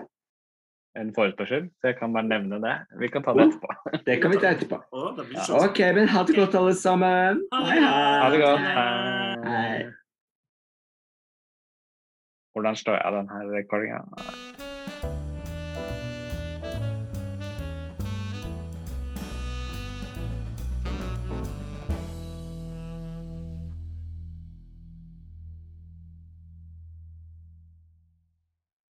en 0.97 1.13
forespørsel, 1.17 1.69
så 1.81 1.91
jeg 1.91 1.99
kan 1.99 2.15
bare 2.17 2.29
nevne 2.29 2.61
det. 2.63 2.75
Vi 3.01 3.11
kan 3.13 3.25
ta 3.25 3.35
det 3.37 3.49
etterpå. 3.51 4.01
Det 4.07 4.17
kan 4.23 4.33
vi 4.33 4.41
ta 4.43 4.53
etterpå. 4.55 4.81
Ja. 5.35 5.45
sånn. 5.49 5.61
OK, 5.69 5.83
men 5.99 6.09
ha 6.13 6.25
det 6.29 6.37
godt, 6.39 6.57
alle 6.59 6.75
sammen. 6.79 7.43
Hei, 7.53 7.77
hei. 7.81 8.07
Ha 8.23 8.31
det 8.33 8.41
godt. 8.45 8.65
Hei. 8.79 9.53
Hei. 9.53 9.85
Hvordan 12.57 12.81
står 12.81 12.97
jeg 12.97 13.05
av 13.05 13.21
denne 13.21 13.45
recordinga? 13.53 14.01